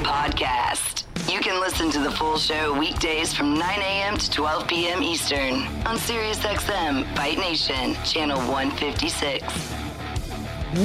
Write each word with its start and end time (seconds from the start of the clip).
Podcast. 0.00 1.04
You 1.32 1.40
can 1.40 1.60
listen 1.60 1.90
to 1.90 1.98
the 1.98 2.10
full 2.10 2.38
show 2.38 2.78
weekdays 2.78 3.34
from 3.34 3.54
9 3.54 3.62
a.m. 3.80 4.16
to 4.16 4.30
12 4.30 4.68
p.m. 4.68 5.02
Eastern 5.02 5.54
on 5.86 5.96
SiriusXM 5.98 7.16
Fight 7.16 7.38
Nation, 7.38 7.94
channel 8.04 8.38
156. 8.50 9.42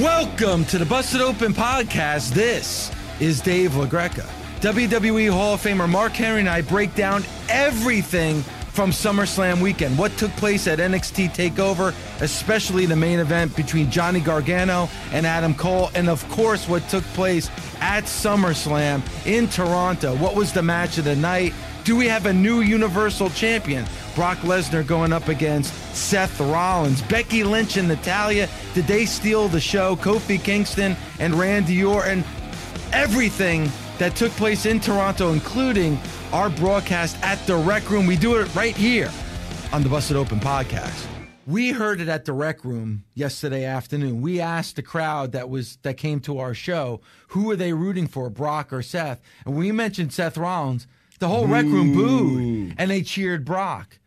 Welcome 0.02 0.64
to 0.66 0.78
the 0.78 0.86
Busted 0.86 1.20
Open 1.20 1.52
podcast. 1.52 2.32
This 2.32 2.90
is 3.20 3.40
Dave 3.40 3.72
LaGreca. 3.72 4.26
WWE 4.60 5.30
Hall 5.30 5.54
of 5.54 5.62
Famer 5.62 5.88
Mark 5.88 6.12
Henry 6.12 6.40
and 6.40 6.48
I 6.48 6.62
break 6.62 6.94
down 6.94 7.22
everything 7.48 8.42
from 8.74 8.90
SummerSlam 8.90 9.62
weekend. 9.62 9.96
What 9.96 10.16
took 10.16 10.32
place 10.32 10.66
at 10.66 10.80
NXT 10.80 11.30
TakeOver, 11.30 11.94
especially 12.20 12.86
the 12.86 12.96
main 12.96 13.20
event 13.20 13.54
between 13.54 13.88
Johnny 13.88 14.18
Gargano 14.18 14.88
and 15.12 15.24
Adam 15.24 15.54
Cole, 15.54 15.90
and 15.94 16.10
of 16.10 16.28
course, 16.28 16.68
what 16.68 16.86
took 16.88 17.04
place 17.14 17.48
at 17.80 18.04
SummerSlam 18.04 19.00
in 19.26 19.46
Toronto. 19.46 20.16
What 20.16 20.34
was 20.34 20.52
the 20.52 20.62
match 20.62 20.98
of 20.98 21.04
the 21.04 21.14
night? 21.14 21.54
Do 21.84 21.94
we 21.94 22.08
have 22.08 22.26
a 22.26 22.32
new 22.32 22.62
Universal 22.62 23.30
Champion? 23.30 23.84
Brock 24.16 24.38
Lesnar 24.38 24.84
going 24.84 25.12
up 25.12 25.28
against 25.28 25.72
Seth 25.94 26.40
Rollins. 26.40 27.00
Becky 27.02 27.44
Lynch 27.44 27.76
and 27.76 27.86
Natalya, 27.86 28.48
did 28.74 28.86
they 28.88 29.06
steal 29.06 29.46
the 29.46 29.60
show? 29.60 29.94
Kofi 29.94 30.42
Kingston 30.42 30.96
and 31.20 31.34
Randy 31.34 31.84
Orton. 31.84 32.24
Everything 32.92 33.70
that 33.98 34.16
took 34.16 34.32
place 34.32 34.66
in 34.66 34.80
Toronto, 34.80 35.32
including 35.32 35.98
our 36.32 36.50
broadcast 36.50 37.16
at 37.22 37.44
the 37.46 37.56
Rec 37.56 37.88
Room. 37.90 38.06
We 38.06 38.16
do 38.16 38.36
it 38.36 38.52
right 38.54 38.76
here 38.76 39.10
on 39.72 39.82
the 39.82 39.88
Busted 39.88 40.16
Open 40.16 40.40
podcast. 40.40 41.06
We 41.46 41.72
heard 41.72 42.00
it 42.00 42.08
at 42.08 42.24
the 42.24 42.32
Rec 42.32 42.64
Room 42.64 43.04
yesterday 43.14 43.64
afternoon. 43.64 44.22
We 44.22 44.40
asked 44.40 44.76
the 44.76 44.82
crowd 44.82 45.32
that 45.32 45.50
was 45.50 45.76
that 45.82 45.98
came 45.98 46.20
to 46.20 46.38
our 46.38 46.54
show, 46.54 47.02
who 47.28 47.50
are 47.50 47.56
they 47.56 47.74
rooting 47.74 48.06
for, 48.06 48.30
Brock 48.30 48.72
or 48.72 48.80
Seth? 48.80 49.20
And 49.44 49.54
we 49.54 49.70
mentioned 49.70 50.12
Seth 50.12 50.38
Rollins. 50.38 50.86
The 51.18 51.28
whole 51.28 51.46
Rec 51.46 51.64
Room 51.64 51.92
booed 51.92 52.74
and 52.78 52.90
they 52.90 53.02
cheered 53.02 53.44
Brock. 53.44 53.98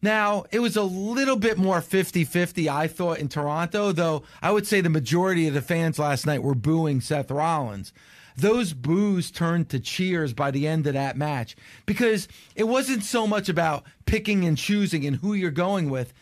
Now, 0.00 0.44
it 0.50 0.60
was 0.60 0.76
a 0.76 0.82
little 0.82 1.36
bit 1.36 1.58
more 1.58 1.80
50 1.80 2.24
50, 2.24 2.70
I 2.70 2.86
thought, 2.86 3.18
in 3.18 3.28
Toronto, 3.28 3.92
though 3.92 4.22
I 4.40 4.50
would 4.50 4.66
say 4.66 4.80
the 4.80 4.88
majority 4.88 5.46
of 5.46 5.54
the 5.54 5.62
fans 5.62 5.98
last 5.98 6.24
night 6.24 6.42
were 6.42 6.54
booing 6.54 7.00
Seth 7.00 7.30
Rollins 7.30 7.92
those 8.38 8.72
boos 8.72 9.30
turned 9.30 9.68
to 9.70 9.80
cheers 9.80 10.32
by 10.32 10.50
the 10.50 10.66
end 10.66 10.86
of 10.86 10.94
that 10.94 11.16
match 11.16 11.56
because 11.86 12.28
it 12.54 12.64
wasn't 12.64 13.02
so 13.02 13.26
much 13.26 13.48
about 13.48 13.84
picking 14.06 14.44
and 14.44 14.56
choosing 14.56 15.04
and 15.04 15.16
who 15.16 15.34
you're 15.34 15.50
going 15.50 15.90
with. 15.90 16.12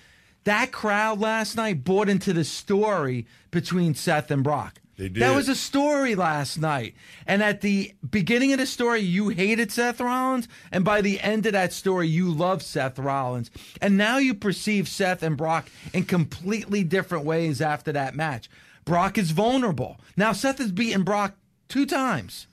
That 0.44 0.72
crowd 0.72 1.20
last 1.20 1.56
night 1.56 1.84
bought 1.84 2.08
into 2.08 2.32
the 2.32 2.44
story 2.44 3.26
between 3.50 3.94
Seth 3.94 4.30
and 4.30 4.42
Brock. 4.42 4.80
They 4.96 5.08
did. 5.08 5.22
That 5.22 5.34
was 5.34 5.48
a 5.48 5.54
story 5.54 6.14
last 6.14 6.56
night. 6.58 6.94
And 7.26 7.42
at 7.42 7.60
the 7.60 7.92
beginning 8.08 8.52
of 8.52 8.58
the 8.58 8.66
story, 8.66 9.00
you 9.00 9.28
hated 9.28 9.70
Seth 9.70 10.00
Rollins. 10.00 10.48
And 10.72 10.84
by 10.84 11.02
the 11.02 11.20
end 11.20 11.44
of 11.44 11.52
that 11.52 11.72
story, 11.72 12.08
you 12.08 12.30
love 12.32 12.62
Seth 12.62 12.98
Rollins. 12.98 13.50
And 13.82 13.98
now 13.98 14.16
you 14.16 14.34
perceive 14.34 14.88
Seth 14.88 15.22
and 15.22 15.36
Brock 15.36 15.68
in 15.92 16.04
completely 16.04 16.82
different 16.82 17.26
ways 17.26 17.60
after 17.60 17.92
that 17.92 18.14
match. 18.14 18.48
Brock 18.86 19.18
is 19.18 19.32
vulnerable. 19.32 19.98
Now, 20.16 20.32
Seth 20.32 20.58
has 20.58 20.72
beaten 20.72 21.02
Brock 21.02 21.34
two 21.68 21.86
times. 21.86 22.46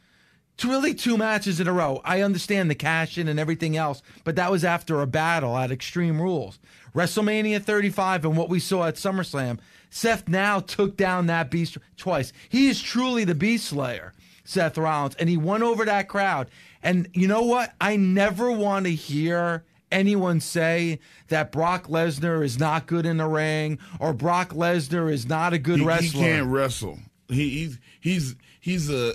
It's 0.55 0.65
really 0.65 0.93
two 0.93 1.17
matches 1.17 1.59
in 1.59 1.67
a 1.67 1.73
row. 1.73 2.01
I 2.05 2.21
understand 2.21 2.69
the 2.69 2.75
cash 2.75 3.17
in 3.17 3.27
and 3.27 3.39
everything 3.39 3.75
else, 3.75 4.03
but 4.23 4.35
that 4.35 4.51
was 4.51 4.63
after 4.63 5.01
a 5.01 5.07
battle 5.07 5.57
at 5.57 5.71
Extreme 5.71 6.21
Rules. 6.21 6.59
WrestleMania 6.93 7.61
35 7.61 8.25
and 8.25 8.37
what 8.37 8.49
we 8.49 8.59
saw 8.59 8.85
at 8.85 8.95
SummerSlam, 8.95 9.59
Seth 9.89 10.27
now 10.27 10.59
took 10.59 10.95
down 10.95 11.25
that 11.25 11.49
beast 11.49 11.77
twice. 11.97 12.33
He 12.49 12.67
is 12.67 12.81
truly 12.81 13.23
the 13.23 13.35
beast 13.35 13.65
slayer, 13.65 14.13
Seth 14.43 14.77
Rollins, 14.77 15.15
and 15.15 15.27
he 15.27 15.37
won 15.37 15.63
over 15.63 15.85
that 15.85 16.07
crowd. 16.07 16.49
And 16.83 17.07
you 17.13 17.27
know 17.27 17.43
what? 17.43 17.73
I 17.81 17.95
never 17.95 18.51
want 18.51 18.85
to 18.85 18.91
hear 18.93 19.63
anyone 19.91 20.39
say 20.39 20.99
that 21.29 21.51
Brock 21.51 21.87
Lesnar 21.87 22.43
is 22.43 22.59
not 22.59 22.87
good 22.87 23.05
in 23.05 23.17
the 23.17 23.27
ring 23.27 23.79
or 23.99 24.13
Brock 24.13 24.49
Lesnar 24.49 25.11
is 25.11 25.27
not 25.27 25.53
a 25.53 25.59
good 25.59 25.79
he, 25.79 25.85
wrestler. 25.85 26.21
He 26.21 26.27
can't 26.27 26.47
wrestle. 26.47 26.99
He, 27.29 27.49
he's 27.49 27.79
he's 28.01 28.35
he's 28.63 28.89
a 28.89 29.13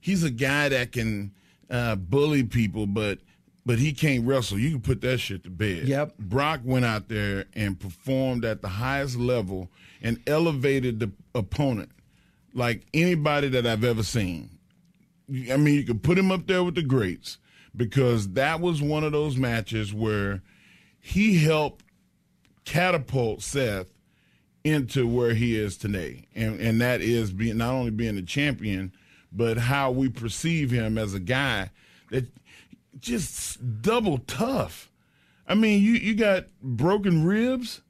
he's 0.00 0.22
a 0.22 0.30
guy 0.30 0.68
that 0.68 0.92
can 0.92 1.32
uh, 1.68 1.96
bully 1.96 2.44
people, 2.44 2.86
but 2.86 3.18
but 3.66 3.78
he 3.78 3.92
can't 3.92 4.24
wrestle. 4.24 4.58
You 4.58 4.70
can 4.70 4.80
put 4.80 5.00
that 5.00 5.18
shit 5.18 5.42
to 5.44 5.50
bed. 5.50 5.88
Yep. 5.88 6.18
Brock 6.18 6.60
went 6.64 6.84
out 6.84 7.08
there 7.08 7.46
and 7.54 7.78
performed 7.78 8.44
at 8.44 8.62
the 8.62 8.68
highest 8.68 9.16
level 9.16 9.68
and 10.00 10.20
elevated 10.26 11.00
the 11.00 11.10
opponent 11.34 11.90
like 12.54 12.86
anybody 12.94 13.48
that 13.48 13.66
I've 13.66 13.84
ever 13.84 14.04
seen. 14.04 14.58
I 15.50 15.56
mean, 15.56 15.74
you 15.74 15.84
could 15.84 16.02
put 16.02 16.18
him 16.18 16.30
up 16.30 16.46
there 16.46 16.62
with 16.62 16.76
the 16.76 16.82
greats 16.82 17.38
because 17.74 18.34
that 18.34 18.60
was 18.60 18.80
one 18.80 19.02
of 19.02 19.12
those 19.12 19.36
matches 19.36 19.92
where 19.92 20.42
he 21.00 21.42
helped 21.42 21.84
catapult 22.64 23.42
Seth 23.42 23.93
into 24.64 25.06
where 25.06 25.34
he 25.34 25.56
is 25.56 25.76
today, 25.76 26.26
and 26.34 26.58
and 26.58 26.80
that 26.80 27.02
is 27.02 27.32
being 27.32 27.58
not 27.58 27.74
only 27.74 27.90
being 27.90 28.16
a 28.16 28.22
champion, 28.22 28.92
but 29.30 29.58
how 29.58 29.90
we 29.90 30.08
perceive 30.08 30.70
him 30.70 30.96
as 30.96 31.12
a 31.12 31.20
guy 31.20 31.70
that 32.10 32.24
just 32.98 33.82
double 33.82 34.18
tough. 34.18 34.90
I 35.46 35.54
mean, 35.54 35.82
you 35.82 35.92
you 35.92 36.14
got 36.14 36.46
broken 36.62 37.24
ribs 37.24 37.82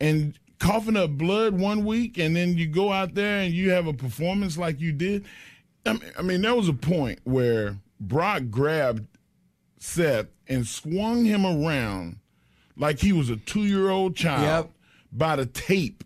and 0.00 0.36
coughing 0.58 0.96
up 0.96 1.10
blood 1.12 1.58
one 1.58 1.84
week, 1.84 2.18
and 2.18 2.34
then 2.34 2.58
you 2.58 2.66
go 2.66 2.92
out 2.92 3.14
there 3.14 3.38
and 3.38 3.54
you 3.54 3.70
have 3.70 3.86
a 3.86 3.92
performance 3.92 4.58
like 4.58 4.80
you 4.80 4.92
did. 4.92 5.24
I 5.86 5.92
mean, 5.92 6.12
I 6.18 6.22
mean 6.22 6.42
there 6.42 6.56
was 6.56 6.68
a 6.68 6.74
point 6.74 7.20
where 7.22 7.78
Brock 8.00 8.42
grabbed 8.50 9.06
Seth 9.78 10.26
and 10.48 10.66
swung 10.66 11.24
him 11.24 11.46
around 11.46 12.18
like 12.76 12.98
he 12.98 13.12
was 13.12 13.30
a 13.30 13.36
two 13.36 13.64
year 13.64 13.90
old 13.90 14.16
child. 14.16 14.42
Yep 14.42 14.72
by 15.12 15.36
the 15.36 15.46
tape. 15.46 16.04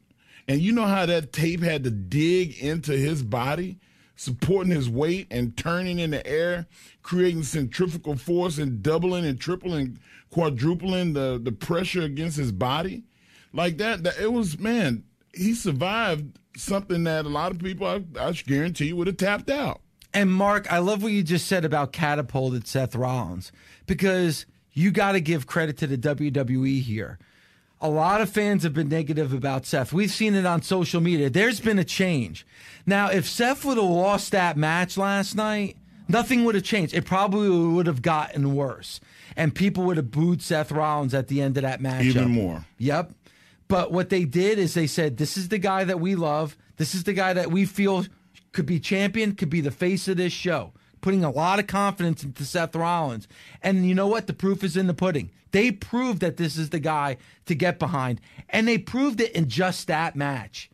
And 0.48 0.60
you 0.60 0.72
know 0.72 0.86
how 0.86 1.06
that 1.06 1.32
tape 1.32 1.62
had 1.62 1.84
to 1.84 1.90
dig 1.90 2.58
into 2.58 2.92
his 2.92 3.22
body, 3.22 3.78
supporting 4.16 4.72
his 4.72 4.88
weight 4.88 5.28
and 5.30 5.56
turning 5.56 5.98
in 5.98 6.10
the 6.10 6.26
air, 6.26 6.66
creating 7.02 7.44
centrifugal 7.44 8.16
force 8.16 8.58
and 8.58 8.82
doubling 8.82 9.24
and 9.24 9.40
tripling, 9.40 9.98
quadrupling 10.30 11.12
the, 11.12 11.40
the 11.42 11.52
pressure 11.52 12.02
against 12.02 12.36
his 12.36 12.52
body. 12.52 13.04
Like 13.52 13.78
that, 13.78 14.02
that 14.04 14.18
it 14.18 14.32
was, 14.32 14.58
man, 14.58 15.04
he 15.34 15.54
survived 15.54 16.38
something 16.56 17.04
that 17.04 17.24
a 17.24 17.28
lot 17.28 17.52
of 17.52 17.58
people, 17.58 17.86
I, 17.86 18.02
I 18.18 18.32
guarantee 18.32 18.86
you, 18.86 18.96
would 18.96 19.06
have 19.06 19.16
tapped 19.16 19.50
out. 19.50 19.80
And 20.14 20.30
Mark, 20.32 20.70
I 20.70 20.78
love 20.78 21.02
what 21.02 21.12
you 21.12 21.22
just 21.22 21.46
said 21.46 21.64
about 21.64 21.92
catapulted 21.92 22.66
Seth 22.66 22.94
Rollins 22.94 23.50
because 23.86 24.44
you 24.72 24.90
got 24.90 25.12
to 25.12 25.20
give 25.20 25.46
credit 25.46 25.78
to 25.78 25.86
the 25.86 25.96
WWE 25.96 26.82
here 26.82 27.18
a 27.82 27.90
lot 27.90 28.20
of 28.20 28.30
fans 28.30 28.62
have 28.62 28.72
been 28.72 28.88
negative 28.88 29.32
about 29.32 29.66
Seth. 29.66 29.92
We've 29.92 30.10
seen 30.10 30.36
it 30.36 30.46
on 30.46 30.62
social 30.62 31.00
media. 31.00 31.28
There's 31.28 31.58
been 31.58 31.80
a 31.80 31.84
change. 31.84 32.46
Now, 32.86 33.10
if 33.10 33.28
Seth 33.28 33.64
would 33.64 33.76
have 33.76 33.84
lost 33.86 34.30
that 34.30 34.56
match 34.56 34.96
last 34.96 35.34
night, 35.34 35.76
nothing 36.08 36.44
would 36.44 36.54
have 36.54 36.64
changed. 36.64 36.94
It 36.94 37.04
probably 37.04 37.50
would 37.50 37.88
have 37.88 38.00
gotten 38.00 38.54
worse. 38.54 39.00
And 39.36 39.52
people 39.52 39.82
would 39.84 39.96
have 39.96 40.12
booed 40.12 40.42
Seth 40.42 40.70
Rollins 40.70 41.12
at 41.12 41.26
the 41.26 41.42
end 41.42 41.56
of 41.56 41.64
that 41.64 41.80
match. 41.80 42.04
Even 42.04 42.30
more. 42.30 42.64
Yep. 42.78 43.12
But 43.66 43.90
what 43.90 44.10
they 44.10 44.24
did 44.24 44.60
is 44.60 44.74
they 44.74 44.86
said, 44.86 45.16
this 45.16 45.36
is 45.36 45.48
the 45.48 45.58
guy 45.58 45.82
that 45.82 45.98
we 45.98 46.14
love. 46.14 46.56
This 46.76 46.94
is 46.94 47.02
the 47.02 47.14
guy 47.14 47.32
that 47.32 47.50
we 47.50 47.64
feel 47.64 48.06
could 48.52 48.66
be 48.66 48.78
champion, 48.78 49.34
could 49.34 49.50
be 49.50 49.60
the 49.60 49.70
face 49.72 50.06
of 50.06 50.18
this 50.18 50.32
show 50.32 50.72
putting 51.02 51.22
a 51.22 51.30
lot 51.30 51.58
of 51.58 51.66
confidence 51.66 52.24
into 52.24 52.44
Seth 52.44 52.74
Rollins. 52.74 53.28
And 53.60 53.86
you 53.86 53.94
know 53.94 54.08
what? 54.08 54.26
The 54.26 54.32
proof 54.32 54.64
is 54.64 54.76
in 54.76 54.86
the 54.86 54.94
pudding. 54.94 55.30
They 55.50 55.70
proved 55.70 56.20
that 56.20 56.38
this 56.38 56.56
is 56.56 56.70
the 56.70 56.80
guy 56.80 57.18
to 57.44 57.54
get 57.54 57.78
behind, 57.78 58.22
and 58.48 58.66
they 58.66 58.78
proved 58.78 59.20
it 59.20 59.32
in 59.32 59.50
just 59.50 59.86
that 59.88 60.16
match. 60.16 60.70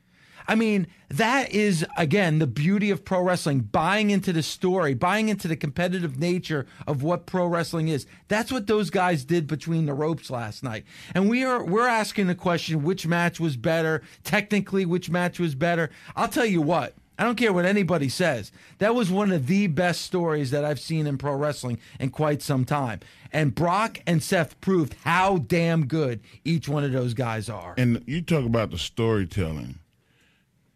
I 0.50 0.54
mean, 0.54 0.86
that 1.10 1.52
is, 1.52 1.84
again, 1.98 2.38
the 2.38 2.46
beauty 2.46 2.90
of 2.90 3.04
pro 3.04 3.20
wrestling, 3.20 3.60
buying 3.60 4.08
into 4.08 4.32
the 4.32 4.42
story, 4.42 4.94
buying 4.94 5.28
into 5.28 5.46
the 5.46 5.56
competitive 5.56 6.18
nature 6.18 6.64
of 6.86 7.02
what 7.02 7.26
pro 7.26 7.46
wrestling 7.46 7.88
is. 7.88 8.06
That's 8.28 8.50
what 8.50 8.66
those 8.66 8.88
guys 8.88 9.26
did 9.26 9.46
between 9.46 9.84
the 9.84 9.92
ropes 9.92 10.30
last 10.30 10.62
night. 10.62 10.84
And 11.14 11.28
we 11.28 11.44
are, 11.44 11.62
we're 11.62 11.86
asking 11.86 12.28
the 12.28 12.34
question, 12.34 12.82
which 12.82 13.06
match 13.06 13.38
was 13.38 13.58
better? 13.58 14.02
Technically, 14.24 14.86
which 14.86 15.10
match 15.10 15.38
was 15.38 15.54
better? 15.54 15.90
I'll 16.16 16.28
tell 16.28 16.46
you 16.46 16.62
what. 16.62 16.94
I 17.18 17.24
don't 17.24 17.36
care 17.36 17.52
what 17.52 17.64
anybody 17.64 18.08
says. 18.08 18.52
That 18.78 18.94
was 18.94 19.10
one 19.10 19.32
of 19.32 19.48
the 19.48 19.66
best 19.66 20.02
stories 20.02 20.50
that 20.52 20.64
I've 20.64 20.78
seen 20.78 21.06
in 21.06 21.18
pro 21.18 21.34
wrestling 21.34 21.78
in 21.98 22.10
quite 22.10 22.42
some 22.42 22.64
time. 22.64 23.00
And 23.32 23.54
Brock 23.54 24.00
and 24.06 24.22
Seth 24.22 24.58
proved 24.60 24.94
how 25.04 25.38
damn 25.38 25.86
good 25.86 26.20
each 26.44 26.68
one 26.68 26.84
of 26.84 26.92
those 26.92 27.14
guys 27.14 27.48
are. 27.48 27.74
And 27.76 28.02
you 28.06 28.22
talk 28.22 28.44
about 28.44 28.70
the 28.70 28.78
storytelling, 28.78 29.80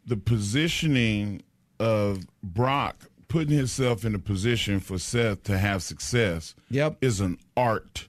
the 0.04 0.16
positioning 0.16 1.42
of 1.78 2.26
Brock 2.42 3.08
putting 3.28 3.56
himself 3.56 4.04
in 4.04 4.14
a 4.14 4.18
position 4.18 4.78
for 4.80 4.98
Seth 4.98 5.42
to 5.44 5.56
have 5.58 5.82
success 5.82 6.54
Yep. 6.70 6.98
is 7.00 7.20
an 7.20 7.38
art. 7.56 8.08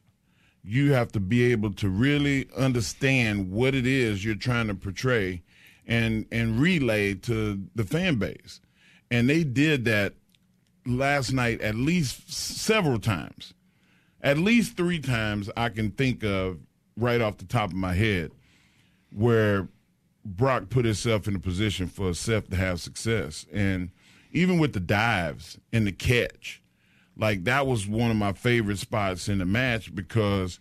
You 0.64 0.94
have 0.94 1.12
to 1.14 1.20
be 1.20 1.44
able 1.52 1.72
to 1.74 1.88
really 1.88 2.48
understand 2.58 3.52
what 3.52 3.74
it 3.76 3.86
is 3.88 4.26
you're 4.26 4.36
trying 4.36 4.68
to 4.68 4.76
portray 4.76 5.42
and 5.88 6.26
and 6.32 6.60
relay 6.60 7.14
to 7.14 7.62
the 7.76 7.84
fan 7.84 8.16
base. 8.16 8.62
And 9.12 9.30
they 9.30 9.44
did 9.44 9.86
that 9.86 10.14
last 10.86 11.32
night 11.32 11.62
at 11.62 11.76
least 11.76 12.32
several 12.32 13.00
times. 13.00 13.54
At 14.22 14.38
least 14.38 14.78
3 14.78 15.00
times 15.00 15.50
I 15.58 15.70
can 15.70 15.92
think 15.92 16.24
of 16.24 16.60
right 16.96 17.22
off 17.22 17.38
the 17.38 17.46
top 17.46 17.72
of 17.72 17.76
my 17.76 17.94
head 17.94 18.32
where 19.12 19.68
Brock 20.26 20.70
put 20.70 20.86
himself 20.86 21.28
in 21.28 21.36
a 21.36 21.40
position 21.40 21.88
for 21.88 22.14
Seth 22.14 22.50
to 22.50 22.56
have 22.56 22.80
success. 22.80 23.46
And 23.52 23.92
even 24.32 24.60
with 24.60 24.74
the 24.74 24.80
dives 24.80 25.58
and 25.74 25.86
the 25.86 25.92
catch, 25.92 26.62
like 27.18 27.44
that 27.44 27.68
was 27.68 27.88
one 27.88 28.10
of 28.10 28.18
my 28.18 28.34
favorite 28.34 28.80
spots 28.80 29.28
in 29.28 29.40
the 29.40 29.46
match 29.46 29.94
because 29.94 30.60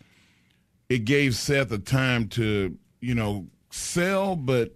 it 0.89 1.05
gave 1.05 1.35
Seth 1.35 1.71
a 1.73 1.79
time 1.79 2.29
to, 2.31 2.77
you 3.01 3.15
know, 3.15 3.47
sell, 3.71 4.37
but 4.37 4.73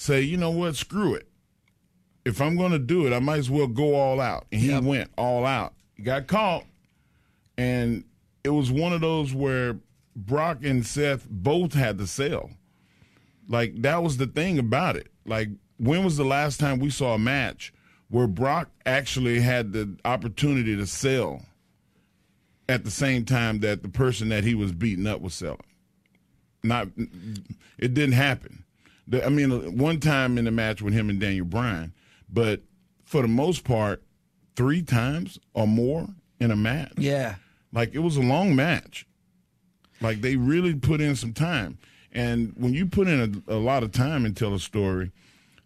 say, 0.00 0.22
you 0.22 0.38
know 0.38 0.50
what, 0.50 0.76
screw 0.76 1.14
it. 1.14 1.28
If 2.24 2.40
I'm 2.40 2.56
going 2.56 2.72
to 2.72 2.78
do 2.78 3.06
it, 3.06 3.12
I 3.12 3.18
might 3.18 3.38
as 3.38 3.50
well 3.50 3.66
go 3.66 3.94
all 3.94 4.18
out. 4.18 4.46
And 4.50 4.60
he 4.60 4.68
Yep. 4.68 4.82
went 4.84 5.10
all 5.18 5.44
out. 5.44 5.74
He 5.94 6.02
got 6.02 6.26
caught, 6.26 6.64
and 7.58 8.04
it 8.42 8.48
was 8.48 8.70
one 8.70 8.94
of 8.94 9.02
those 9.02 9.34
where 9.34 9.76
Brock 10.16 10.64
and 10.64 10.86
Seth 10.86 11.28
both 11.28 11.74
had 11.74 11.98
to 11.98 12.06
sell. 12.06 12.50
Like 13.46 13.82
that 13.82 14.02
was 14.02 14.16
the 14.16 14.26
thing 14.26 14.58
about 14.58 14.96
it. 14.96 15.08
Like 15.26 15.50
when 15.76 16.02
was 16.04 16.16
the 16.16 16.24
last 16.24 16.58
time 16.58 16.78
we 16.78 16.88
saw 16.88 17.14
a 17.14 17.18
match 17.18 17.72
where 18.08 18.26
Brock 18.26 18.70
actually 18.86 19.40
had 19.40 19.72
the 19.72 19.96
opportunity 20.04 20.76
to 20.76 20.86
sell 20.86 21.42
at 22.68 22.84
the 22.84 22.90
same 22.90 23.24
time 23.26 23.60
that 23.60 23.82
the 23.82 23.88
person 23.88 24.30
that 24.30 24.44
he 24.44 24.54
was 24.54 24.72
beating 24.72 25.06
up 25.06 25.20
was 25.20 25.34
selling? 25.34 25.58
Not, 26.62 26.88
it 27.78 27.92
didn't 27.94 28.12
happen. 28.12 28.64
I 29.12 29.28
mean, 29.28 29.76
one 29.78 30.00
time 30.00 30.38
in 30.38 30.44
the 30.44 30.50
match 30.50 30.82
with 30.82 30.94
him 30.94 31.10
and 31.10 31.20
Daniel 31.20 31.46
Bryan, 31.46 31.92
but 32.28 32.62
for 33.04 33.22
the 33.22 33.28
most 33.28 33.64
part, 33.64 34.02
three 34.56 34.82
times 34.82 35.38
or 35.54 35.66
more 35.66 36.08
in 36.38 36.50
a 36.50 36.56
match. 36.56 36.92
Yeah. 36.96 37.36
Like 37.72 37.94
it 37.94 38.00
was 38.00 38.16
a 38.16 38.22
long 38.22 38.54
match. 38.54 39.06
Like 40.00 40.20
they 40.20 40.36
really 40.36 40.74
put 40.74 41.00
in 41.00 41.16
some 41.16 41.32
time. 41.32 41.78
And 42.12 42.52
when 42.56 42.72
you 42.72 42.86
put 42.86 43.08
in 43.08 43.42
a, 43.48 43.54
a 43.54 43.58
lot 43.58 43.82
of 43.82 43.92
time 43.92 44.24
and 44.24 44.36
tell 44.36 44.54
a 44.54 44.58
story, 44.58 45.12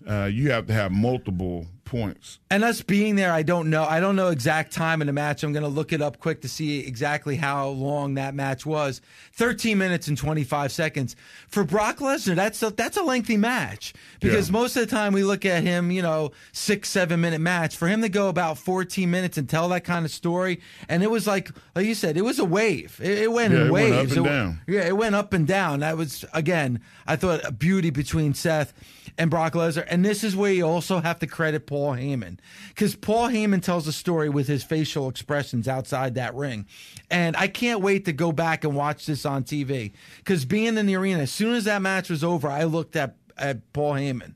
uh, 0.09 0.25
you 0.25 0.51
have 0.51 0.67
to 0.67 0.73
have 0.73 0.93
multiple 0.93 1.67
points. 1.85 2.39
And 2.51 2.65
us 2.65 2.83
being 2.83 3.17
there, 3.17 3.33
I 3.33 3.43
don't 3.43 3.71
know. 3.71 3.85
I 3.85 4.01
don't 4.01 4.17
know 4.17 4.29
exact 4.29 4.73
time 4.73 5.01
in 5.01 5.07
the 5.07 5.13
match. 5.13 5.43
I'm 5.43 5.53
going 5.53 5.63
to 5.65 5.69
look 5.69 5.93
it 5.93 6.01
up 6.03 6.19
quick 6.21 6.43
to 6.43 6.49
see 6.49 6.81
exactly 6.81 7.37
how 7.37 7.69
long 7.69 8.15
that 8.15 8.35
match 8.35 8.65
was. 8.65 9.01
13 9.35 9.77
minutes 9.79 10.09
and 10.09 10.17
25 10.17 10.71
seconds 10.73 11.17
for 11.49 11.65
Brock 11.65 11.99
Lesnar. 11.99 12.35
That's 12.37 12.63
a, 12.63 12.71
that's 12.71 12.97
a 12.97 13.03
lengthy 13.03 13.37
match 13.37 13.93
because 14.21 14.49
Yeah. 14.49 14.53
most 14.53 14.77
of 14.77 14.81
the 14.89 14.95
time 14.95 15.13
we 15.13 15.25
look 15.25 15.45
at 15.45 15.63
him, 15.63 15.91
you 15.91 16.03
know, 16.03 16.33
six 16.53 16.89
seven 16.89 17.21
minute 17.21 17.41
match. 17.41 17.77
For 17.77 17.89
him 17.89 18.03
to 18.03 18.09
go 18.09 18.29
about 18.29 18.59
14 18.59 19.11
minutes 19.11 19.37
and 19.39 19.49
tell 19.49 19.69
that 19.71 19.85
kind 19.85 20.05
of 20.05 20.11
story, 20.11 20.61
and 20.89 21.03
it 21.03 21.11
was 21.11 21.27
like 21.27 21.51
like 21.75 21.87
you 21.87 21.95
said, 21.95 22.17
it 22.17 22.23
was 22.25 22.39
a 22.39 22.45
wave. 22.45 23.01
It, 23.03 23.19
it 23.19 23.33
went 23.33 23.53
Yeah, 23.53 23.61
in 23.63 23.67
it 23.67 23.71
went 23.73 23.91
waves. 23.95 24.13
up 24.13 24.17
and 24.19 24.27
It- 24.27 24.31
down. 24.31 24.61
yeah, 24.69 24.81
it 24.87 24.97
went 24.97 25.15
up 25.15 25.33
and 25.33 25.47
down. 25.47 25.81
That 25.81 25.97
was 25.97 26.25
again, 26.33 26.81
I 27.07 27.17
thought 27.17 27.45
a 27.45 27.53
beauty 27.53 27.91
between 27.91 28.35
Seth 28.35 28.73
and 29.19 29.31
Brock 29.31 29.53
Lesnar. 29.55 29.85
And 29.89 30.05
this 30.05 30.25
is 30.25 30.35
where 30.35 30.53
you 30.53 30.65
also 30.67 31.01
have 31.01 31.19
to 31.21 31.27
credit 31.27 31.67
Paul 31.67 31.84
Heyman 31.93 32.39
because 32.69 32.97
Paul 32.97 33.29
Heyman 33.29 33.63
tells 33.63 33.87
a 33.87 33.93
story 33.93 34.29
with 34.29 34.49
his 34.49 34.65
facial 34.65 35.09
expressions 35.09 35.69
outside 35.69 36.15
that 36.15 36.35
ring, 36.35 36.67
and 37.11 37.37
I 37.37 37.49
can't 37.49 37.81
wait 37.81 38.05
to 38.07 38.13
go 38.13 38.33
back 38.33 38.65
and 38.65 38.75
watch 38.75 39.07
this 39.07 39.25
on 39.25 39.45
TV 39.45 39.93
because 40.19 40.45
being 40.45 40.77
in 40.77 40.87
the 40.87 40.97
arena, 40.97 41.21
as 41.21 41.31
soon 41.33 41.55
as 41.55 41.65
that 41.65 41.83
match 41.83 42.11
was 42.11 42.25
over, 42.25 42.49
I 42.49 42.65
looked 42.65 42.97
at 42.97 43.17
at 43.37 43.73
Paul 43.73 43.95
Heyman, 43.95 44.35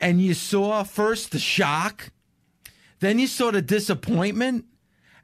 and 0.00 0.20
you 0.20 0.34
saw 0.34 0.82
first 0.82 1.32
the 1.32 1.38
shock, 1.38 2.10
then 3.00 3.18
you 3.18 3.26
saw 3.26 3.50
the 3.50 3.62
disappointment, 3.62 4.64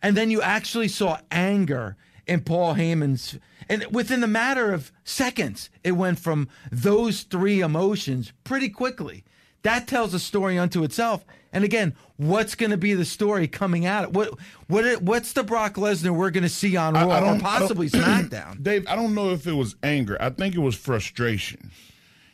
and 0.03 0.17
then 0.17 0.31
you 0.31 0.43
actually 0.43 0.89
saw 0.89 1.19
anger 1.31 1.97
in 2.27 2.41
Paul 2.41 2.75
Heyman's. 2.75 3.39
And 3.69 3.87
within 3.91 4.21
the 4.21 4.27
matter 4.27 4.73
of 4.73 4.93
seconds, 5.05 5.71
it 5.85 5.93
went 5.93 6.19
from 6.19 6.49
those 6.71 7.23
three 7.23 7.61
emotions 7.61 8.33
pretty 8.45 8.69
quickly. 8.69 9.25
That 9.63 9.87
tells 9.87 10.13
a 10.15 10.19
story 10.19 10.59
unto 10.59 10.83
itself. 10.83 11.25
And 11.53 11.65
again, 11.65 11.95
what's 12.17 12.55
going 12.55 12.71
to 12.71 12.77
be 12.77 12.95
the 12.95 13.05
story 13.05 13.47
coming 13.47 13.85
out? 13.87 14.07
Of 14.07 14.17
What 14.17 14.39
what 14.69 15.03
what's 15.03 15.33
the 15.35 15.43
Brock 15.45 15.75
Lesnar 15.75 16.11
we're 16.17 16.31
going 16.31 16.43
to 16.43 16.49
see 16.49 16.77
on 16.77 16.95
Raw 16.95 17.09
I 17.09 17.19
or 17.19 17.21
don't- 17.21 17.41
possibly 17.41 17.89
SmackDown? 17.91 18.63
Dave, 18.63 18.87
I 18.89 18.97
don't 18.97 19.15
know 19.15 19.31
if 19.31 19.47
it 19.47 19.53
was 19.53 19.77
anger. 19.83 20.17
I 20.21 20.31
think 20.31 20.55
it 20.55 20.61
was 20.61 20.75
frustration. 20.75 21.71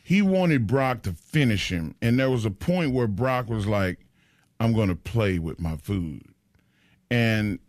He 0.03 0.21
wanted 0.23 0.65
Brock 0.65 1.03
to 1.03 1.11
finish 1.13 1.69
him, 1.71 1.93
and 2.01 2.17
there 2.19 2.31
was 2.31 2.45
a 2.45 2.49
point 2.51 2.93
where 2.93 3.05
Brock 3.07 3.47
was 3.47 3.67
like, 3.67 3.99
"I'm 4.59 4.73
going 4.73 4.87
to 4.89 4.95
play 4.95 5.37
with 5.37 5.59
my 5.59 5.75
food," 5.75 6.23
and 7.11 7.59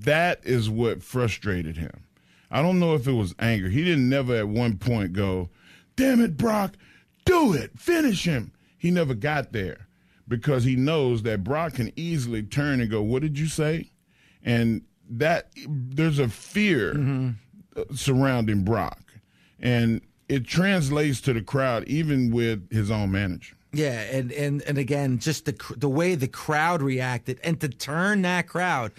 that 0.00 0.40
is 0.42 0.68
what 0.68 1.02
frustrated 1.04 1.76
him. 1.76 2.02
I 2.50 2.62
don't 2.62 2.80
know 2.80 2.94
if 2.94 3.06
it 3.06 3.12
was 3.12 3.34
anger. 3.38 3.68
He 3.68 3.84
didn't 3.84 4.08
never 4.08 4.34
at 4.34 4.48
one 4.48 4.78
point 4.78 5.12
go, 5.12 5.50
"Damn 5.94 6.20
it, 6.20 6.36
Brock, 6.36 6.74
do 7.24 7.52
it, 7.52 7.78
finish 7.78 8.24
him." 8.24 8.50
He 8.78 8.90
never 8.90 9.12
got 9.14 9.52
there 9.52 9.88
because 10.26 10.64
he 10.64 10.76
knows 10.76 11.22
that 11.24 11.42
Brock 11.44 11.74
can 11.74 11.92
easily 11.96 12.42
turn 12.42 12.80
and 12.80 12.90
go, 12.90 13.02
"What 13.02 13.22
did 13.22 13.38
you 13.38 13.46
say?" 13.48 13.90
And 14.42 14.82
that 15.10 15.50
there's 15.68 16.18
a 16.18 16.28
fear 16.28 17.34
uh, 17.76 17.82
surrounding 17.94 18.62
Brock, 18.64 19.02
and 19.58 20.00
it 20.28 20.46
translates 20.46 21.20
to 21.22 21.32
the 21.32 21.42
crowd, 21.42 21.84
even 21.88 22.30
with 22.30 22.70
his 22.70 22.90
own 22.90 23.10
manager. 23.10 23.56
Yeah, 23.72 24.00
and 24.00 24.30
and 24.32 24.62
and 24.62 24.78
again, 24.78 25.18
just 25.18 25.44
the 25.44 25.56
the 25.76 25.88
way 25.88 26.14
the 26.14 26.28
crowd 26.28 26.82
reacted, 26.82 27.40
and 27.42 27.60
to 27.60 27.68
turn 27.68 28.22
that 28.22 28.46
crowd, 28.48 28.92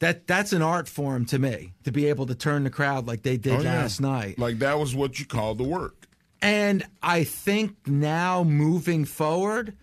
that 0.00 0.26
that's 0.26 0.52
an 0.52 0.62
art 0.62 0.88
form 0.88 1.24
to 1.26 1.38
me 1.38 1.74
to 1.84 1.92
be 1.92 2.06
able 2.06 2.26
to 2.26 2.34
turn 2.34 2.64
the 2.64 2.70
crowd 2.70 3.06
like 3.06 3.22
they 3.22 3.36
did 3.36 3.52
Oh, 3.52 3.60
yeah. 3.60 3.82
last 3.82 4.00
night. 4.00 4.38
like 4.38 4.58
that 4.60 4.78
was 4.78 4.94
what 4.96 5.20
you 5.20 5.26
call 5.26 5.54
the 5.54 5.62
work. 5.64 6.05
And 6.42 6.84
I 7.02 7.24
think 7.24 7.76
now 7.86 8.44
moving 8.44 9.04
forward, 9.04 9.74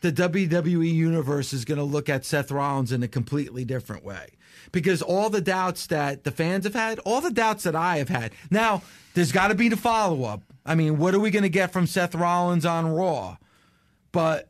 the 0.00 0.12
WWE 0.12 0.92
universe 0.92 1.52
is 1.52 1.64
going 1.64 1.78
to 1.78 1.84
look 1.84 2.08
at 2.08 2.24
Seth 2.24 2.50
Rollins 2.50 2.92
in 2.92 3.02
a 3.02 3.08
completely 3.08 3.64
different 3.64 4.04
way. 4.04 4.30
Because 4.70 5.02
all 5.02 5.30
the 5.30 5.40
doubts 5.40 5.86
that 5.86 6.24
the 6.24 6.30
fans 6.30 6.64
have 6.64 6.74
had, 6.74 6.98
all 7.00 7.20
the 7.20 7.30
doubts 7.30 7.64
that 7.64 7.76
I 7.76 7.98
have 7.98 8.08
had. 8.08 8.32
Now, 8.50 8.82
there's 9.14 9.32
got 9.32 9.48
to 9.48 9.54
be 9.54 9.68
the 9.68 9.76
follow 9.76 10.24
up. 10.24 10.42
I 10.66 10.74
mean, 10.74 10.98
what 10.98 11.14
are 11.14 11.20
we 11.20 11.30
going 11.30 11.42
to 11.44 11.48
get 11.48 11.72
from 11.72 11.86
Seth 11.86 12.14
Rollins 12.14 12.66
on 12.66 12.88
Raw? 12.88 13.36
But 14.12 14.48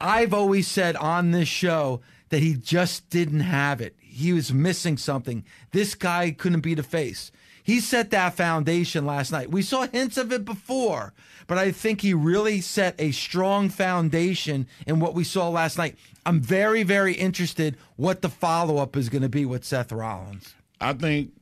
I've 0.00 0.34
always 0.34 0.68
said 0.68 0.96
on 0.96 1.30
this 1.30 1.48
show 1.48 2.00
that 2.28 2.42
he 2.42 2.54
just 2.54 3.08
didn't 3.10 3.40
have 3.40 3.80
it. 3.80 3.94
He 4.00 4.32
was 4.32 4.52
missing 4.52 4.96
something. 4.96 5.44
This 5.72 5.94
guy 5.94 6.30
couldn't 6.30 6.60
be 6.60 6.74
the 6.74 6.82
face. 6.82 7.32
He 7.64 7.80
set 7.80 8.10
that 8.10 8.34
foundation 8.34 9.06
last 9.06 9.32
night. 9.32 9.50
We 9.50 9.62
saw 9.62 9.86
hints 9.86 10.18
of 10.18 10.30
it 10.30 10.44
before, 10.44 11.14
but 11.46 11.56
I 11.56 11.72
think 11.72 12.02
he 12.02 12.12
really 12.12 12.60
set 12.60 12.94
a 12.98 13.10
strong 13.10 13.70
foundation 13.70 14.68
in 14.86 15.00
what 15.00 15.14
we 15.14 15.24
saw 15.24 15.48
last 15.48 15.78
night. 15.78 15.96
I'm 16.26 16.40
very, 16.40 16.82
very 16.82 17.14
interested 17.14 17.78
what 17.96 18.20
the 18.20 18.28
follow 18.28 18.76
up 18.76 18.96
is 18.96 19.08
going 19.08 19.22
to 19.22 19.30
be 19.30 19.46
with 19.46 19.64
Seth 19.64 19.92
Rollins. 19.92 20.54
I 20.78 20.92
think, 20.92 21.32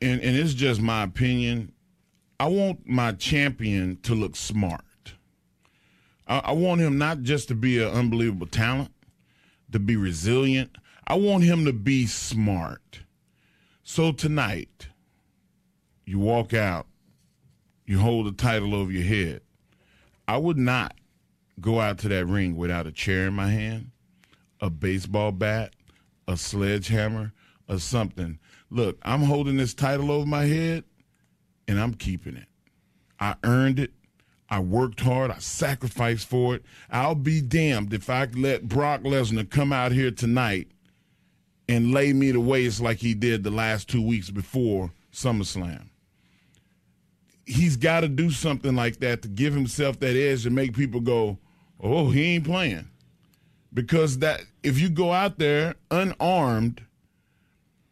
and, 0.00 0.20
and 0.20 0.36
it's 0.36 0.54
just 0.54 0.80
my 0.80 1.02
opinion, 1.02 1.72
I 2.38 2.46
want 2.46 2.86
my 2.88 3.10
champion 3.10 3.98
to 4.04 4.14
look 4.14 4.36
smart. 4.36 4.84
I, 6.28 6.38
I 6.38 6.52
want 6.52 6.80
him 6.80 6.96
not 6.96 7.22
just 7.22 7.48
to 7.48 7.56
be 7.56 7.82
an 7.82 7.90
unbelievable 7.90 8.46
talent, 8.46 8.92
to 9.72 9.80
be 9.80 9.96
resilient. 9.96 10.78
I 11.08 11.14
want 11.14 11.42
him 11.42 11.64
to 11.64 11.72
be 11.72 12.06
smart. 12.06 13.00
So 13.82 14.12
tonight, 14.12 14.89
you 16.10 16.18
walk 16.18 16.52
out, 16.52 16.88
you 17.86 18.00
hold 18.00 18.26
the 18.26 18.32
title 18.32 18.74
over 18.74 18.90
your 18.90 19.04
head. 19.04 19.42
I 20.26 20.38
would 20.38 20.58
not 20.58 20.96
go 21.60 21.78
out 21.78 21.98
to 21.98 22.08
that 22.08 22.26
ring 22.26 22.56
without 22.56 22.88
a 22.88 22.90
chair 22.90 23.28
in 23.28 23.34
my 23.34 23.48
hand, 23.48 23.92
a 24.60 24.70
baseball 24.70 25.30
bat, 25.30 25.72
a 26.26 26.36
sledgehammer, 26.36 27.32
or 27.68 27.78
something. 27.78 28.40
Look, 28.70 28.98
I'm 29.02 29.22
holding 29.22 29.56
this 29.56 29.72
title 29.72 30.10
over 30.10 30.26
my 30.26 30.46
head 30.46 30.82
and 31.68 31.78
I'm 31.78 31.94
keeping 31.94 32.34
it. 32.34 32.48
I 33.20 33.36
earned 33.44 33.78
it. 33.78 33.92
I 34.48 34.58
worked 34.58 35.02
hard. 35.02 35.30
I 35.30 35.38
sacrificed 35.38 36.26
for 36.26 36.56
it. 36.56 36.64
I'll 36.90 37.14
be 37.14 37.40
damned 37.40 37.94
if 37.94 38.10
I 38.10 38.26
let 38.34 38.68
Brock 38.68 39.02
Lesnar 39.02 39.48
come 39.48 39.72
out 39.72 39.92
here 39.92 40.10
tonight 40.10 40.72
and 41.68 41.92
lay 41.92 42.12
me 42.12 42.32
to 42.32 42.40
waste 42.40 42.80
like 42.80 42.98
he 42.98 43.14
did 43.14 43.44
the 43.44 43.52
last 43.52 43.88
two 43.88 44.02
weeks 44.02 44.30
before 44.30 44.90
SummerSlam. 45.12 45.89
He's 47.46 47.76
got 47.76 48.00
to 48.00 48.08
do 48.08 48.30
something 48.30 48.76
like 48.76 49.00
that 49.00 49.22
to 49.22 49.28
give 49.28 49.54
himself 49.54 49.98
that 50.00 50.16
edge 50.16 50.44
to 50.44 50.50
make 50.50 50.76
people 50.76 51.00
go, 51.00 51.38
"Oh, 51.80 52.10
he 52.10 52.34
ain't 52.34 52.44
playing." 52.44 52.88
Because 53.72 54.18
that 54.18 54.42
if 54.62 54.78
you 54.78 54.88
go 54.88 55.12
out 55.12 55.38
there 55.38 55.74
unarmed, 55.90 56.82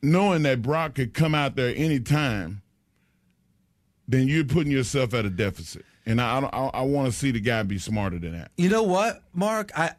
knowing 0.02 0.42
that 0.42 0.62
Brock 0.62 0.94
could 0.94 1.14
come 1.14 1.34
out 1.34 1.56
there 1.56 1.74
anytime, 1.76 2.62
then 4.06 4.28
you're 4.28 4.44
putting 4.44 4.72
yourself 4.72 5.14
at 5.14 5.24
a 5.24 5.30
deficit. 5.30 5.84
And 6.06 6.20
I 6.20 6.40
I, 6.40 6.66
I 6.68 6.82
want 6.82 7.12
to 7.12 7.18
see 7.18 7.30
the 7.30 7.40
guy 7.40 7.62
be 7.62 7.78
smarter 7.78 8.18
than 8.18 8.32
that. 8.32 8.50
You 8.56 8.68
know 8.68 8.82
what, 8.82 9.22
Mark? 9.32 9.70
I 9.76 9.92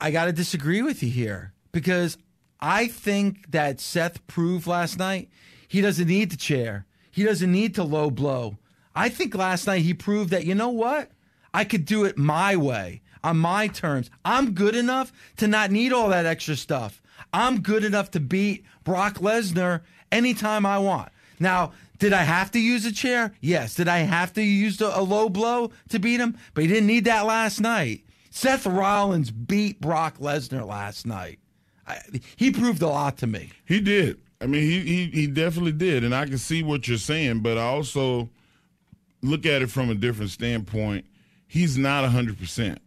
I 0.00 0.10
got 0.10 0.26
to 0.26 0.32
disagree 0.32 0.82
with 0.82 1.02
you 1.02 1.10
here 1.10 1.52
because 1.72 2.16
I 2.60 2.86
think 2.88 3.50
that 3.50 3.80
Seth 3.80 4.26
proved 4.26 4.66
last 4.66 4.98
night 4.98 5.28
he 5.68 5.80
doesn't 5.80 6.06
need 6.06 6.30
the 6.30 6.36
chair. 6.36 6.86
He 7.10 7.24
doesn't 7.24 7.50
need 7.50 7.74
to 7.74 7.84
low 7.84 8.10
blow. 8.10 8.58
I 8.94 9.08
think 9.08 9.34
last 9.34 9.66
night 9.66 9.82
he 9.82 9.94
proved 9.94 10.30
that 10.30 10.46
you 10.46 10.54
know 10.54 10.68
what? 10.68 11.10
I 11.52 11.64
could 11.64 11.84
do 11.84 12.04
it 12.04 12.18
my 12.18 12.56
way, 12.56 13.02
on 13.22 13.38
my 13.38 13.68
terms. 13.68 14.10
I'm 14.24 14.52
good 14.52 14.74
enough 14.74 15.12
to 15.36 15.46
not 15.46 15.70
need 15.70 15.92
all 15.92 16.08
that 16.08 16.26
extra 16.26 16.56
stuff. 16.56 17.00
I'm 17.32 17.60
good 17.60 17.84
enough 17.84 18.10
to 18.12 18.20
beat 18.20 18.64
Brock 18.84 19.18
Lesnar 19.18 19.82
anytime 20.12 20.66
I 20.66 20.78
want. 20.78 21.10
Now, 21.38 21.72
did 21.98 22.12
I 22.12 22.22
have 22.22 22.50
to 22.52 22.60
use 22.60 22.84
a 22.84 22.92
chair? 22.92 23.32
Yes. 23.40 23.74
Did 23.74 23.88
I 23.88 23.98
have 23.98 24.32
to 24.34 24.42
use 24.42 24.80
a, 24.80 25.00
low 25.00 25.28
blow 25.28 25.70
to 25.88 25.98
beat 25.98 26.20
him? 26.20 26.36
But 26.54 26.62
he 26.62 26.68
didn't 26.68 26.86
need 26.86 27.04
that 27.04 27.26
last 27.26 27.60
night. 27.60 28.04
Seth 28.30 28.66
Rollins 28.66 29.30
beat 29.30 29.80
Brock 29.80 30.18
Lesnar 30.18 30.66
last 30.66 31.06
night. 31.06 31.38
I, 31.86 32.00
he 32.36 32.50
proved 32.50 32.82
a 32.82 32.88
lot 32.88 33.18
to 33.18 33.26
me. 33.26 33.50
He 33.64 33.80
did. 33.80 34.20
I 34.40 34.46
mean, 34.46 34.62
he, 34.62 34.80
he 34.80 35.06
he 35.06 35.26
definitely 35.26 35.72
did, 35.72 36.02
and 36.02 36.14
I 36.14 36.26
can 36.26 36.38
see 36.38 36.62
what 36.62 36.88
you're 36.88 36.98
saying, 36.98 37.40
but 37.40 37.56
I 37.56 37.62
also 37.62 38.28
look 39.24 39.46
at 39.46 39.62
it 39.62 39.70
from 39.70 39.90
a 39.90 39.94
different 39.94 40.30
standpoint. 40.30 41.06
He's 41.46 41.78
not 41.78 42.04
hundred 42.08 42.38
percent, 42.38 42.80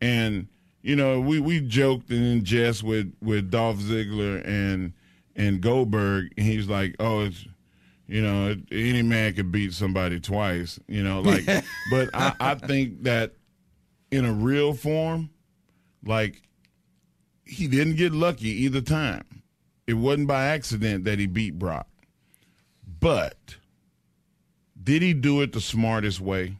and 0.00 0.48
you 0.82 0.96
know 0.96 1.20
we 1.20 1.40
we 1.40 1.60
joked 1.60 2.10
and 2.10 2.24
in 2.24 2.44
jest 2.44 2.82
with 2.82 3.14
with 3.22 3.50
Dolph 3.50 3.78
Ziggler 3.78 4.46
and 4.46 4.92
and 5.36 5.60
Goldberg, 5.60 6.32
and 6.36 6.46
he's 6.46 6.68
like, 6.68 6.96
"Oh, 6.98 7.20
it's 7.20 7.46
you 8.06 8.22
know 8.22 8.56
any 8.70 9.02
man 9.02 9.34
could 9.34 9.52
beat 9.52 9.72
somebody 9.72 10.20
twice," 10.20 10.78
you 10.88 11.02
know, 11.02 11.20
like. 11.20 11.46
but 11.90 12.10
I, 12.14 12.34
I 12.40 12.54
think 12.54 13.04
that 13.04 13.32
in 14.10 14.24
a 14.24 14.32
real 14.32 14.74
form, 14.74 15.30
like 16.04 16.42
he 17.44 17.66
didn't 17.66 17.96
get 17.96 18.12
lucky 18.12 18.48
either 18.48 18.80
time. 18.80 19.42
It 19.86 19.94
wasn't 19.94 20.28
by 20.28 20.46
accident 20.46 21.04
that 21.04 21.18
he 21.18 21.26
beat 21.26 21.58
Brock. 21.58 21.88
But 23.00 23.56
did 24.84 25.02
he 25.02 25.14
do 25.14 25.40
it 25.40 25.52
the 25.52 25.60
smartest 25.60 26.20
way? 26.20 26.56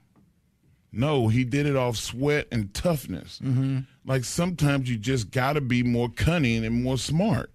No, 0.91 1.29
he 1.29 1.45
did 1.45 1.67
it 1.67 1.77
off 1.77 1.97
sweat 1.97 2.47
and 2.53 2.73
toughness. 2.73 3.41
Mm-hmm. 3.43 3.81
Like 4.07 4.25
sometimes 4.25 4.89
you 4.89 4.97
just 4.97 5.31
got 5.31 5.55
to 5.55 5.61
be 5.61 5.83
more 5.83 6.09
cunning 6.09 6.65
and 6.65 6.83
more 6.83 6.99
smart. 6.99 7.51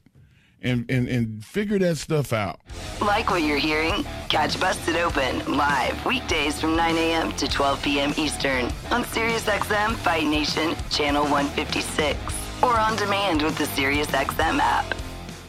And, 0.62 0.92
and, 0.92 1.08
and 1.08 1.46
figure 1.46 1.80
that 1.80 1.96
stuff 1.96 2.34
out. 2.34 2.60
Like 3.00 3.30
what 3.30 3.44
you're 3.44 3.58
hearing? 3.58 4.04
Catch 4.28 4.60
Busted 4.60 4.98
Open 4.98 5.40
live 5.56 6.06
weekdays 6.06 6.60
from 6.60 6.76
9 6.76 6.98
a.m. 6.98 7.32
to 7.38 7.48
12 7.48 7.82
p.m. 7.82 8.14
Eastern 8.18 8.66
on 8.92 9.06
SiriusXM 9.06 9.96
Fight 9.96 10.26
Nation 10.26 10.76
Channel 10.90 11.24
156 11.24 12.20
or 12.62 12.78
on 12.78 12.98
demand 12.98 13.42
with 13.42 13.58
the 13.58 13.64
SiriusXM 13.64 14.60
app. 14.60 14.94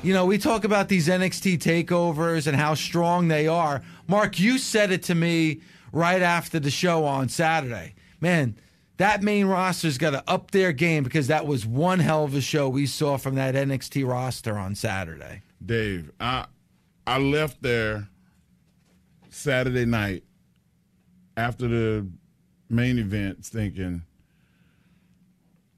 You 0.03 0.15
know, 0.15 0.25
we 0.25 0.39
talk 0.39 0.65
about 0.65 0.89
these 0.89 1.09
NXT 1.09 1.59
takeovers 1.59 2.47
and 2.47 2.57
how 2.57 2.75
strong 2.75 3.29
they 3.29 3.49
are. 3.49 3.83
Mark, 4.11 4.41
you 4.41 4.59
said 4.59 4.91
it 4.91 5.05
to 5.05 5.15
me 5.15 5.61
right 5.93 6.21
after 6.21 6.59
the 6.59 6.71
show 6.71 7.05
on 7.05 7.29
Saturday. 7.29 7.95
Man, 8.21 8.57
that 8.97 9.23
main 9.23 9.47
roster's 9.47 9.99
got 9.99 10.11
to 10.11 10.25
up 10.29 10.51
their 10.51 10.73
game 10.73 11.05
because 11.05 11.29
that 11.29 11.47
was 11.47 11.65
one 11.65 12.01
hell 12.01 12.25
of 12.25 12.35
a 12.35 12.41
show 12.41 12.69
we 12.69 12.87
saw 12.87 13.17
from 13.17 13.37
that 13.37 13.55
NXT 13.55 14.05
roster 14.07 14.59
on 14.59 14.75
Saturday. 14.75 15.43
Dave, 15.65 16.11
I 16.19 16.47
I 17.07 17.19
left 17.19 17.63
there 17.63 18.09
Saturday 19.29 19.85
night 19.85 20.25
after 21.37 21.69
the 21.69 22.07
main 22.69 22.99
event 22.99 23.45
thinking, 23.45 24.03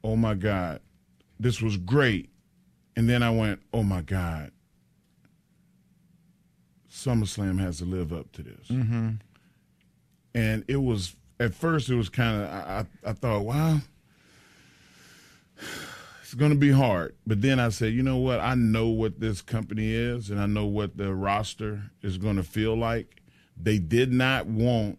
"Oh 0.02 0.16
my 0.16 0.32
god, 0.32 0.80
this 1.38 1.60
was 1.60 1.76
great. 1.76 2.30
And 2.96 3.08
then 3.08 3.22
I 3.22 3.30
went, 3.30 3.60
oh 3.74 3.82
my 3.82 4.00
God, 4.00 4.52
SummerSlam 6.92 7.58
has 7.58 7.78
to 7.78 7.84
live 7.84 8.12
up 8.12 8.30
to 8.32 8.42
this. 8.42 8.68
Mm-hmm. 8.68 9.10
And 10.34 10.64
it 10.68 10.76
was, 10.76 11.16
at 11.40 11.54
first, 11.54 11.88
it 11.88 11.94
was 11.94 12.08
kind 12.08 12.42
of, 12.42 12.48
I, 12.48 12.86
I 13.04 13.12
thought, 13.14 13.44
wow, 13.44 13.78
it's 16.22 16.34
going 16.34 16.52
to 16.52 16.58
be 16.58 16.70
hard. 16.70 17.14
But 17.26 17.40
then 17.40 17.58
I 17.58 17.70
said, 17.70 17.94
you 17.94 18.02
know 18.02 18.18
what? 18.18 18.40
I 18.40 18.54
know 18.54 18.88
what 18.88 19.20
this 19.20 19.40
company 19.40 19.92
is, 19.92 20.30
and 20.30 20.38
I 20.38 20.46
know 20.46 20.66
what 20.66 20.96
the 20.96 21.14
roster 21.14 21.90
is 22.02 22.18
going 22.18 22.36
to 22.36 22.42
feel 22.42 22.76
like. 22.76 23.22
They 23.56 23.78
did 23.78 24.12
not 24.12 24.46
want 24.46 24.98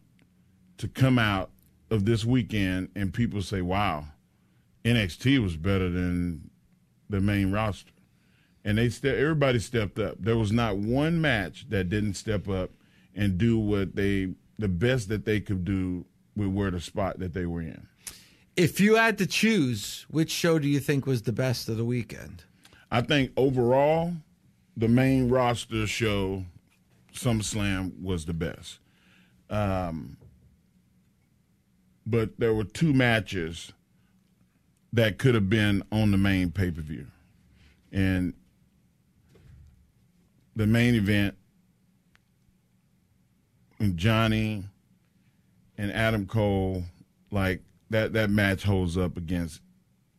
to 0.77 0.87
come 0.87 1.19
out 1.19 1.51
of 1.89 2.05
this 2.05 2.25
weekend 2.25 2.89
and 2.95 3.13
people 3.13 3.41
say, 3.41 3.61
wow, 3.61 4.05
NXT 4.83 5.41
was 5.41 5.55
better 5.55 5.89
than 5.89 6.49
the 7.09 7.21
main 7.21 7.51
roster, 7.51 7.92
and 8.65 8.77
they 8.77 8.89
ste- 8.89 9.05
everybody 9.05 9.59
stepped 9.59 9.99
up. 9.99 10.15
There 10.19 10.37
was 10.37 10.51
not 10.51 10.77
one 10.77 11.19
match 11.21 11.65
that 11.69 11.89
didn't 11.89 12.15
step 12.15 12.47
up 12.47 12.71
and 13.15 13.37
do 13.37 13.57
what 13.57 13.95
they 13.95 14.33
the 14.59 14.67
best 14.67 15.09
that 15.09 15.25
they 15.25 15.39
could 15.39 15.65
do 15.65 16.05
with 16.35 16.49
where 16.49 16.71
the 16.71 16.79
spot 16.79 17.19
that 17.19 17.33
they 17.33 17.45
were 17.45 17.61
in. 17.61 17.87
If 18.55 18.79
you 18.79 18.95
had 18.95 19.17
to 19.17 19.25
choose, 19.25 20.05
which 20.09 20.29
show 20.29 20.59
do 20.59 20.67
you 20.67 20.79
think 20.79 21.05
was 21.05 21.23
the 21.23 21.33
best 21.33 21.69
of 21.69 21.77
the 21.77 21.85
weekend? 21.85 22.43
I 22.91 23.01
think 23.01 23.31
overall, 23.35 24.13
the 24.77 24.87
main 24.87 25.27
roster 25.29 25.87
show, 25.87 26.45
SummerSlam, 27.13 27.99
was 28.01 28.25
the 28.25 28.33
best. 28.33 28.79
Um, 29.49 30.17
but 32.05 32.37
there 32.39 32.53
were 32.53 32.63
two 32.63 32.93
matches 32.93 33.73
that 34.91 35.17
could 35.17 35.33
have 35.33 35.49
been 35.49 35.83
on 35.91 36.11
the 36.11 36.17
main 36.17 36.51
pay 36.51 36.69
per 36.69 36.81
view. 36.81 37.07
And 37.91 38.33
the 40.55 40.67
main 40.67 40.95
event, 40.95 41.35
and 43.79 43.97
Johnny 43.97 44.63
and 45.77 45.91
Adam 45.91 46.25
Cole, 46.25 46.83
like 47.31 47.61
that, 47.89 48.13
that 48.13 48.29
match 48.29 48.63
holds 48.63 48.97
up 48.97 49.17
against 49.17 49.61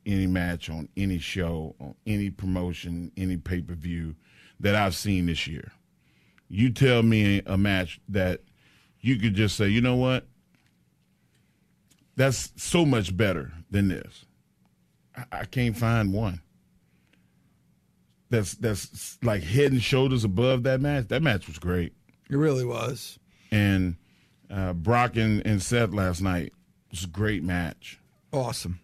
any 0.06 0.26
match 0.26 0.68
on 0.68 0.88
any 0.96 1.18
show, 1.18 1.74
on 1.80 1.94
any 2.06 2.30
promotion, 2.30 3.10
any 3.16 3.36
pay 3.36 3.60
per 3.60 3.74
view 3.74 4.16
that 4.60 4.74
I've 4.74 4.94
seen 4.94 5.26
this 5.26 5.46
year. 5.46 5.72
You 6.48 6.70
tell 6.70 7.02
me 7.02 7.42
a 7.46 7.56
match 7.56 8.00
that 8.08 8.42
you 9.00 9.16
could 9.16 9.34
just 9.34 9.56
say, 9.56 9.68
you 9.68 9.80
know 9.80 9.96
what? 9.96 10.26
That's 12.16 12.52
so 12.56 12.84
much 12.84 13.16
better 13.16 13.52
than 13.70 13.88
this. 13.88 14.24
I, 15.16 15.24
I 15.32 15.44
can't 15.46 15.76
find 15.76 16.12
one. 16.12 16.40
That's 18.30 18.54
that's 18.54 19.18
like 19.22 19.42
head 19.42 19.72
and 19.72 19.82
shoulders 19.82 20.24
above 20.24 20.62
that 20.64 20.80
match. 20.80 21.08
That 21.08 21.22
match 21.22 21.46
was 21.46 21.58
great. 21.58 21.92
It 22.30 22.36
really 22.36 22.64
was. 22.64 23.18
And 23.50 23.96
uh, 24.50 24.72
Brock 24.72 25.16
and, 25.16 25.46
and 25.46 25.62
Seth 25.62 25.92
last 25.92 26.20
night 26.20 26.52
was 26.90 27.04
a 27.04 27.08
great 27.08 27.42
match. 27.42 28.00
Awesome. 28.32 28.80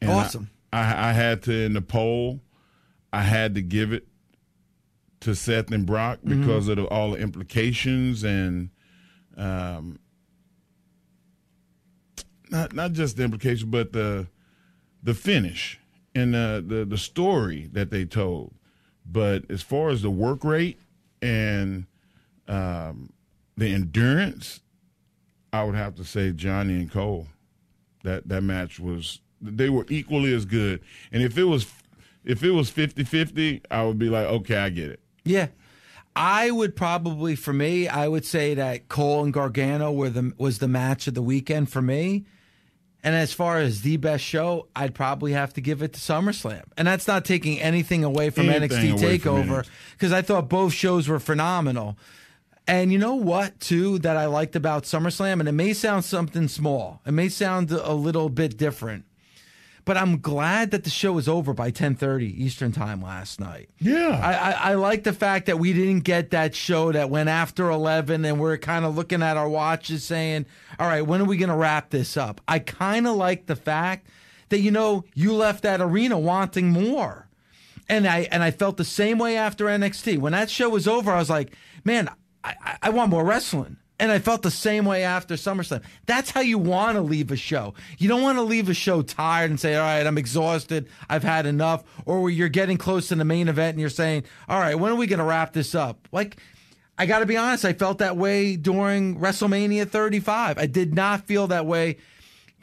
And 0.00 0.10
awesome. 0.10 0.50
I, 0.72 0.80
I, 0.80 1.10
I 1.10 1.12
had 1.12 1.42
to 1.44 1.52
in 1.52 1.72
the 1.72 1.82
poll, 1.82 2.40
I 3.12 3.22
had 3.22 3.54
to 3.54 3.62
give 3.62 3.92
it 3.92 4.06
to 5.20 5.34
Seth 5.34 5.70
and 5.70 5.86
Brock 5.86 6.18
because 6.24 6.64
mm-hmm. 6.64 6.70
of 6.72 6.76
the, 6.76 6.86
all 6.86 7.12
the 7.12 7.18
implications 7.18 8.24
and 8.24 8.70
um, 9.36 9.98
not 12.50 12.74
not 12.74 12.92
just 12.92 13.16
the 13.16 13.24
implications, 13.24 13.64
but 13.64 13.92
the 13.92 14.26
the 15.02 15.14
finish 15.14 15.80
and 16.14 16.34
the, 16.34 16.64
the 16.66 16.84
the 16.84 16.98
story 16.98 17.68
that 17.72 17.90
they 17.90 18.04
told. 18.04 18.54
But 19.04 19.50
as 19.50 19.62
far 19.62 19.90
as 19.90 20.02
the 20.02 20.10
work 20.10 20.44
rate 20.44 20.78
and 21.20 21.86
um, 22.48 23.12
the 23.56 23.72
endurance, 23.72 24.60
I 25.52 25.64
would 25.64 25.74
have 25.74 25.96
to 25.96 26.04
say 26.04 26.32
Johnny 26.32 26.74
and 26.74 26.90
Cole. 26.90 27.28
That 28.04 28.28
that 28.28 28.42
match 28.42 28.80
was 28.80 29.20
they 29.40 29.70
were 29.70 29.86
equally 29.88 30.34
as 30.34 30.44
good. 30.44 30.80
And 31.10 31.22
if 31.22 31.36
it 31.36 31.44
was 31.44 31.66
if 32.24 32.42
it 32.44 32.52
was 32.52 32.70
50-50, 32.70 33.62
I 33.70 33.84
would 33.84 33.98
be 33.98 34.08
like, 34.08 34.26
okay, 34.26 34.56
I 34.56 34.68
get 34.70 34.90
it. 34.90 35.00
Yeah. 35.24 35.48
I 36.14 36.50
would 36.50 36.76
probably, 36.76 37.34
for 37.34 37.52
me, 37.52 37.88
I 37.88 38.06
would 38.06 38.24
say 38.24 38.54
that 38.54 38.88
Cole 38.88 39.24
and 39.24 39.32
Gargano 39.32 39.90
were 39.90 40.10
the 40.10 40.32
was 40.36 40.58
the 40.58 40.68
match 40.68 41.06
of 41.06 41.14
the 41.14 41.22
weekend 41.22 41.70
for 41.70 41.80
me. 41.80 42.26
And 43.04 43.16
as 43.16 43.32
far 43.32 43.58
as 43.58 43.82
the 43.82 43.96
best 43.96 44.22
show, 44.22 44.68
I'd 44.76 44.94
probably 44.94 45.32
have 45.32 45.52
to 45.54 45.60
give 45.60 45.82
it 45.82 45.92
to 45.94 46.00
SummerSlam. 46.00 46.62
And 46.76 46.86
that's 46.86 47.08
not 47.08 47.24
taking 47.24 47.60
anything 47.60 48.04
away 48.04 48.30
from 48.30 48.48
Anything 48.48 48.96
NXT 48.96 49.02
away 49.02 49.18
Takeover 49.18 49.66
because 49.92 50.12
I 50.12 50.22
thought 50.22 50.48
both 50.48 50.72
shows 50.72 51.08
were 51.08 51.18
phenomenal. 51.18 51.96
And 52.66 52.92
you 52.92 52.98
know 52.98 53.16
what, 53.16 53.58
too, 53.58 53.98
that 54.00 54.16
I 54.16 54.26
liked 54.26 54.54
about 54.54 54.84
SummerSlam, 54.84 55.40
and 55.40 55.48
it 55.48 55.52
may 55.52 55.72
sound 55.72 56.04
something 56.04 56.46
small, 56.46 57.00
it 57.04 57.10
may 57.10 57.28
sound 57.28 57.72
a 57.72 57.92
little 57.92 58.28
bit 58.28 58.56
different, 58.56 59.04
but 59.84 59.96
I'm 59.96 60.18
glad 60.20 60.70
that 60.70 60.84
the 60.84 60.90
show 60.90 61.12
was 61.12 61.28
over 61.28 61.52
by 61.52 61.70
10:30 61.70 62.22
Eastern 62.38 62.72
Time 62.72 63.02
last 63.02 63.40
night. 63.40 63.68
Yeah. 63.80 64.20
I, 64.22 64.32
I, 64.32 64.70
I 64.70 64.74
like 64.74 65.02
the 65.04 65.12
fact 65.12 65.46
that 65.46 65.58
we 65.58 65.72
didn't 65.72 66.00
get 66.04 66.30
that 66.30 66.54
show 66.54 66.92
that 66.92 67.10
went 67.10 67.28
after 67.28 67.68
11 67.70 68.24
and 68.24 68.38
we're 68.40 68.58
kind 68.58 68.84
of 68.84 68.94
looking 68.96 69.22
at 69.22 69.36
our 69.36 69.48
watches 69.48 70.04
saying, 70.04 70.46
all 70.78 70.86
right, 70.86 71.02
when 71.02 71.20
are 71.20 71.24
we 71.24 71.36
going 71.36 71.48
to 71.48 71.56
wrap 71.56 71.90
this 71.90 72.16
up? 72.16 72.40
I 72.46 72.58
kind 72.60 73.06
of 73.06 73.16
like 73.16 73.46
the 73.46 73.56
fact 73.56 74.06
that, 74.50 74.60
you 74.60 74.70
know, 74.70 75.04
you 75.14 75.32
left 75.32 75.62
that 75.64 75.80
arena 75.80 76.18
wanting 76.18 76.70
more. 76.70 77.28
And 77.88 78.06
I, 78.06 78.28
and 78.30 78.42
I 78.42 78.50
felt 78.52 78.76
the 78.76 78.84
same 78.84 79.18
way 79.18 79.36
after 79.36 79.64
NXT. 79.66 80.18
When 80.18 80.32
that 80.32 80.48
show 80.50 80.68
was 80.70 80.86
over, 80.86 81.10
I 81.10 81.18
was 81.18 81.28
like, 81.30 81.52
man, 81.84 82.08
I, 82.44 82.54
I- 82.64 82.78
I 82.84 82.90
want 82.90 83.10
more 83.10 83.24
wrestling. 83.24 83.76
And 84.02 84.10
I 84.10 84.18
felt 84.18 84.42
the 84.42 84.50
same 84.50 84.84
way 84.84 85.04
after 85.04 85.34
SummerSlam. 85.34 85.80
That's 86.06 86.28
how 86.28 86.40
you 86.40 86.58
want 86.58 86.96
to 86.96 87.00
leave 87.00 87.30
a 87.30 87.36
show. 87.36 87.74
You 87.98 88.08
don't 88.08 88.20
want 88.20 88.36
to 88.36 88.42
leave 88.42 88.68
a 88.68 88.74
show 88.74 89.00
tired 89.00 89.48
and 89.48 89.60
say, 89.60 89.76
all 89.76 89.84
right, 89.84 90.04
I'm 90.04 90.18
exhausted. 90.18 90.88
I've 91.08 91.22
had 91.22 91.46
enough. 91.46 91.84
Or 92.04 92.28
you're 92.28 92.48
getting 92.48 92.78
close 92.78 93.06
to 93.10 93.14
the 93.14 93.24
main 93.24 93.46
event 93.46 93.74
and 93.74 93.80
you're 93.80 93.88
saying, 93.88 94.24
all 94.48 94.58
right, 94.58 94.74
when 94.74 94.90
are 94.90 94.96
we 94.96 95.06
going 95.06 95.20
to 95.20 95.24
wrap 95.24 95.52
this 95.52 95.76
up? 95.76 96.08
Like, 96.10 96.38
I 96.98 97.06
got 97.06 97.20
to 97.20 97.26
be 97.26 97.36
honest, 97.36 97.64
I 97.64 97.74
felt 97.74 97.98
that 97.98 98.16
way 98.16 98.56
during 98.56 99.20
WrestleMania 99.20 99.88
35. 99.88 100.58
I 100.58 100.66
did 100.66 100.96
not 100.96 101.28
feel 101.28 101.46
that 101.46 101.64
way 101.64 101.98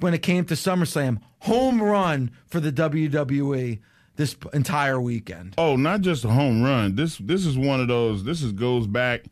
when 0.02 0.14
it 0.14 0.22
came 0.22 0.44
to 0.44 0.56
SummerSlam. 0.56 1.22
Home 1.44 1.82
run 1.82 2.32
for 2.48 2.60
the 2.60 2.74
WWE 2.74 3.80
this 4.18 4.36
entire 4.52 5.00
weekend. 5.00 5.56
Oh, 5.58 5.78
not 5.78 6.02
just 6.02 6.26
a 6.26 6.30
home 6.30 6.62
run. 6.62 6.96
This 6.96 7.18
this 7.18 7.46
is 7.46 7.58
one 7.58 7.80
of 7.80 7.88
those. 7.88 8.26
This 8.26 8.44
is 8.44 8.52
goes 8.52 8.88
back 8.88 9.24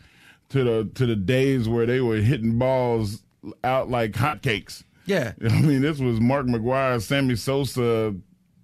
to 0.49 0.63
the 0.63 0.89
to 0.95 1.05
the 1.05 1.15
days 1.15 1.67
where 1.67 1.85
they 1.85 2.01
were 2.01 2.17
hitting 2.17 2.57
balls 2.57 3.23
out 3.63 3.89
like 3.89 4.11
hotcakes. 4.11 4.83
Yeah. 5.05 5.33
I 5.43 5.61
mean, 5.61 5.81
this 5.81 5.99
was 5.99 6.19
Mark 6.19 6.45
McGwire, 6.45 7.01
Sammy 7.01 7.35
Sosa, 7.35 8.15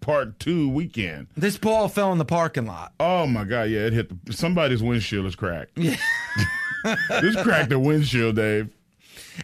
part 0.02 0.40
two 0.40 0.70
weekend. 0.70 1.28
This 1.36 1.58
ball 1.58 1.88
fell 1.88 2.12
in 2.12 2.18
the 2.18 2.26
parking 2.26 2.66
lot. 2.66 2.94
Oh 3.00 3.26
my 3.26 3.46
God! 3.46 3.64
Yeah, 3.64 3.88
it 3.88 3.94
hit 3.94 4.26
the, 4.26 4.34
somebody's 4.34 4.84
windshield 4.84 5.26
is 5.26 5.36
cracked. 5.36 5.78
Yeah, 5.78 5.96
this 7.10 7.42
cracked 7.42 7.70
the 7.70 7.80
windshield, 7.80 8.36
Dave. 8.36 8.70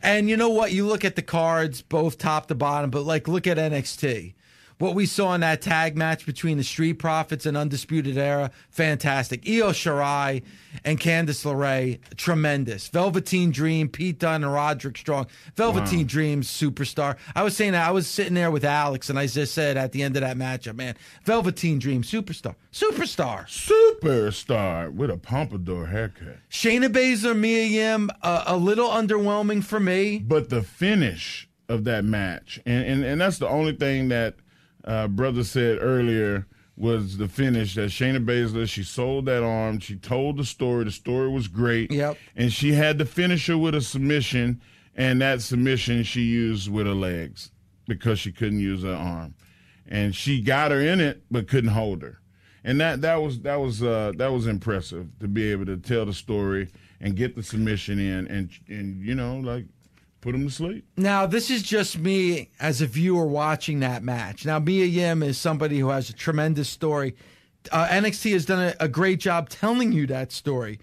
And 0.03 0.29
you 0.29 0.37
know 0.37 0.49
what? 0.49 0.71
You 0.71 0.85
look 0.85 1.03
at 1.03 1.15
the 1.15 1.21
cards, 1.23 1.81
both 1.81 2.17
top 2.17 2.47
to 2.47 2.55
bottom, 2.55 2.91
but 2.91 3.03
like 3.03 3.27
look 3.27 3.47
at 3.47 3.57
NXT. 3.57 4.35
What 4.79 4.95
we 4.95 5.07
saw 5.07 5.33
in 5.33 5.41
that 5.41 5.61
tag 5.61 5.97
match 5.97 6.25
between 6.25 6.57
the 6.57 6.63
Street 6.63 6.93
Profits 6.93 7.45
and 7.45 7.57
Undisputed 7.57 8.17
Era, 8.17 8.49
fantastic. 8.69 9.45
Io 9.45 9.71
Shirai 9.71 10.41
and 10.85 10.97
Candice 10.97 11.43
LeRae, 11.43 11.99
tremendous. 12.15 12.87
Velveteen 12.87 13.51
Dream, 13.51 13.89
Pete 13.89 14.19
Dunne 14.19 14.45
and 14.45 14.53
Roderick 14.53 14.97
Strong. 14.97 15.27
Velveteen 15.57 16.07
Dream, 16.07 16.43
superstar. 16.43 17.17
I 17.35 17.43
was 17.43 17.57
saying 17.57 17.73
that 17.73 17.85
I 17.85 17.91
was 17.91 18.07
sitting 18.07 18.35
there 18.35 18.51
with 18.51 18.63
Alex, 18.63 19.09
and 19.09 19.19
I 19.19 19.27
just 19.27 19.53
said 19.53 19.75
at 19.75 19.91
the 19.91 20.01
end 20.01 20.15
of 20.15 20.21
that 20.21 20.37
matchup, 20.37 20.77
man, 20.77 20.95
Velveteen 21.25 21.77
Dream, 21.77 22.01
superstar, 22.01 22.55
superstar. 22.71 23.47
Superstar 23.49 24.93
with 24.93 25.09
a 25.09 25.17
pompadour 25.17 25.87
haircut. 25.87 26.37
Shayna 26.49 26.87
Baszler, 26.87 27.37
Mia 27.37 27.65
Yim, 27.65 28.09
uh, 28.21 28.45
a 28.47 28.55
little 28.55 28.87
underwhelming 28.87 29.61
for 29.61 29.81
me. 29.81 30.19
But 30.19 30.49
the 30.49 30.63
finish 30.63 31.49
of 31.67 31.83
that 31.83 32.05
match, 32.05 32.61
and 32.65 32.85
and, 32.85 33.03
and 33.03 33.19
that's 33.19 33.39
the 33.39 33.49
only 33.49 33.73
thing 33.73 34.07
that 34.07 34.35
uh, 34.83 35.07
brother 35.07 35.43
said 35.43 35.77
earlier 35.81 36.45
was 36.77 37.17
the 37.17 37.27
finish 37.27 37.75
that 37.75 37.89
Shayna 37.89 38.23
Baszler 38.25 38.67
she 38.67 38.83
sold 38.83 39.25
that 39.25 39.43
arm, 39.43 39.79
she 39.79 39.95
told 39.97 40.37
the 40.37 40.45
story, 40.45 40.85
the 40.85 40.91
story 40.91 41.27
was 41.29 41.47
great, 41.49 41.91
Yep. 41.91 42.17
and 42.37 42.53
she 42.53 42.71
had 42.73 42.97
to 42.99 43.05
finish 43.05 43.47
her 43.47 43.57
with 43.57 43.75
a 43.75 43.81
submission, 43.81 44.61
and 44.95 45.21
that 45.21 45.41
submission 45.41 46.03
she 46.03 46.21
used 46.21 46.71
with 46.71 46.85
her 46.87 46.93
legs 46.93 47.51
because 47.87 48.19
she 48.19 48.31
couldn't 48.31 48.59
use 48.61 48.83
her 48.83 48.93
arm, 48.95 49.33
and 49.87 50.15
she 50.15 50.39
got 50.41 50.71
her 50.71 50.79
in 50.79 51.01
it 51.01 51.21
but 51.29 51.47
couldn't 51.49 51.71
hold 51.71 52.01
her, 52.01 52.21
and 52.63 52.79
that 52.79 53.01
that 53.01 53.15
was 53.21 53.41
that 53.41 53.57
was 53.59 53.83
uh, 53.83 54.13
that 54.15 54.31
was 54.31 54.47
impressive 54.47 55.07
to 55.19 55.27
be 55.27 55.51
able 55.51 55.65
to 55.65 55.75
tell 55.75 56.05
the 56.05 56.13
story 56.13 56.69
and 57.01 57.15
get 57.17 57.35
the 57.35 57.43
submission 57.43 57.99
in, 57.99 58.25
and 58.27 58.49
and 58.69 59.03
you 59.03 59.15
know 59.15 59.37
like 59.37 59.65
put 60.21 60.33
them 60.33 60.47
to 60.47 60.53
sleep. 60.53 60.85
Now, 60.97 61.25
this 61.25 61.49
is 61.49 61.63
just 61.63 61.97
me 61.97 62.49
as 62.59 62.81
a 62.81 62.87
viewer 62.87 63.25
watching 63.25 63.79
that 63.79 64.03
match. 64.03 64.45
Now, 64.45 64.59
Mia 64.59 64.85
Yim 64.85 65.23
is 65.23 65.37
somebody 65.37 65.79
who 65.79 65.89
has 65.89 66.09
a 66.09 66.13
tremendous 66.13 66.69
story. 66.69 67.15
Uh, 67.71 67.87
NXT 67.87 68.33
has 68.33 68.45
done 68.45 68.73
a, 68.79 68.85
a 68.85 68.87
great 68.87 69.19
job 69.19 69.49
telling 69.49 69.91
you 69.91 70.07
that 70.07 70.31
story. 70.31 70.79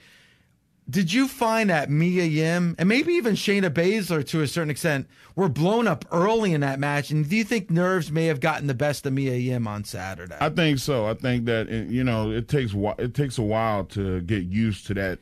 Did 0.88 1.12
you 1.12 1.27
find 1.27 1.68
that 1.70 1.90
Mia 1.90 2.25
Yim 2.25 2.77
and 2.79 2.88
maybe 2.88 3.14
even 3.14 3.35
Shayna 3.35 3.70
Baszler 3.70 4.25
to 4.29 4.42
a 4.42 4.46
certain 4.46 4.70
extent 4.70 5.09
were 5.35 5.49
blown 5.49 5.88
up 5.88 6.05
early 6.12 6.53
in 6.53 6.61
that 6.61 6.79
match? 6.79 7.11
And 7.11 7.29
do 7.29 7.35
you 7.35 7.42
think 7.42 7.70
nerves 7.70 8.12
may 8.12 8.27
have 8.27 8.38
gotten 8.38 8.68
the 8.68 8.75
best 8.75 9.05
of 9.05 9.12
Mia 9.12 9.35
Yim 9.35 9.66
on 9.66 9.83
Saturday? 9.83 10.37
I 10.40 10.49
think 10.49 10.79
so. 10.79 11.07
I 11.07 11.14
think 11.14 11.46
that 11.46 11.68
you 11.68 12.05
know 12.05 12.31
it 12.31 12.46
takes 12.46 12.72
it 12.99 13.14
takes 13.14 13.37
a 13.37 13.42
while 13.42 13.85
to 13.87 14.20
get 14.20 14.44
used 14.44 14.87
to 14.87 14.94
that 14.94 15.18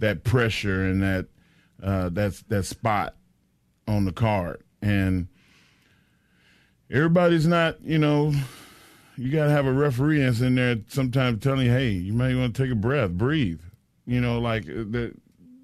that 0.00 0.24
pressure 0.24 0.84
and 0.84 1.00
that 1.00 1.26
uh, 1.80 2.08
that 2.08 2.42
that 2.48 2.64
spot 2.64 3.14
on 3.88 4.04
the 4.04 4.12
card, 4.12 4.62
and 4.82 5.28
everybody's 6.90 7.46
not 7.46 7.80
you 7.82 7.98
know. 7.98 8.32
You 9.18 9.32
got 9.32 9.46
to 9.46 9.50
have 9.50 9.64
a 9.64 9.72
referee 9.72 10.20
that's 10.20 10.42
in 10.42 10.56
there 10.56 10.76
sometimes 10.88 11.42
telling 11.42 11.66
you, 11.66 11.72
"Hey, 11.72 11.90
you 11.90 12.12
might 12.12 12.36
want 12.36 12.54
to 12.54 12.62
take 12.62 12.70
a 12.70 12.76
breath, 12.76 13.12
breathe." 13.12 13.60
You 14.06 14.20
know, 14.20 14.38
like 14.38 14.64
uh, 14.64 14.84
the, 14.90 15.14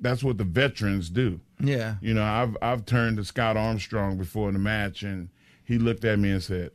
that's 0.00 0.24
what 0.24 0.38
the 0.38 0.44
veterans 0.44 1.10
do. 1.10 1.38
yeah. 1.60 1.96
You 2.00 2.14
know, 2.14 2.24
I've 2.24 2.56
I've 2.62 2.86
turned 2.86 3.18
to 3.18 3.24
Scott 3.24 3.56
Armstrong 3.58 4.16
before 4.16 4.50
the 4.52 4.58
match, 4.58 5.02
and 5.02 5.28
he 5.64 5.76
looked 5.78 6.04
at 6.06 6.18
me 6.18 6.30
and 6.30 6.42
said, 6.42 6.70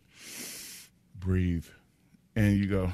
"Breathe," 1.16 1.66
and 2.36 2.56
you 2.58 2.68
go, 2.68 2.94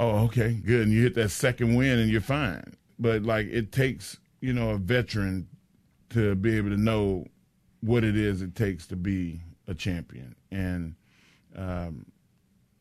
"Oh, 0.00 0.24
okay, 0.24 0.54
good." 0.54 0.82
And 0.82 0.92
you 0.92 1.02
hit 1.02 1.14
that 1.14 1.30
second 1.30 1.76
win, 1.76 2.00
and 2.00 2.10
you're 2.10 2.20
fine. 2.20 2.74
But 2.98 3.22
like, 3.22 3.46
it 3.46 3.70
takes 3.70 4.18
you 4.40 4.52
know 4.52 4.70
a 4.70 4.76
veteran 4.76 5.46
to 6.10 6.34
be 6.34 6.56
able 6.56 6.70
to 6.70 6.76
know 6.76 7.26
what 7.80 8.04
it 8.04 8.16
is 8.16 8.42
it 8.42 8.54
takes 8.54 8.86
to 8.88 8.96
be 8.96 9.40
a 9.66 9.74
champion, 9.74 10.34
and 10.50 10.94
um, 11.56 12.06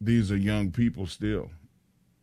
these 0.02 0.32
are 0.32 0.38
young 0.38 0.72
people 0.72 1.08
still. 1.08 1.50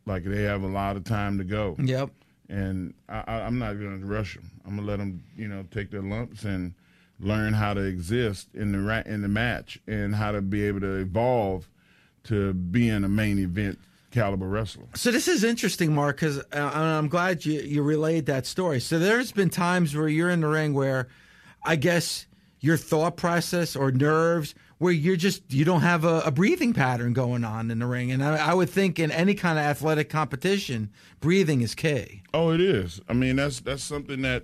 Like 0.05 0.23
they 0.23 0.43
have 0.43 0.61
a 0.61 0.67
lot 0.67 0.97
of 0.97 1.03
time 1.03 1.39
to 1.39 1.43
go 1.43 1.75
Yep. 1.79 2.11
and 2.47 2.93
I, 3.09 3.23
I'm 3.27 3.57
not 3.57 3.73
going 3.79 3.99
to 4.01 4.05
rush 4.05 4.35
them. 4.35 4.51
I'm 4.63 4.75
going 4.75 4.85
to 4.85 4.91
let 4.91 4.99
them, 4.99 5.23
you 5.35 5.47
know, 5.47 5.65
take 5.71 5.89
their 5.89 6.03
lumps 6.03 6.43
and 6.43 6.75
learn 7.19 7.53
how 7.53 7.73
to 7.73 7.81
exist 7.81 8.49
in 8.53 8.71
the 8.71 8.79
ra- 8.79 9.01
in 9.05 9.23
the 9.23 9.27
match 9.27 9.79
and 9.87 10.13
how 10.13 10.31
to 10.31 10.41
be 10.41 10.63
able 10.63 10.81
to 10.81 10.97
evolve 10.99 11.67
to 12.25 12.53
being 12.53 13.03
a 13.03 13.09
main 13.09 13.39
event 13.39 13.79
caliber 14.11 14.47
wrestler. 14.47 14.85
So 14.93 15.09
this 15.11 15.27
is 15.27 15.43
interesting, 15.43 15.93
Mark, 15.95 16.17
because 16.17 16.37
uh, 16.37 16.71
I'm 16.73 17.07
glad 17.07 17.43
you, 17.45 17.59
you 17.61 17.81
relayed 17.81 18.27
that 18.27 18.45
story. 18.45 18.79
So 18.81 18.99
there's 18.99 19.31
been 19.31 19.49
times 19.49 19.95
where 19.95 20.07
you're 20.07 20.29
in 20.29 20.41
the 20.41 20.47
ring 20.47 20.73
where 20.75 21.07
I 21.63 21.77
guess 21.77 22.27
your 22.59 22.77
thought 22.77 23.17
process 23.17 23.75
or 23.75 23.91
nerves 23.91 24.55
where 24.77 24.91
you're 24.91 25.15
just 25.15 25.53
you 25.53 25.63
don't 25.63 25.81
have 25.81 26.03
a, 26.03 26.21
a 26.21 26.31
breathing 26.31 26.73
pattern 26.73 27.13
going 27.13 27.43
on 27.43 27.71
in 27.71 27.79
the 27.79 27.85
ring, 27.85 28.11
and 28.11 28.23
I, 28.23 28.51
I 28.51 28.53
would 28.53 28.69
think 28.69 28.99
in 28.99 29.11
any 29.11 29.33
kind 29.33 29.57
of 29.57 29.63
athletic 29.65 30.09
competition, 30.09 30.91
breathing 31.19 31.61
is 31.61 31.75
key. 31.75 32.23
Oh, 32.33 32.51
it 32.51 32.61
is. 32.61 33.01
I 33.07 33.13
mean, 33.13 33.37
that's 33.37 33.61
that's 33.61 33.83
something 33.83 34.21
that, 34.23 34.43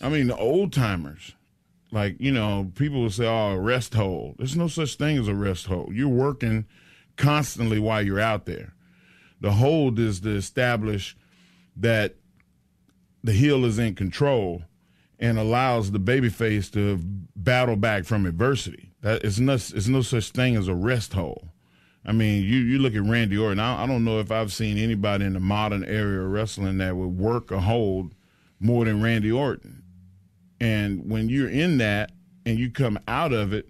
I 0.00 0.08
mean, 0.08 0.28
the 0.28 0.36
old 0.36 0.72
timers, 0.72 1.34
like 1.90 2.16
you 2.20 2.32
know, 2.32 2.70
people 2.74 3.02
will 3.02 3.10
say, 3.10 3.26
"Oh, 3.26 3.56
rest 3.56 3.94
hold." 3.94 4.36
There's 4.38 4.56
no 4.56 4.68
such 4.68 4.94
thing 4.96 5.18
as 5.18 5.28
a 5.28 5.34
rest 5.34 5.66
hold. 5.66 5.94
You're 5.94 6.08
working 6.08 6.66
constantly 7.16 7.78
while 7.78 8.02
you're 8.02 8.20
out 8.20 8.46
there. 8.46 8.74
The 9.40 9.52
hold 9.52 9.98
is 9.98 10.20
to 10.20 10.36
establish 10.36 11.16
that 11.76 12.14
the 13.24 13.32
heel 13.32 13.64
is 13.64 13.78
in 13.78 13.94
control 13.94 14.62
and 15.22 15.38
allows 15.38 15.92
the 15.92 16.00
babyface 16.00 16.70
to 16.72 16.98
battle 17.36 17.76
back 17.76 18.04
from 18.04 18.26
adversity. 18.26 18.90
That 19.02 19.24
is 19.24 19.40
no, 19.40 19.54
it's 19.54 19.86
no 19.86 20.02
such 20.02 20.30
thing 20.30 20.56
as 20.56 20.66
a 20.66 20.74
rest 20.74 21.12
hole. 21.12 21.48
I 22.04 22.10
mean, 22.10 22.42
you, 22.42 22.58
you 22.58 22.80
look 22.80 22.96
at 22.96 23.04
Randy 23.04 23.38
Orton. 23.38 23.60
I, 23.60 23.84
I 23.84 23.86
don't 23.86 24.04
know 24.04 24.18
if 24.18 24.32
I've 24.32 24.52
seen 24.52 24.76
anybody 24.76 25.24
in 25.24 25.34
the 25.34 25.40
modern 25.40 25.84
area 25.84 26.20
of 26.20 26.32
wrestling 26.32 26.78
that 26.78 26.96
would 26.96 27.16
work 27.16 27.52
a 27.52 27.60
hold 27.60 28.16
more 28.58 28.84
than 28.84 29.00
Randy 29.00 29.30
Orton. 29.30 29.84
And 30.60 31.08
when 31.08 31.28
you're 31.28 31.48
in 31.48 31.78
that 31.78 32.10
and 32.44 32.58
you 32.58 32.70
come 32.70 32.98
out 33.06 33.32
of 33.32 33.52
it, 33.52 33.68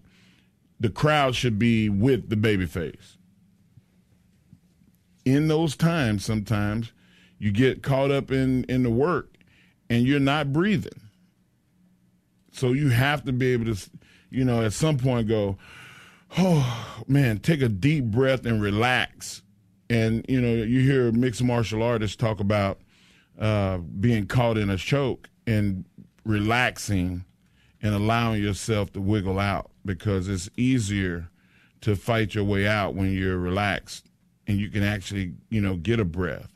the 0.81 0.89
crowd 0.89 1.35
should 1.35 1.59
be 1.59 1.91
with 1.91 2.31
the 2.31 2.37
babyface. 2.37 3.19
In 5.27 5.49
those 5.49 5.77
times, 5.77 6.25
sometimes 6.25 6.93
you 7.39 7.53
get 7.53 7.83
caught 7.83 8.11
up 8.11 8.33
in 8.33 8.65
in 8.65 8.83
the 8.83 8.91
work, 8.91 9.37
and 9.89 10.07
you're 10.07 10.19
not 10.19 10.53
breathing. 10.53 11.12
So 12.53 12.73
you 12.73 12.91
have 12.91 13.25
to 13.25 13.33
be 13.33 13.53
able 13.53 13.75
to, 13.75 13.91
you 14.31 14.45
know, 14.45 14.63
at 14.63 14.73
some 14.73 14.99
point 14.99 15.29
go, 15.29 15.59
oh 16.39 17.03
man, 17.09 17.39
take 17.39 17.63
a 17.63 17.69
deep 17.69 18.05
breath 18.05 18.47
and 18.47 18.63
relax. 18.63 19.43
And 19.91 20.25
you 20.29 20.41
know, 20.41 20.63
you 20.63 20.81
hear 20.81 21.11
mixed 21.13 21.43
martial 21.43 21.83
artists 21.83 22.17
talk 22.17 22.41
about 22.41 22.81
uh, 23.39 23.79
being 23.79 24.27
caught 24.27 24.59
in 24.59 24.71
a 24.71 24.77
choke 24.77 25.29
and 25.47 25.85
relaxing 26.25 27.25
and 27.83 27.95
allowing 27.95 28.43
yourself 28.43 28.93
to 28.93 29.01
wiggle 29.01 29.39
out 29.39 29.71
because 29.85 30.29
it's 30.29 30.49
easier 30.57 31.29
to 31.81 31.97
fight 31.97 32.35
your 32.35 32.45
way 32.45 32.67
out 32.67 32.95
when 32.95 33.13
you're 33.13 33.39
relaxed 33.39 34.07
and 34.47 34.59
you 34.59 34.71
can 34.71 34.83
actually, 34.85 35.33
you 35.51 35.61
know, 35.61 35.77
get 35.77 35.99
a 35.99 36.05
breath 36.05 36.52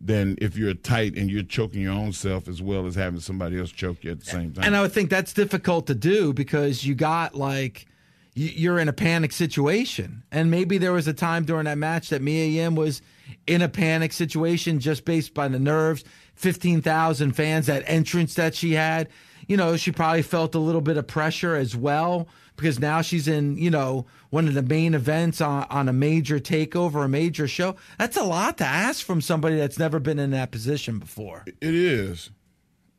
than 0.00 0.36
if 0.40 0.56
you're 0.56 0.74
tight 0.74 1.16
and 1.16 1.30
you're 1.30 1.42
choking 1.42 1.82
your 1.82 1.92
own 1.92 2.12
self 2.12 2.48
as 2.48 2.60
well 2.60 2.86
as 2.86 2.94
having 2.94 3.20
somebody 3.20 3.58
else 3.58 3.70
choke 3.70 4.04
you 4.04 4.10
at 4.10 4.20
the 4.20 4.26
same 4.26 4.52
time. 4.52 4.64
And 4.64 4.76
I 4.76 4.82
would 4.82 4.92
think 4.92 5.10
that's 5.10 5.32
difficult 5.32 5.86
to 5.86 5.94
do 5.94 6.32
because 6.32 6.84
you 6.84 6.94
got 6.94 7.34
like 7.34 7.86
you're 8.34 8.78
in 8.78 8.88
a 8.88 8.92
panic 8.92 9.32
situation. 9.32 10.22
And 10.30 10.50
maybe 10.50 10.76
there 10.76 10.92
was 10.92 11.08
a 11.08 11.14
time 11.14 11.44
during 11.44 11.64
that 11.64 11.78
match 11.78 12.10
that 12.10 12.20
Mia 12.20 12.46
Yim 12.46 12.74
was 12.74 13.00
in 13.46 13.62
a 13.62 13.68
panic 13.68 14.12
situation 14.12 14.78
just 14.78 15.06
based 15.06 15.32
by 15.32 15.48
the 15.48 15.58
nerves. 15.58 16.04
15,000 16.34 17.32
fans, 17.32 17.66
that 17.66 17.82
entrance 17.86 18.34
that 18.34 18.54
she 18.54 18.72
had, 18.72 19.08
you 19.48 19.56
know, 19.56 19.78
she 19.78 19.90
probably 19.90 20.20
felt 20.20 20.54
a 20.54 20.58
little 20.58 20.82
bit 20.82 20.98
of 20.98 21.06
pressure 21.06 21.54
as 21.54 21.74
well 21.74 22.28
because 22.56 22.78
now 22.78 23.02
she's 23.02 23.28
in, 23.28 23.56
you 23.56 23.70
know, 23.70 24.06
one 24.30 24.48
of 24.48 24.54
the 24.54 24.62
main 24.62 24.94
events 24.94 25.40
on, 25.40 25.66
on 25.70 25.88
a 25.88 25.92
major 25.92 26.38
takeover, 26.38 27.04
a 27.04 27.08
major 27.08 27.46
show. 27.46 27.76
That's 27.98 28.16
a 28.16 28.24
lot 28.24 28.58
to 28.58 28.64
ask 28.64 29.04
from 29.04 29.20
somebody 29.20 29.56
that's 29.56 29.78
never 29.78 29.98
been 29.98 30.18
in 30.18 30.30
that 30.30 30.50
position 30.50 30.98
before. 30.98 31.44
It 31.46 31.74
is. 31.74 32.30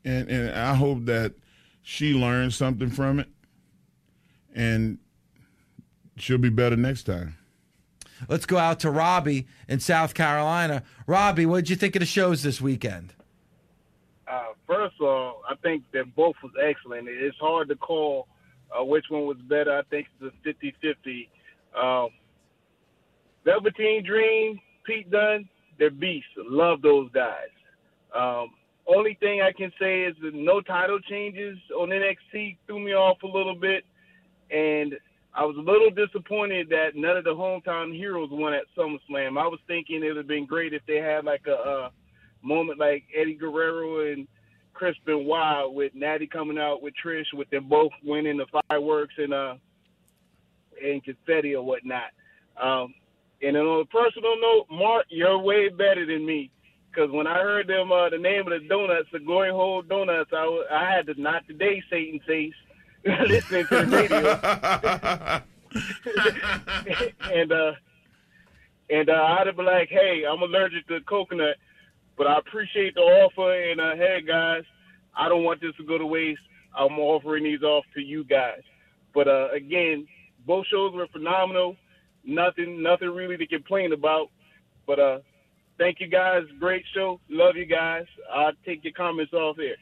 And 0.05 0.29
and 0.29 0.51
I 0.51 0.75
hope 0.75 1.05
that 1.05 1.33
she 1.81 2.13
learns 2.13 2.55
something 2.55 2.89
from 2.89 3.19
it 3.19 3.27
and 4.57 4.97
she'll 6.17 6.37
be 6.37 6.49
better 6.49 6.75
next 6.75 7.03
time. 7.03 7.37
Let's 8.27 8.45
go 8.45 8.57
out 8.57 8.79
to 8.81 8.91
Robbie 8.91 9.47
in 9.67 9.79
South 9.79 10.13
Carolina. 10.15 10.83
Robbie, 11.05 11.45
what 11.45 11.57
did 11.57 11.69
you 11.69 11.75
think 11.75 11.95
of 11.95 11.99
the 11.99 12.05
shows 12.07 12.41
this 12.41 12.59
weekend? 12.59 13.13
Uh, 14.27 14.47
first 14.65 14.95
of 14.99 15.05
all, 15.05 15.43
I 15.47 15.55
think 15.55 15.83
that 15.93 16.15
both 16.15 16.35
was 16.41 16.51
excellent. 16.61 17.07
It's 17.07 17.37
hard 17.37 17.69
to 17.69 17.75
call 17.75 18.27
uh, 18.71 18.83
which 18.83 19.05
one 19.09 19.25
was 19.25 19.37
better. 19.49 19.77
I 19.77 19.83
think 19.89 20.07
it's 20.19 20.33
a 20.33 20.43
50 20.43 20.75
50. 20.81 21.29
Um, 21.79 22.09
Velveteen 23.45 24.03
Dream, 24.05 24.59
Pete 24.85 25.09
Dunne, 25.09 25.47
they're 25.79 25.89
beasts. 25.89 26.29
Love 26.37 26.81
those 26.81 27.09
guys. 27.11 27.53
Um, 28.13 28.47
only 28.87 29.17
thing 29.19 29.41
I 29.41 29.51
can 29.51 29.71
say 29.79 30.03
is 30.03 30.15
that 30.21 30.33
no 30.33 30.61
title 30.61 30.99
changes 31.09 31.57
on 31.77 31.89
NXT 31.89 32.57
threw 32.65 32.79
me 32.79 32.93
off 32.93 33.17
a 33.23 33.27
little 33.27 33.55
bit. 33.55 33.83
And 34.49 34.95
I 35.33 35.45
was 35.45 35.55
a 35.57 35.59
little 35.59 35.91
disappointed 35.91 36.69
that 36.69 36.95
none 36.95 37.17
of 37.17 37.23
the 37.23 37.35
hometown 37.35 37.95
heroes 37.95 38.29
won 38.31 38.53
at 38.53 38.63
SummerSlam. 38.77 39.37
I 39.37 39.47
was 39.47 39.59
thinking 39.67 40.03
it 40.03 40.07
would 40.07 40.17
have 40.17 40.27
been 40.27 40.45
great 40.45 40.73
if 40.73 40.81
they 40.87 40.97
had 40.97 41.25
like 41.25 41.45
a, 41.47 41.51
a 41.51 41.91
moment 42.41 42.79
like 42.79 43.03
Eddie 43.15 43.35
Guerrero 43.35 44.11
and 44.11 44.27
Chris 44.77 44.95
Benoit 45.05 45.73
with 45.73 45.95
Natty 45.95 46.27
coming 46.27 46.59
out 46.59 46.83
with 46.83 46.93
Trish, 47.03 47.33
with 47.33 47.49
them 47.49 47.67
both 47.67 47.91
winning 48.03 48.37
the 48.37 48.45
fireworks 48.69 49.15
and 49.17 49.33
uh 49.33 49.55
and 50.81 51.03
confetti 51.03 51.55
or 51.55 51.65
whatnot. 51.65 52.11
Um, 52.61 52.93
and 53.41 53.55
then 53.55 53.63
on 53.63 53.81
a 53.81 53.85
personal 53.85 54.39
note, 54.39 54.67
Mark, 54.69 55.07
you're 55.09 55.39
way 55.39 55.69
better 55.69 56.05
than 56.05 56.23
me. 56.25 56.51
Because 56.91 57.09
when 57.11 57.25
I 57.25 57.41
heard 57.41 57.67
them, 57.67 57.91
uh, 57.91 58.09
the 58.09 58.19
name 58.19 58.41
of 58.41 58.61
the 58.61 58.67
donuts, 58.67 59.09
the 59.11 59.19
Glory 59.19 59.49
Hole 59.49 59.81
Donuts, 59.81 60.29
I 60.33 60.91
had 60.95 61.07
to 61.07 61.19
not 61.19 61.47
today 61.47 61.81
Satan 61.89 62.19
face 62.27 62.53
listening 63.27 63.65
to 63.67 63.85
the 63.85 63.97
radio. 63.97 65.41
and 67.33 67.51
uh, 67.51 67.71
and 68.91 69.09
uh, 69.09 69.13
I'd 69.13 69.57
be 69.57 69.63
like, 69.63 69.89
hey, 69.89 70.23
I'm 70.29 70.43
allergic 70.43 70.87
to 70.87 71.01
coconut, 71.01 71.57
but 72.17 72.27
I 72.27 72.37
appreciate 72.39 72.95
the 72.95 73.01
offer. 73.01 73.53
And 73.71 73.79
uh, 73.79 73.95
hey, 73.95 74.21
guys, 74.25 74.63
I 75.15 75.29
don't 75.29 75.43
want 75.43 75.61
this 75.61 75.75
to 75.77 75.83
go 75.83 75.97
to 75.97 76.05
waste. 76.05 76.41
I'm 76.77 76.99
offering 76.99 77.43
these 77.43 77.63
off 77.63 77.85
to 77.95 78.01
you 78.01 78.23
guys. 78.23 78.61
But 79.13 79.27
uh, 79.27 79.49
again, 79.51 80.07
both 80.45 80.65
shows 80.67 80.93
were 80.93 81.07
phenomenal. 81.07 81.75
Nothing, 82.23 82.83
nothing 82.83 83.09
really 83.09 83.37
to 83.37 83.47
complain 83.47 83.93
about. 83.93 84.29
But 84.85 84.99
uh, 84.99 85.19
thank 85.77 85.99
you 85.99 86.07
guys. 86.07 86.43
Great 86.59 86.83
show. 86.93 87.19
Love 87.29 87.55
you 87.55 87.65
guys. 87.65 88.05
I'll 88.33 88.51
take 88.65 88.83
your 88.83 88.93
comments 88.93 89.33
off 89.33 89.55
here. 89.57 89.75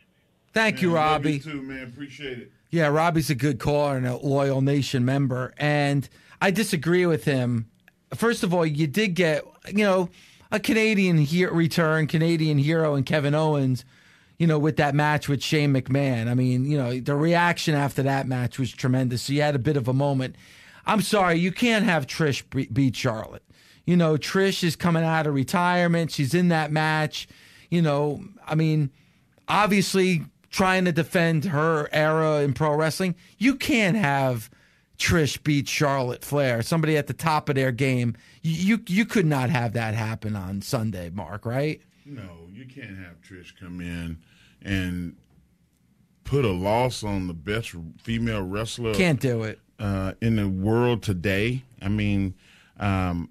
Thank 0.54 0.82
you, 0.82 0.89
Man, 0.89 0.95
love 0.95 1.12
Robbie. 1.12 1.34
you 1.34 1.39
too, 1.39 1.62
man. 1.62 1.84
Appreciate 1.84 2.39
it. 2.39 2.52
Yeah, 2.71 2.88
Robbie's 2.88 3.30
a 3.30 3.36
good 3.36 3.60
caller 3.60 3.98
and 3.98 4.08
a 4.08 4.15
loyal 4.17 4.62
nation 4.62 5.04
member. 5.06 5.54
And 5.58 6.08
I 6.41 6.52
disagree 6.52 7.06
with 7.06 7.26
him. 7.26 7.69
First 8.13 8.43
of 8.43 8.54
all, 8.54 8.65
you 8.65 8.88
did 8.88 9.15
get, 9.15 9.43
you 9.67 9.84
know, 9.84 10.10
a 10.55 10.59
Canadian 10.59 11.17
he- 11.17 11.45
return, 11.45 12.07
Canadian 12.07 12.57
hero, 12.57 12.95
and 12.95 13.05
Kevin 13.05 13.35
Owens, 13.35 13.83
you 14.39 14.47
know, 14.47 14.57
with 14.57 14.77
that 14.77 14.95
match 14.95 15.27
with 15.27 15.43
Shane 15.43 15.73
McMahon. 15.73 16.27
I 16.27 16.33
mean, 16.33 16.65
you 16.65 16.77
know, 16.77 16.99
the 16.99 17.15
reaction 17.15 17.75
after 17.75 18.01
that 18.03 18.27
match 18.27 18.57
was 18.57 18.71
tremendous. 18.71 19.23
So 19.23 19.33
you 19.33 19.41
had 19.41 19.55
a 19.55 19.59
bit 19.59 19.77
of 19.77 19.87
a 19.87 19.93
moment. 19.93 20.35
I'm 20.85 21.01
sorry, 21.01 21.39
you 21.39 21.51
can't 21.51 21.85
have 21.85 22.07
Trish 22.07 22.43
beat 22.73 22.95
Charlotte. 22.95 23.43
You 23.85 23.97
know, 23.97 24.15
Trish 24.15 24.63
is 24.63 24.75
coming 24.75 25.03
out 25.03 25.27
of 25.27 25.33
retirement. 25.33 26.11
She's 26.11 26.33
in 26.33 26.47
that 26.47 26.71
match. 26.71 27.27
You 27.69 27.81
know, 27.81 28.23
I 28.45 28.55
mean, 28.55 28.91
obviously 29.47 30.23
trying 30.49 30.85
to 30.85 30.91
defend 30.91 31.45
her 31.45 31.89
era 31.91 32.41
in 32.41 32.53
pro 32.53 32.73
wrestling. 32.75 33.15
You 33.37 33.55
can't 33.55 33.97
have 33.97 34.49
Trish 34.97 35.41
beat 35.43 35.67
Charlotte 35.67 36.23
Flair, 36.23 36.62
somebody 36.62 36.97
at 36.97 37.08
the 37.08 37.13
top 37.13 37.49
of 37.49 37.55
their 37.55 37.71
game. 37.71 38.15
You 38.41 38.77
you, 38.77 38.84
you 38.88 39.05
could 39.05 39.25
not 39.25 39.49
have 39.49 39.73
that 39.73 39.93
happen 39.93 40.36
on 40.36 40.62
Sunday, 40.62 41.10
Mark, 41.10 41.45
right? 41.45 41.81
No, 42.05 42.47
you 42.51 42.65
can't 42.65 42.97
have 42.97 43.21
Trish 43.21 43.60
come 43.60 43.81
in 43.81 44.17
and 44.62 45.15
put 46.23 46.45
a 46.45 46.51
loss 46.51 47.03
on 47.03 47.27
the 47.27 47.34
best 47.34 47.73
female 48.01 48.41
wrestler 48.43 48.93
Can't 48.93 49.19
do 49.19 49.43
it. 49.43 49.60
uh, 49.79 50.13
in 50.21 50.36
the 50.38 50.47
world 50.47 51.03
today. 51.03 51.63
I 51.81 51.88
mean, 51.89 52.34
um, 52.79 53.29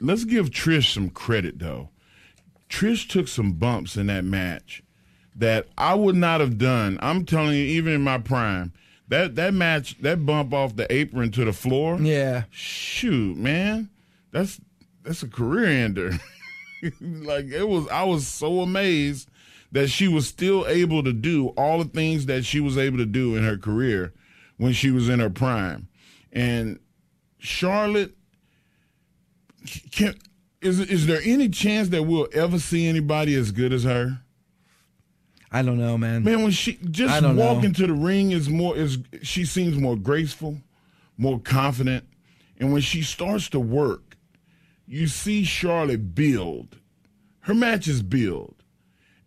let's 0.00 0.24
give 0.24 0.50
Trish 0.50 0.92
some 0.94 1.10
credit 1.10 1.58
though. 1.58 1.90
Trish 2.68 3.08
took 3.08 3.28
some 3.28 3.52
bumps 3.52 3.96
in 3.96 4.06
that 4.06 4.24
match 4.24 4.82
that 5.36 5.66
I 5.76 5.94
would 5.94 6.16
not 6.16 6.40
have 6.40 6.58
done. 6.58 6.98
I'm 7.02 7.24
telling 7.24 7.52
you, 7.56 7.64
even 7.64 7.92
in 7.92 8.02
my 8.02 8.18
prime, 8.18 8.72
that 9.08 9.34
that 9.36 9.54
match, 9.54 10.00
that 10.02 10.24
bump 10.24 10.52
off 10.52 10.76
the 10.76 10.90
apron 10.92 11.30
to 11.32 11.44
the 11.44 11.52
floor. 11.52 11.98
Yeah. 12.00 12.44
Shoot, 12.50 13.36
man, 13.36 13.90
that's 14.30 14.60
that's 15.02 15.22
a 15.22 15.28
career 15.28 15.66
ender. 15.66 16.12
like 17.00 17.46
it 17.46 17.68
was, 17.68 17.88
I 17.88 18.04
was 18.04 18.26
so 18.26 18.60
amazed 18.60 19.28
that 19.72 19.88
she 19.88 20.08
was 20.08 20.26
still 20.26 20.66
able 20.66 21.02
to 21.02 21.12
do 21.12 21.48
all 21.48 21.78
the 21.78 21.88
things 21.88 22.26
that 22.26 22.44
she 22.44 22.60
was 22.60 22.78
able 22.78 22.98
to 22.98 23.06
do 23.06 23.36
in 23.36 23.44
her 23.44 23.58
career 23.58 24.12
when 24.56 24.72
she 24.72 24.90
was 24.90 25.08
in 25.08 25.20
her 25.20 25.30
prime. 25.30 25.88
And 26.32 26.78
Charlotte, 27.38 28.14
can 29.90 30.14
is 30.60 30.80
is 30.80 31.06
there 31.06 31.20
any 31.24 31.48
chance 31.48 31.88
that 31.90 32.04
we'll 32.04 32.28
ever 32.32 32.58
see 32.58 32.86
anybody 32.86 33.34
as 33.34 33.50
good 33.50 33.72
as 33.72 33.84
her? 33.84 34.20
I 35.54 35.62
don't 35.62 35.78
know, 35.78 35.96
man. 35.96 36.24
Man, 36.24 36.42
when 36.42 36.50
she 36.50 36.80
just 36.90 37.22
don't 37.22 37.36
walk 37.36 37.58
know. 37.58 37.68
into 37.68 37.86
the 37.86 37.92
ring 37.92 38.32
is 38.32 38.48
more 38.48 38.76
is 38.76 38.98
she 39.22 39.44
seems 39.44 39.78
more 39.78 39.94
graceful, 39.94 40.58
more 41.16 41.38
confident, 41.38 42.04
and 42.58 42.72
when 42.72 42.82
she 42.82 43.02
starts 43.02 43.48
to 43.50 43.60
work, 43.60 44.16
you 44.84 45.06
see 45.06 45.44
Charlotte 45.44 46.12
build. 46.12 46.80
Her 47.42 47.54
matches 47.54 48.02
build, 48.02 48.56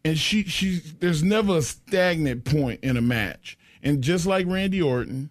and 0.04 0.20
she 0.20 0.44
she 0.44 0.82
there's 1.00 1.24
never 1.24 1.60
a 1.60 1.62
stagnant 1.62 2.44
point 2.44 2.82
in 2.84 2.98
a 2.98 3.02
match. 3.02 3.58
And 3.82 4.02
just 4.02 4.26
like 4.26 4.48
Randy 4.48 4.82
Orton, 4.82 5.30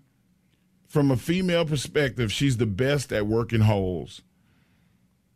from 0.86 1.10
a 1.10 1.18
female 1.18 1.66
perspective, 1.66 2.32
she's 2.32 2.56
the 2.56 2.64
best 2.64 3.12
at 3.12 3.26
working 3.26 3.60
holes 3.60 4.22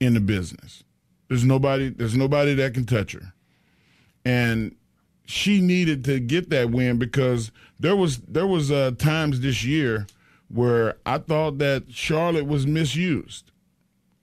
in 0.00 0.14
the 0.14 0.20
business. 0.20 0.84
There's 1.28 1.44
nobody 1.44 1.90
there's 1.90 2.16
nobody 2.16 2.54
that 2.54 2.72
can 2.72 2.86
touch 2.86 3.12
her. 3.12 3.34
And 4.24 4.76
she 5.30 5.60
needed 5.60 6.04
to 6.04 6.18
get 6.20 6.50
that 6.50 6.70
win 6.70 6.98
because 6.98 7.52
there 7.78 7.96
was 7.96 8.18
there 8.18 8.46
was 8.46 8.70
uh, 8.70 8.90
times 8.98 9.40
this 9.40 9.64
year 9.64 10.06
where 10.48 10.96
I 11.06 11.18
thought 11.18 11.58
that 11.58 11.84
Charlotte 11.92 12.46
was 12.46 12.66
misused. 12.66 13.52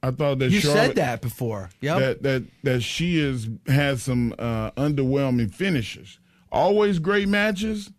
I 0.03 0.11
thought 0.11 0.39
that 0.39 0.51
you 0.51 0.59
Charlotte, 0.59 0.87
said 0.87 0.95
that 0.97 1.21
before. 1.21 1.69
Yep. 1.81 1.99
that 1.99 2.23
that 2.23 2.43
that 2.63 2.81
she 2.81 3.19
has 3.19 3.49
had 3.67 3.99
some 3.99 4.35
uh, 4.37 4.71
underwhelming 4.71 5.53
finishes. 5.53 6.19
Always 6.51 6.99
great 6.99 7.27
matches. 7.27 7.91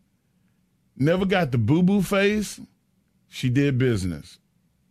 Never 0.96 1.24
got 1.26 1.52
the 1.52 1.58
boo 1.58 1.82
boo 1.82 2.02
face. 2.02 2.60
She 3.28 3.50
did 3.50 3.78
business. 3.78 4.38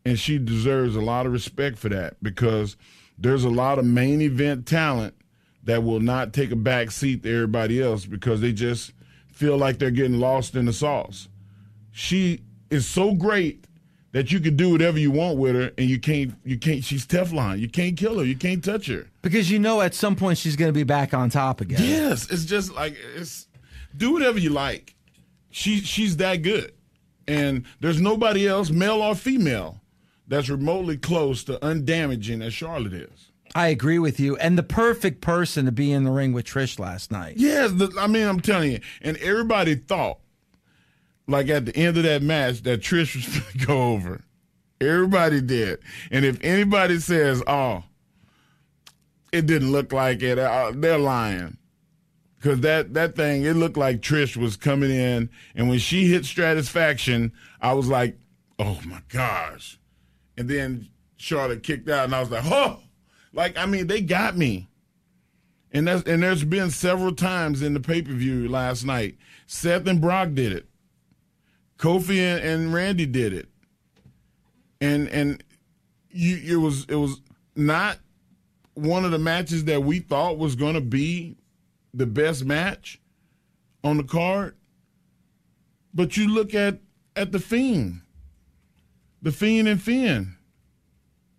and 0.06 0.18
she 0.18 0.38
deserves 0.38 0.96
a 0.96 1.02
lot 1.02 1.26
of 1.26 1.34
respect 1.34 1.78
for 1.78 1.90
that 1.90 2.16
because 2.24 2.78
there's 3.18 3.44
a 3.44 3.50
lot 3.50 3.78
of 3.80 3.86
main 3.86 4.22
event 4.22 4.66
talent 4.66 5.14
that 5.68 5.84
will 5.84 6.00
not 6.00 6.34
take 6.34 6.52
a 6.52 6.56
back 6.56 6.92
seat 6.92 7.24
to 7.24 7.34
everybody 7.34 7.82
else 7.82 8.06
because 8.06 8.42
they 8.42 8.54
just 8.54 8.94
feel 9.32 9.58
like 9.58 9.78
they're 9.78 9.92
getting 9.92 10.20
lost 10.20 10.56
in 10.56 10.66
the 10.66 10.74
sauce. 10.74 11.28
She 11.92 12.42
is 12.70 12.88
so 12.88 13.14
great 13.14 13.66
that 14.14 14.32
you 14.32 14.40
can 14.40 14.56
do 14.56 14.72
whatever 14.72 14.98
you 14.98 15.12
want 15.12 15.38
with 15.38 15.56
her 15.56 15.72
and 15.78 15.90
you 15.90 16.00
can't 16.00 16.34
you 16.44 16.58
can't 16.58 16.84
she's 16.84 17.06
Teflon. 17.06 17.60
You 17.60 17.70
can't 17.70 17.98
kill 17.98 18.18
her. 18.20 18.26
You 18.26 18.38
can't 18.38 18.64
touch 18.64 18.88
her. 18.88 19.08
Because 19.22 19.52
you 19.52 19.60
know 19.60 19.82
at 19.82 19.94
some 19.94 20.16
point 20.16 20.38
she's 20.38 20.56
going 20.56 20.70
to 20.70 20.78
be 20.78 20.84
back 20.84 21.14
on 21.14 21.30
top 21.30 21.60
again. 21.60 21.82
Yes, 21.82 22.32
it's 22.32 22.46
just 22.46 22.74
like 22.74 22.96
it's 23.16 23.48
do 23.96 24.14
whatever 24.14 24.40
you 24.40 24.50
like. 24.50 24.96
She 25.50 25.82
she's 25.82 26.18
that 26.18 26.38
good. 26.38 26.74
And 27.28 27.66
there's 27.82 28.00
nobody 28.00 28.48
else, 28.48 28.70
male 28.70 29.02
or 29.02 29.14
female, 29.14 29.82
that's 30.30 30.48
remotely 30.48 30.96
close 30.96 31.44
to 31.44 31.60
undamaging 31.62 32.42
as 32.42 32.54
Charlotte 32.54 32.94
is. 32.94 33.27
I 33.58 33.70
agree 33.70 33.98
with 33.98 34.20
you. 34.20 34.38
And 34.38 34.56
the 34.56 34.62
perfect 34.62 35.20
person 35.20 35.66
to 35.66 35.72
be 35.72 35.92
in 35.92 36.04
the 36.04 36.12
ring 36.12 36.32
with 36.32 36.46
Trish 36.46 36.78
last 36.78 37.10
night. 37.12 37.38
Yes, 37.38 37.72
the, 37.72 37.92
I 38.00 38.06
mean, 38.06 38.28
I'm 38.28 38.40
telling 38.40 38.72
you. 38.72 38.80
And 39.02 39.18
everybody 39.18 39.74
thought, 39.74 40.20
like 41.28 41.50
at 41.50 41.66
the 41.66 41.76
end 41.76 41.98
of 41.98 42.04
that 42.04 42.22
match, 42.22 42.62
that 42.62 42.82
Trish 42.82 43.16
was 43.16 43.26
going 43.40 43.52
to 43.58 43.66
go 43.66 43.94
over. 43.94 44.24
Everybody 44.80 45.42
did. 45.42 45.80
And 46.12 46.24
if 46.24 46.38
anybody 46.44 47.00
says, 47.00 47.42
oh, 47.48 47.84
it 49.32 49.48
didn't 49.48 49.72
look 49.72 49.92
like 49.92 50.22
it, 50.22 50.38
uh, 50.38 50.72
they're 50.76 51.00
lying. 51.00 51.58
Because 52.36 52.60
that, 52.60 52.94
that 52.94 53.16
thing, 53.16 53.44
it 53.44 53.56
looked 53.56 53.76
like 53.76 54.02
Trish 54.02 54.38
was 54.38 54.56
coming 54.56 54.92
in. 54.92 55.32
And 55.56 55.68
when 55.68 55.80
she 55.80 56.06
hit 56.06 56.26
Stratusfaction, 56.26 57.32
I 57.60 57.74
was 57.74 57.88
like, 57.88 58.20
oh 58.60 58.80
my 58.86 59.02
gosh. 59.10 59.80
And 60.38 60.48
then 60.48 60.90
Charlotte 61.16 61.64
kicked 61.64 61.90
out, 61.90 62.06
and 62.06 62.14
I 62.14 62.20
was 62.20 62.30
like, 62.30 62.46
oh, 62.46 62.82
like, 63.38 63.56
I 63.56 63.68
mean, 63.68 63.86
they 63.86 64.02
got 64.02 64.36
me. 64.36 64.68
And 65.72 65.88
that's 65.88 66.04
and 66.10 66.24
there's 66.24 66.44
been 66.44 66.72
several 66.72 67.14
times 67.14 67.62
in 67.62 67.74
the 67.74 67.80
pay 67.80 68.02
per 68.02 68.12
view 68.12 68.50
last 68.50 68.84
night. 68.84 69.18
Seth 69.46 69.86
and 69.86 70.02
Brock 70.02 70.34
did 70.34 70.52
it. 70.52 70.66
Kofi 71.78 72.18
and, 72.18 72.44
and 72.44 72.74
Randy 72.74 73.06
did 73.06 73.34
it. 73.34 73.48
And 74.82 75.08
and 75.10 75.44
you 76.10 76.56
it 76.56 76.60
was 76.60 76.86
it 76.86 76.96
was 76.96 77.22
not 77.56 78.00
one 78.74 79.06
of 79.06 79.12
the 79.12 79.20
matches 79.20 79.66
that 79.66 79.84
we 79.84 80.00
thought 80.00 80.38
was 80.38 80.56
to 80.56 80.82
be 80.82 81.36
the 81.94 82.08
best 82.08 82.46
match 82.46 83.00
on 83.84 83.98
the 83.98 84.04
card. 84.04 84.56
But 85.94 86.18
you 86.18 86.28
look 86.28 86.56
at 86.56 86.80
at 87.16 87.32
the 87.32 87.40
Fiend, 87.40 88.02
the 89.22 89.32
Fiend 89.32 89.68
and 89.68 89.82
Finn. 89.82 90.37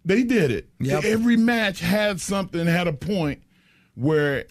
They 0.09 0.23
did 0.23 0.51
it. 0.51 0.71
Yep. 0.81 1.05
Every 1.05 1.37
match 1.37 1.81
had 1.81 2.19
something, 2.19 2.67
had 2.67 2.89
a 2.89 2.95
point 2.95 3.43
where 3.95 4.47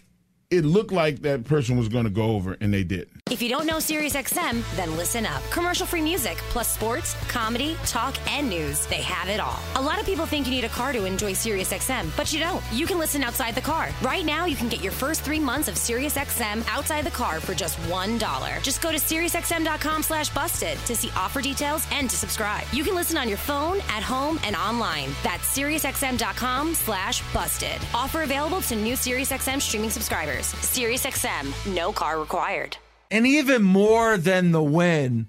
it 0.50 0.64
looked 0.64 0.94
like 0.94 1.24
that 1.24 1.44
person 1.44 1.78
was 1.78 1.90
going 1.90 2.06
to 2.06 2.10
go 2.10 2.32
over, 2.32 2.56
and 2.62 2.74
they 2.74 2.84
didn't. 2.84 3.10
If 3.30 3.42
you 3.42 3.50
don't 3.50 3.66
know 3.66 3.78
SiriusXM, 3.78 4.64
then 4.78 4.96
listen 4.96 5.26
up. 5.26 5.44
Commercial 5.52 5.86
free 5.86 6.00
music, 6.00 6.38
plus 6.50 6.72
sports, 6.72 7.16
comedy, 7.28 7.76
talk, 7.86 8.16
and 8.32 8.50
news. 8.50 8.86
They 8.88 9.02
have 9.02 9.28
it 9.28 9.42
all. 9.42 9.60
A 9.76 9.82
lot 9.82 10.00
of 10.00 10.06
people 10.06 10.26
think 10.26 10.46
you 10.46 10.54
need 10.54 10.64
a 10.64 10.70
car 10.70 10.94
to 10.94 11.04
enjoy 11.04 11.34
SiriusXM, 11.34 12.16
but 12.16 12.32
you 12.32 12.40
don't. 12.40 12.64
You 12.72 12.88
can 12.88 12.98
listen 12.98 13.24
outside 13.24 13.56
the 13.56 13.62
car. 13.62 13.90
Right 14.02 14.24
now, 14.24 14.46
you 14.46 14.56
can 14.56 14.70
get 14.70 14.82
your 14.82 14.94
first 14.94 15.22
three 15.22 15.40
months 15.40 15.68
of 15.68 15.76
SiriusXM 15.76 16.66
outside 16.70 17.04
the 17.04 17.12
car 17.12 17.42
for 17.42 17.54
just 17.54 17.78
$1. 17.80 18.64
Just 18.64 18.82
go 18.82 18.94
to 18.94 18.98
SiriusXM.com 18.98 20.02
slash 20.02 20.30
busted 20.30 20.78
to 20.86 20.96
see 20.96 21.12
offer 21.18 21.42
details 21.42 21.86
and 21.92 22.10
to 22.10 22.16
subscribe. 22.16 22.64
You 22.72 22.86
can 22.86 22.96
listen 22.96 23.18
on 23.18 23.28
your 23.28 23.38
phone, 23.38 23.80
at 23.90 24.04
home, 24.04 24.40
and 24.46 24.56
online. 24.56 25.10
That's 25.24 25.58
SiriusXM.com 25.58 26.76
slash 26.76 27.22
busted. 27.34 27.82
Offer 27.94 28.22
available 28.22 28.62
to 28.62 28.76
new 28.78 28.94
SiriusXM 28.94 29.62
streaming 29.62 29.90
subscribers. 29.90 30.37
SiriusXM, 30.42 31.74
no 31.76 31.92
car 31.92 32.20
required. 32.20 32.78
And 33.10 33.26
even 33.26 33.64
more 33.64 34.18
than 34.18 34.52
the 34.52 34.64
win, 34.64 35.28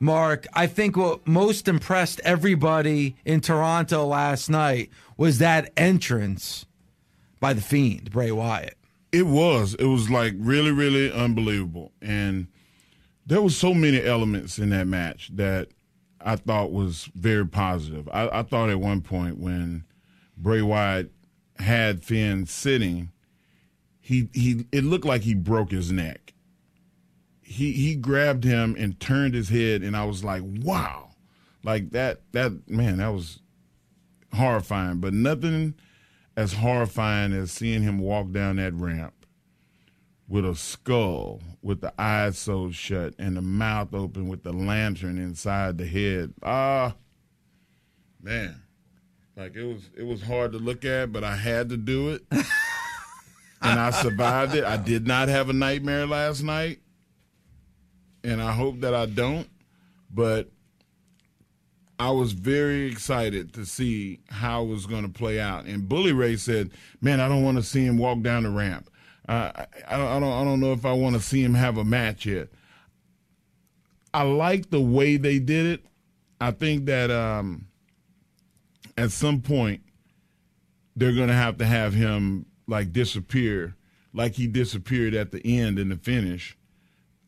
Mark, 0.00 0.46
I 0.52 0.66
think 0.66 0.96
what 0.96 1.26
most 1.26 1.68
impressed 1.68 2.20
everybody 2.24 3.16
in 3.24 3.40
Toronto 3.40 4.04
last 4.06 4.50
night 4.50 4.90
was 5.16 5.38
that 5.38 5.72
entrance 5.76 6.66
by 7.40 7.52
the 7.52 7.62
Fiend, 7.62 8.10
Bray 8.10 8.30
Wyatt. 8.30 8.76
It 9.12 9.26
was. 9.26 9.74
It 9.74 9.86
was 9.86 10.10
like 10.10 10.34
really, 10.36 10.72
really 10.72 11.12
unbelievable. 11.12 11.92
And 12.02 12.48
there 13.24 13.40
was 13.40 13.56
so 13.56 13.72
many 13.72 14.02
elements 14.04 14.58
in 14.58 14.70
that 14.70 14.86
match 14.86 15.30
that 15.34 15.68
I 16.20 16.36
thought 16.36 16.72
was 16.72 17.10
very 17.14 17.46
positive. 17.46 18.08
I, 18.12 18.40
I 18.40 18.42
thought 18.42 18.70
at 18.70 18.80
one 18.80 19.02
point 19.02 19.38
when 19.38 19.84
Bray 20.36 20.62
Wyatt 20.62 21.12
had 21.58 22.02
Finn 22.02 22.46
sitting, 22.46 23.10
he 24.04 24.28
he 24.34 24.66
it 24.70 24.84
looked 24.84 25.06
like 25.06 25.22
he 25.22 25.34
broke 25.34 25.70
his 25.70 25.90
neck. 25.90 26.34
He 27.40 27.72
he 27.72 27.94
grabbed 27.94 28.44
him 28.44 28.76
and 28.78 29.00
turned 29.00 29.32
his 29.32 29.48
head, 29.48 29.82
and 29.82 29.96
I 29.96 30.04
was 30.04 30.22
like, 30.22 30.42
wow, 30.44 31.12
like 31.62 31.92
that 31.92 32.20
that 32.32 32.68
man, 32.68 32.98
that 32.98 33.14
was 33.14 33.40
horrifying. 34.34 35.00
But 35.00 35.14
nothing 35.14 35.72
as 36.36 36.52
horrifying 36.52 37.32
as 37.32 37.50
seeing 37.50 37.82
him 37.82 37.98
walk 37.98 38.30
down 38.30 38.56
that 38.56 38.74
ramp 38.74 39.24
with 40.28 40.44
a 40.44 40.54
skull, 40.54 41.40
with 41.62 41.80
the 41.80 41.94
eyes 41.98 42.36
so 42.36 42.70
shut 42.70 43.14
and 43.18 43.38
the 43.38 43.42
mouth 43.42 43.94
open 43.94 44.28
with 44.28 44.42
the 44.42 44.52
lantern 44.52 45.16
inside 45.16 45.78
the 45.78 45.86
head. 45.86 46.34
Ah, 46.42 46.94
man, 48.20 48.60
like 49.34 49.56
it 49.56 49.64
was 49.64 49.88
it 49.96 50.04
was 50.04 50.24
hard 50.24 50.52
to 50.52 50.58
look 50.58 50.84
at, 50.84 51.10
but 51.10 51.24
I 51.24 51.36
had 51.36 51.70
to 51.70 51.78
do 51.78 52.10
it, 52.10 52.22
and 53.64 53.80
I 53.80 53.90
survived 53.90 54.54
it. 54.54 54.64
I 54.64 54.76
did 54.76 55.06
not 55.06 55.28
have 55.28 55.48
a 55.48 55.52
nightmare 55.52 56.06
last 56.06 56.42
night, 56.42 56.80
and 58.22 58.40
I 58.42 58.52
hope 58.52 58.80
that 58.80 58.94
I 58.94 59.06
don't. 59.06 59.48
But 60.10 60.50
I 61.98 62.10
was 62.10 62.32
very 62.32 62.86
excited 62.86 63.54
to 63.54 63.64
see 63.64 64.20
how 64.28 64.64
it 64.64 64.68
was 64.68 64.86
going 64.86 65.02
to 65.02 65.08
play 65.08 65.40
out. 65.40 65.64
And 65.64 65.88
Bully 65.88 66.12
Ray 66.12 66.36
said, 66.36 66.70
"Man, 67.00 67.20
I 67.20 67.28
don't 67.28 67.42
want 67.42 67.56
to 67.56 67.62
see 67.62 67.84
him 67.84 67.98
walk 67.98 68.20
down 68.20 68.42
the 68.42 68.50
ramp. 68.50 68.90
Uh, 69.28 69.50
I, 69.54 69.66
I, 69.88 70.20
don't, 70.20 70.32
I 70.32 70.44
don't, 70.44 70.60
know 70.60 70.72
if 70.72 70.84
I 70.84 70.92
want 70.92 71.16
to 71.16 71.22
see 71.22 71.42
him 71.42 71.54
have 71.54 71.78
a 71.78 71.84
match 71.84 72.26
yet." 72.26 72.48
I 74.12 74.22
like 74.22 74.70
the 74.70 74.80
way 74.80 75.16
they 75.16 75.40
did 75.40 75.66
it. 75.66 75.86
I 76.40 76.52
think 76.52 76.86
that 76.86 77.10
um, 77.10 77.66
at 78.96 79.10
some 79.10 79.40
point 79.40 79.82
they're 80.94 81.14
going 81.14 81.28
to 81.28 81.34
have 81.34 81.58
to 81.58 81.66
have 81.66 81.94
him 81.94 82.46
like 82.66 82.92
disappear, 82.92 83.74
like 84.12 84.34
he 84.34 84.46
disappeared 84.46 85.14
at 85.14 85.32
the 85.32 85.40
end 85.44 85.78
in 85.78 85.88
the 85.88 85.96
finish, 85.96 86.56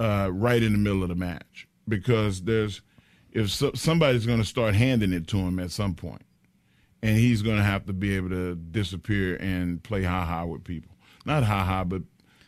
uh, 0.01 0.31
right 0.33 0.63
in 0.63 0.73
the 0.73 0.79
middle 0.79 1.03
of 1.03 1.09
the 1.09 1.15
match, 1.15 1.67
because 1.89 2.43
there's 2.43 2.81
if 3.33 3.51
so, 3.51 3.73
somebody's 3.75 4.27
going 4.27 4.39
to 4.39 4.45
start 4.45 4.75
handing 4.75 5.13
it 5.13 5.27
to 5.29 5.37
him 5.37 5.59
at 5.59 5.71
some 5.71 5.95
point, 5.95 6.25
and 7.03 7.19
he's 7.19 7.43
going 7.43 7.59
to 7.59 7.63
have 7.63 7.87
to 7.87 7.93
be 7.93 8.17
able 8.17 8.31
to 8.31 8.55
disappear 8.55 9.37
and 9.37 9.83
play 9.83 10.03
ha 10.03 10.25
ha 10.25 10.45
with 10.45 10.65
people, 10.65 10.97
not 11.25 11.45
ha 11.45 11.65
ha, 11.65 11.85
but 11.85 12.03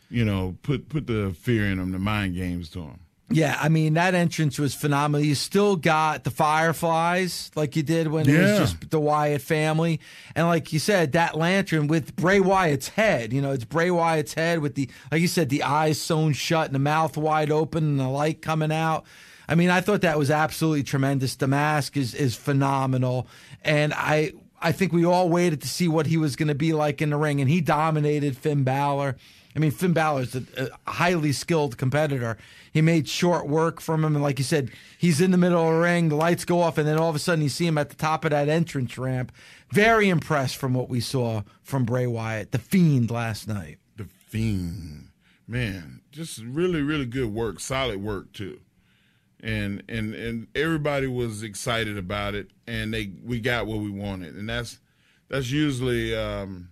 you 0.09 0.25
know, 0.25 0.57
put 0.63 0.89
put 0.89 1.05
the 1.05 1.35
fear 1.39 1.65
in 1.65 1.77
them, 1.77 1.91
the 1.91 1.99
mind 1.99 2.35
games 2.35 2.69
to 2.71 2.81
him. 2.81 2.99
Yeah, 3.31 3.57
I 3.61 3.69
mean 3.69 3.93
that 3.93 4.15
entrance 4.15 4.57
was 4.57 4.73
phenomenal. 4.73 5.25
You 5.25 5.35
still 5.35 5.75
got 5.75 6.23
the 6.23 6.31
fireflies 6.31 7.51
like 7.55 7.75
you 7.75 7.83
did 7.83 8.07
when 8.07 8.27
it 8.27 8.39
was 8.39 8.57
just 8.57 8.89
the 8.89 8.99
Wyatt 8.99 9.41
family, 9.41 9.99
and 10.35 10.47
like 10.47 10.73
you 10.73 10.79
said, 10.79 11.11
that 11.11 11.37
lantern 11.37 11.87
with 11.87 12.15
Bray 12.15 12.39
Wyatt's 12.39 12.89
head. 12.89 13.31
You 13.31 13.41
know, 13.41 13.51
it's 13.51 13.65
Bray 13.65 13.91
Wyatt's 13.91 14.33
head 14.33 14.59
with 14.59 14.73
the 14.73 14.89
like 15.11 15.21
you 15.21 15.27
said, 15.27 15.49
the 15.49 15.63
eyes 15.63 16.01
sewn 16.01 16.33
shut 16.33 16.65
and 16.67 16.75
the 16.75 16.79
mouth 16.79 17.17
wide 17.17 17.51
open 17.51 17.83
and 17.83 17.99
the 17.99 18.07
light 18.07 18.41
coming 18.41 18.71
out. 18.71 19.05
I 19.47 19.55
mean, 19.55 19.69
I 19.69 19.81
thought 19.81 20.01
that 20.01 20.17
was 20.17 20.31
absolutely 20.31 20.83
tremendous. 20.83 21.35
The 21.35 21.47
mask 21.47 21.97
is 21.97 22.15
is 22.15 22.35
phenomenal, 22.35 23.27
and 23.63 23.93
I 23.93 24.33
I 24.61 24.71
think 24.71 24.91
we 24.91 25.05
all 25.05 25.29
waited 25.29 25.61
to 25.61 25.67
see 25.67 25.87
what 25.87 26.07
he 26.07 26.17
was 26.17 26.35
going 26.35 26.49
to 26.49 26.55
be 26.55 26.73
like 26.73 27.01
in 27.01 27.11
the 27.11 27.17
ring, 27.17 27.41
and 27.41 27.49
he 27.49 27.61
dominated 27.61 28.37
Finn 28.37 28.63
Balor. 28.63 29.17
I 29.55 29.59
mean, 29.59 29.71
Finn 29.71 29.93
Balor's 29.93 30.35
a, 30.35 30.43
a 30.85 30.91
highly 30.91 31.31
skilled 31.31 31.77
competitor. 31.77 32.37
He 32.71 32.81
made 32.81 33.07
short 33.07 33.47
work 33.47 33.81
from 33.81 34.03
him, 34.03 34.15
and 34.15 34.23
like 34.23 34.37
you 34.37 34.45
said, 34.45 34.71
he's 34.97 35.21
in 35.21 35.31
the 35.31 35.37
middle 35.37 35.67
of 35.67 35.73
the 35.73 35.79
ring. 35.79 36.09
The 36.09 36.15
lights 36.15 36.45
go 36.45 36.61
off, 36.61 36.77
and 36.77 36.87
then 36.87 36.97
all 36.97 37.09
of 37.09 37.15
a 37.15 37.19
sudden, 37.19 37.43
you 37.43 37.49
see 37.49 37.65
him 37.65 37.77
at 37.77 37.89
the 37.89 37.95
top 37.95 38.25
of 38.25 38.31
that 38.31 38.47
entrance 38.47 38.97
ramp. 38.97 39.31
Very 39.71 40.09
impressed 40.09 40.57
from 40.57 40.73
what 40.73 40.89
we 40.89 40.99
saw 40.99 41.43
from 41.63 41.83
Bray 41.83 42.05
Wyatt, 42.05 42.51
the 42.51 42.59
Fiend, 42.59 43.09
last 43.09 43.47
night. 43.47 43.79
The 43.97 44.05
Fiend, 44.05 45.09
man, 45.47 46.01
just 46.11 46.39
really, 46.43 46.81
really 46.81 47.05
good 47.05 47.33
work, 47.33 47.59
solid 47.59 48.01
work 48.01 48.31
too, 48.33 48.61
and 49.39 49.81
and 49.89 50.13
and 50.13 50.47
everybody 50.53 51.07
was 51.07 51.41
excited 51.41 51.97
about 51.97 52.35
it, 52.35 52.51
and 52.67 52.93
they 52.93 53.11
we 53.23 53.39
got 53.39 53.65
what 53.65 53.79
we 53.79 53.89
wanted, 53.89 54.35
and 54.35 54.47
that's 54.47 54.79
that's 55.27 55.49
usually 55.49 56.15
um, 56.15 56.69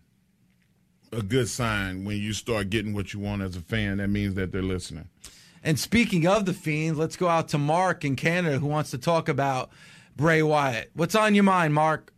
a 1.12 1.22
good 1.22 1.48
sign 1.48 2.06
when 2.06 2.18
you 2.18 2.34
start 2.34 2.70
getting 2.70 2.94
what 2.94 3.14
you 3.14 3.20
want 3.20 3.42
as 3.42 3.56
a 3.56 3.62
fan. 3.62 3.98
That 3.98 4.10
means 4.10 4.36
that 4.36 4.52
they're 4.52 4.62
listening. 4.62 5.10
And 5.64 5.80
speaking 5.80 6.28
of 6.28 6.46
the 6.46 6.54
Fiend, 6.54 6.98
let's 6.98 7.16
go 7.16 7.28
out 7.28 7.50
to 7.50 7.58
Mark 7.58 8.06
in 8.06 8.16
Canada 8.16 8.60
who 8.60 8.68
wants 8.68 8.92
to 8.92 8.98
talk 8.98 9.28
about 9.28 9.70
Bray 10.16 10.42
Wyatt. 10.42 10.92
What's 10.94 11.16
on 11.16 11.36
your 11.36 11.44
mind, 11.44 11.74
Mark? 11.74 12.14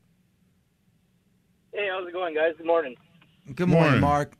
Hey, 1.74 1.88
how's 1.92 2.08
it 2.08 2.14
going, 2.14 2.36
guys? 2.36 2.54
Good 2.58 2.68
morning. 2.68 2.96
Good 3.56 3.70
morning, 3.70 3.86
Morning. 3.86 4.02
Mark. 4.02 4.34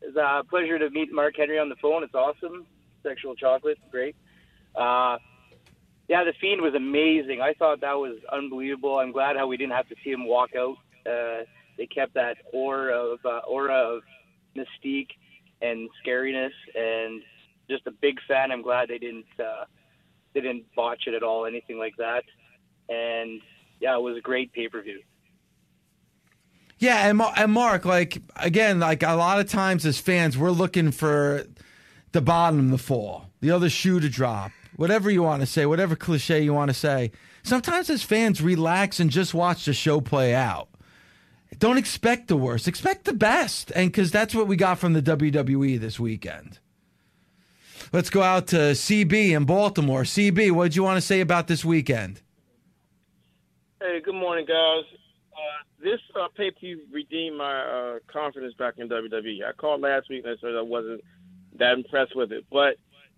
It's 0.00 0.16
a 0.16 0.42
pleasure 0.48 0.78
to 0.78 0.90
meet 0.90 1.12
Mark 1.12 1.34
Henry 1.36 1.58
on 1.58 1.68
the 1.68 1.76
phone. 1.76 2.02
It's 2.02 2.14
awesome. 2.14 2.66
Sexual 3.02 3.36
chocolate, 3.36 3.78
great. 3.90 4.16
Uh, 4.74 5.18
yeah, 6.08 6.24
the 6.24 6.32
Fiend 6.40 6.60
was 6.60 6.74
amazing. 6.74 7.40
I 7.40 7.54
thought 7.54 7.80
that 7.80 7.94
was 7.94 8.16
unbelievable. 8.32 8.98
I'm 8.98 9.12
glad 9.12 9.36
how 9.36 9.46
we 9.46 9.56
didn't 9.56 9.72
have 9.72 9.88
to 9.88 9.94
see 10.02 10.10
him 10.10 10.26
walk 10.26 10.50
out. 10.56 10.76
Uh, 11.04 11.44
they 11.76 11.86
kept 11.86 12.14
that 12.14 12.38
aura 12.52 12.94
of 12.94 13.18
uh, 13.24 13.40
aura 13.48 13.74
of 13.74 14.02
mystique 14.56 15.10
and 15.62 15.88
scariness, 16.04 16.52
and 16.74 17.22
just 17.68 17.86
a 17.86 17.90
big 17.90 18.18
fan. 18.28 18.50
I'm 18.50 18.62
glad 18.62 18.88
they 18.88 18.98
didn't 18.98 19.26
uh, 19.38 19.64
they 20.34 20.40
didn't 20.40 20.64
botch 20.74 21.04
it 21.06 21.14
at 21.14 21.22
all, 21.22 21.46
anything 21.46 21.78
like 21.78 21.94
that. 21.98 22.24
And 22.88 23.40
yeah, 23.80 23.96
it 23.96 24.02
was 24.02 24.16
a 24.16 24.20
great 24.20 24.52
pay 24.52 24.68
per 24.68 24.82
view. 24.82 25.00
Yeah, 26.78 27.08
and, 27.08 27.20
and 27.36 27.52
Mark, 27.52 27.84
like 27.84 28.22
again, 28.36 28.80
like 28.80 29.02
a 29.02 29.14
lot 29.14 29.40
of 29.40 29.48
times 29.48 29.86
as 29.86 29.98
fans, 29.98 30.36
we're 30.36 30.50
looking 30.50 30.90
for 30.90 31.46
the 32.12 32.20
bottom 32.20 32.70
to 32.70 32.78
fall, 32.78 33.30
the 33.40 33.50
other 33.50 33.70
shoe 33.70 33.98
to 33.98 34.08
drop, 34.08 34.52
whatever 34.76 35.10
you 35.10 35.22
want 35.22 35.40
to 35.40 35.46
say, 35.46 35.64
whatever 35.64 35.96
cliche 35.96 36.42
you 36.42 36.52
want 36.52 36.68
to 36.68 36.74
say. 36.74 37.12
Sometimes 37.42 37.88
as 37.88 38.02
fans, 38.02 38.42
relax 38.42 39.00
and 39.00 39.10
just 39.10 39.32
watch 39.32 39.64
the 39.64 39.72
show 39.72 40.00
play 40.00 40.34
out. 40.34 40.68
Don't 41.58 41.78
expect 41.78 42.28
the 42.28 42.36
worst, 42.36 42.68
expect 42.68 43.04
the 43.04 43.14
best, 43.14 43.72
and 43.74 43.90
because 43.90 44.10
that's 44.10 44.34
what 44.34 44.46
we 44.46 44.56
got 44.56 44.78
from 44.78 44.92
the 44.92 45.02
WWE 45.02 45.80
this 45.80 45.98
weekend. 45.98 46.58
Let's 47.92 48.10
go 48.10 48.22
out 48.22 48.48
to 48.48 48.56
CB 48.56 49.30
in 49.30 49.44
Baltimore. 49.44 50.02
CB, 50.02 50.50
what 50.50 50.64
did 50.64 50.76
you 50.76 50.82
want 50.82 50.96
to 50.96 51.00
say 51.00 51.20
about 51.20 51.46
this 51.46 51.64
weekend? 51.64 52.20
Hey, 53.80 54.00
good 54.04 54.14
morning, 54.14 54.44
guys. 54.46 54.84
Uh, 55.32 55.62
this 55.82 56.00
uh, 56.14 56.28
pay 56.36 56.50
per 56.50 56.58
view 56.60 56.80
redeemed 56.92 57.36
my 57.36 57.60
uh, 57.60 57.98
confidence 58.08 58.54
back 58.54 58.74
in 58.78 58.88
WWE. 58.88 59.44
I 59.46 59.52
called 59.52 59.82
last 59.82 60.08
week 60.10 60.24
and 60.24 60.36
I 60.36 60.40
said 60.40 60.56
I 60.56 60.62
wasn't 60.62 61.02
that 61.58 61.74
impressed 61.74 62.16
with 62.16 62.32
it, 62.32 62.44
but 62.50 62.76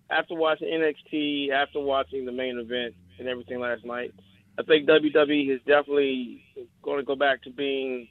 after 0.09 0.35
watching 0.35 0.67
NXT, 0.67 1.51
after 1.51 1.79
watching 1.79 2.25
the 2.25 2.31
main 2.31 2.57
event 2.57 2.95
and 3.17 3.27
everything 3.27 3.59
last 3.59 3.85
night, 3.85 4.13
I 4.57 4.63
think 4.63 4.87
WWE 4.87 5.49
is 5.49 5.61
definitely 5.65 6.43
going 6.81 6.99
to 6.99 7.03
go 7.03 7.15
back 7.15 7.43
to 7.43 7.49
being 7.49 8.07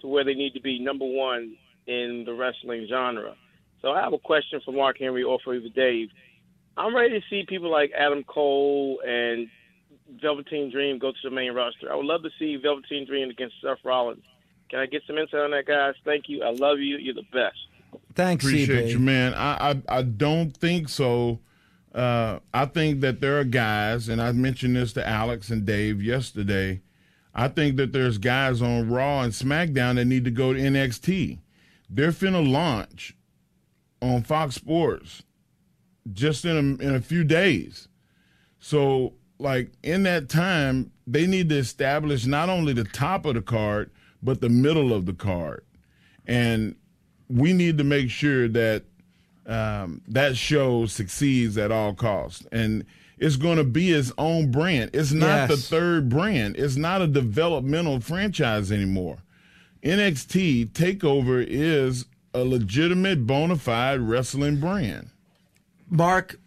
to 0.00 0.06
where 0.06 0.24
they 0.24 0.34
need 0.34 0.54
to 0.54 0.60
be, 0.60 0.78
number 0.78 1.04
one 1.04 1.56
in 1.86 2.24
the 2.26 2.34
wrestling 2.34 2.86
genre. 2.88 3.34
So 3.82 3.90
I 3.90 4.02
have 4.02 4.12
a 4.12 4.18
question 4.18 4.60
for 4.64 4.72
Mark 4.72 4.98
Henry 4.98 5.22
or 5.22 5.38
for 5.42 5.54
even 5.54 5.72
Dave. 5.72 6.08
I'm 6.76 6.94
ready 6.94 7.18
to 7.18 7.26
see 7.28 7.44
people 7.48 7.70
like 7.70 7.92
Adam 7.98 8.24
Cole 8.24 9.00
and 9.06 9.48
Velveteen 10.20 10.70
Dream 10.70 10.98
go 10.98 11.10
to 11.12 11.18
the 11.24 11.30
main 11.30 11.52
roster. 11.52 11.90
I 11.92 11.96
would 11.96 12.06
love 12.06 12.22
to 12.22 12.30
see 12.38 12.56
Velveteen 12.56 13.06
Dream 13.06 13.30
against 13.30 13.56
Seth 13.62 13.78
Rollins. 13.84 14.22
Can 14.70 14.78
I 14.80 14.86
get 14.86 15.02
some 15.06 15.18
insight 15.18 15.40
on 15.40 15.50
that, 15.50 15.66
guys? 15.66 15.94
Thank 16.04 16.28
you. 16.28 16.42
I 16.42 16.50
love 16.50 16.78
you. 16.78 16.96
You're 16.96 17.14
the 17.14 17.22
best. 17.32 17.56
Thanks, 18.14 18.44
Appreciate 18.44 18.86
CB. 18.86 18.90
you, 18.90 18.98
man. 19.00 19.34
I, 19.34 19.70
I 19.70 19.82
I 19.88 20.02
don't 20.02 20.56
think 20.56 20.88
so. 20.88 21.40
Uh, 21.94 22.38
I 22.54 22.66
think 22.66 23.00
that 23.00 23.20
there 23.20 23.40
are 23.40 23.44
guys, 23.44 24.08
and 24.08 24.22
I 24.22 24.30
mentioned 24.30 24.76
this 24.76 24.92
to 24.92 25.06
Alex 25.06 25.50
and 25.50 25.66
Dave 25.66 26.00
yesterday. 26.00 26.82
I 27.34 27.48
think 27.48 27.76
that 27.76 27.92
there's 27.92 28.18
guys 28.18 28.60
on 28.60 28.90
Raw 28.90 29.22
and 29.22 29.32
SmackDown 29.32 29.96
that 29.96 30.06
need 30.06 30.24
to 30.24 30.30
go 30.30 30.52
to 30.52 30.60
NXT. 30.60 31.38
They're 31.88 32.12
finna 32.12 32.48
launch 32.48 33.16
on 34.02 34.22
Fox 34.22 34.56
Sports 34.56 35.22
just 36.12 36.44
in 36.44 36.56
a, 36.56 36.84
in 36.84 36.94
a 36.94 37.00
few 37.00 37.24
days. 37.24 37.88
So, 38.58 39.14
like 39.38 39.72
in 39.82 40.02
that 40.04 40.28
time, 40.28 40.92
they 41.06 41.26
need 41.26 41.48
to 41.48 41.56
establish 41.56 42.26
not 42.26 42.48
only 42.48 42.72
the 42.72 42.84
top 42.84 43.24
of 43.24 43.34
the 43.34 43.42
card 43.42 43.90
but 44.22 44.40
the 44.40 44.48
middle 44.48 44.92
of 44.92 45.06
the 45.06 45.14
card, 45.14 45.64
and 46.26 46.76
we 47.28 47.52
need 47.52 47.78
to 47.78 47.84
make 47.84 48.10
sure 48.10 48.48
that 48.48 48.84
um, 49.46 50.02
that 50.06 50.36
show 50.36 50.86
succeeds 50.86 51.56
at 51.56 51.72
all 51.72 51.94
costs. 51.94 52.46
And 52.52 52.84
it's 53.20 53.36
going 53.36 53.58
to 53.58 53.64
be 53.64 53.92
its 53.92 54.10
own 54.16 54.50
brand. 54.50 54.90
It's 54.94 55.12
not 55.12 55.48
the 55.48 55.56
third 55.58 56.08
brand. 56.08 56.56
It's 56.56 56.76
not 56.76 57.02
a 57.02 57.06
developmental 57.06 58.00
franchise 58.00 58.72
anymore. 58.72 59.18
NXT 59.82 60.70
Takeover 60.70 61.44
is 61.46 62.06
a 62.32 62.40
legitimate, 62.44 63.26
bona 63.26 63.56
fide 63.56 64.00
wrestling 64.00 64.58
brand. 64.58 65.10
Mark, 65.90 66.40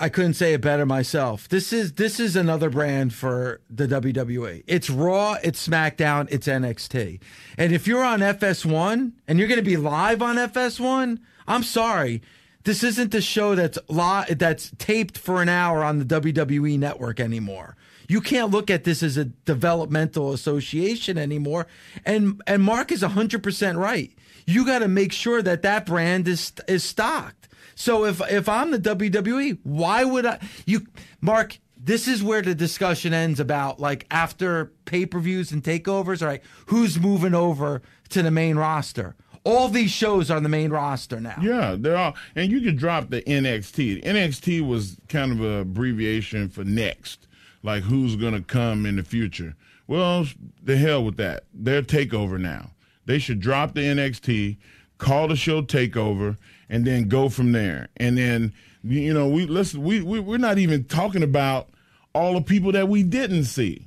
I 0.00 0.08
couldn't 0.08 0.34
say 0.34 0.52
it 0.52 0.60
better 0.60 0.84
myself. 0.84 1.48
This 1.48 1.72
is 1.72 1.92
this 1.92 2.18
is 2.18 2.34
another 2.34 2.70
brand 2.70 3.14
for 3.14 3.60
the 3.70 3.86
WWE. 3.86 4.64
It's 4.66 4.90
Raw, 4.90 5.36
it's 5.44 5.66
SmackDown, 5.66 6.26
it's 6.30 6.48
NXT. 6.48 7.20
And 7.56 7.72
if 7.72 7.86
you're 7.86 8.04
on 8.04 8.20
FS1 8.20 9.12
and 9.28 9.38
you're 9.38 9.48
going 9.48 9.60
to 9.60 9.64
be 9.64 9.76
live 9.76 10.22
on 10.22 10.36
FS1, 10.36 11.20
I'm 11.46 11.62
sorry. 11.62 12.20
This 12.66 12.82
isn't 12.82 13.12
the 13.12 13.20
show 13.20 13.54
that's 13.54 13.78
li- 13.88 14.34
that's 14.34 14.72
taped 14.76 15.16
for 15.16 15.40
an 15.40 15.48
hour 15.48 15.84
on 15.84 16.00
the 16.00 16.04
WWE 16.04 16.76
network 16.80 17.20
anymore. 17.20 17.76
You 18.08 18.20
can't 18.20 18.50
look 18.50 18.70
at 18.70 18.82
this 18.82 19.04
as 19.04 19.16
a 19.16 19.26
developmental 19.26 20.32
association 20.32 21.16
anymore. 21.16 21.68
And 22.04 22.42
and 22.44 22.64
Mark 22.64 22.90
is 22.90 23.02
100% 23.02 23.76
right. 23.76 24.12
You 24.46 24.66
got 24.66 24.80
to 24.80 24.88
make 24.88 25.12
sure 25.12 25.42
that 25.42 25.62
that 25.62 25.86
brand 25.86 26.26
is 26.26 26.52
is 26.66 26.82
stocked. 26.82 27.48
So 27.76 28.04
if 28.04 28.20
if 28.28 28.48
I'm 28.48 28.72
the 28.72 28.80
WWE, 28.80 29.58
why 29.62 30.02
would 30.02 30.26
I 30.26 30.40
you 30.66 30.88
Mark, 31.20 31.60
this 31.76 32.08
is 32.08 32.20
where 32.20 32.42
the 32.42 32.56
discussion 32.56 33.14
ends 33.14 33.38
about 33.38 33.78
like 33.78 34.06
after 34.10 34.72
pay-per-views 34.86 35.52
and 35.52 35.62
takeovers, 35.62 36.20
all 36.20 36.26
right, 36.26 36.42
who's 36.66 36.98
moving 36.98 37.34
over 37.34 37.80
to 38.08 38.24
the 38.24 38.32
main 38.32 38.56
roster? 38.56 39.14
All 39.46 39.68
these 39.68 39.92
shows 39.92 40.28
are 40.28 40.36
on 40.36 40.42
the 40.42 40.48
main 40.48 40.70
roster 40.70 41.20
now. 41.20 41.36
Yeah, 41.40 41.76
they're 41.78 41.96
all, 41.96 42.16
and 42.34 42.50
you 42.50 42.60
could 42.60 42.76
drop 42.76 43.10
the 43.10 43.22
NXT. 43.22 44.02
NXT 44.02 44.66
was 44.66 44.96
kind 45.08 45.30
of 45.30 45.40
an 45.40 45.60
abbreviation 45.60 46.48
for 46.48 46.64
next, 46.64 47.28
like 47.62 47.84
who's 47.84 48.16
going 48.16 48.34
to 48.34 48.42
come 48.42 48.84
in 48.84 48.96
the 48.96 49.04
future. 49.04 49.54
Well, 49.86 50.26
the 50.60 50.76
hell 50.76 51.04
with 51.04 51.16
that. 51.18 51.44
They're 51.54 51.82
takeover 51.82 52.40
now. 52.40 52.72
They 53.04 53.20
should 53.20 53.38
drop 53.38 53.74
the 53.74 53.82
NXT, 53.82 54.56
call 54.98 55.28
the 55.28 55.36
show 55.36 55.62
takeover, 55.62 56.36
and 56.68 56.84
then 56.84 57.08
go 57.08 57.28
from 57.28 57.52
there. 57.52 57.88
And 57.98 58.18
then 58.18 58.52
you 58.82 59.14
know 59.14 59.28
we 59.28 59.46
listen. 59.46 59.84
We, 59.84 60.02
we 60.02 60.18
we're 60.18 60.38
not 60.38 60.58
even 60.58 60.84
talking 60.84 61.22
about 61.22 61.68
all 62.12 62.34
the 62.34 62.40
people 62.40 62.72
that 62.72 62.88
we 62.88 63.04
didn't 63.04 63.44
see. 63.44 63.86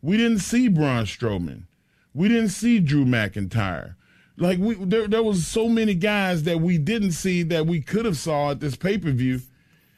We 0.00 0.16
didn't 0.16 0.38
see 0.38 0.68
Braun 0.68 1.04
Strowman. 1.04 1.64
We 2.14 2.28
didn't 2.28 2.48
see 2.48 2.80
Drew 2.80 3.04
McIntyre. 3.04 3.96
Like 4.38 4.58
we 4.58 4.74
there 4.74 5.08
there 5.08 5.22
was 5.22 5.46
so 5.46 5.68
many 5.68 5.94
guys 5.94 6.44
that 6.44 6.60
we 6.60 6.78
didn't 6.78 7.12
see 7.12 7.42
that 7.44 7.66
we 7.66 7.80
could 7.80 8.04
have 8.04 8.16
saw 8.16 8.52
at 8.52 8.60
this 8.60 8.76
pay 8.76 8.98
per 8.98 9.10
view. 9.10 9.40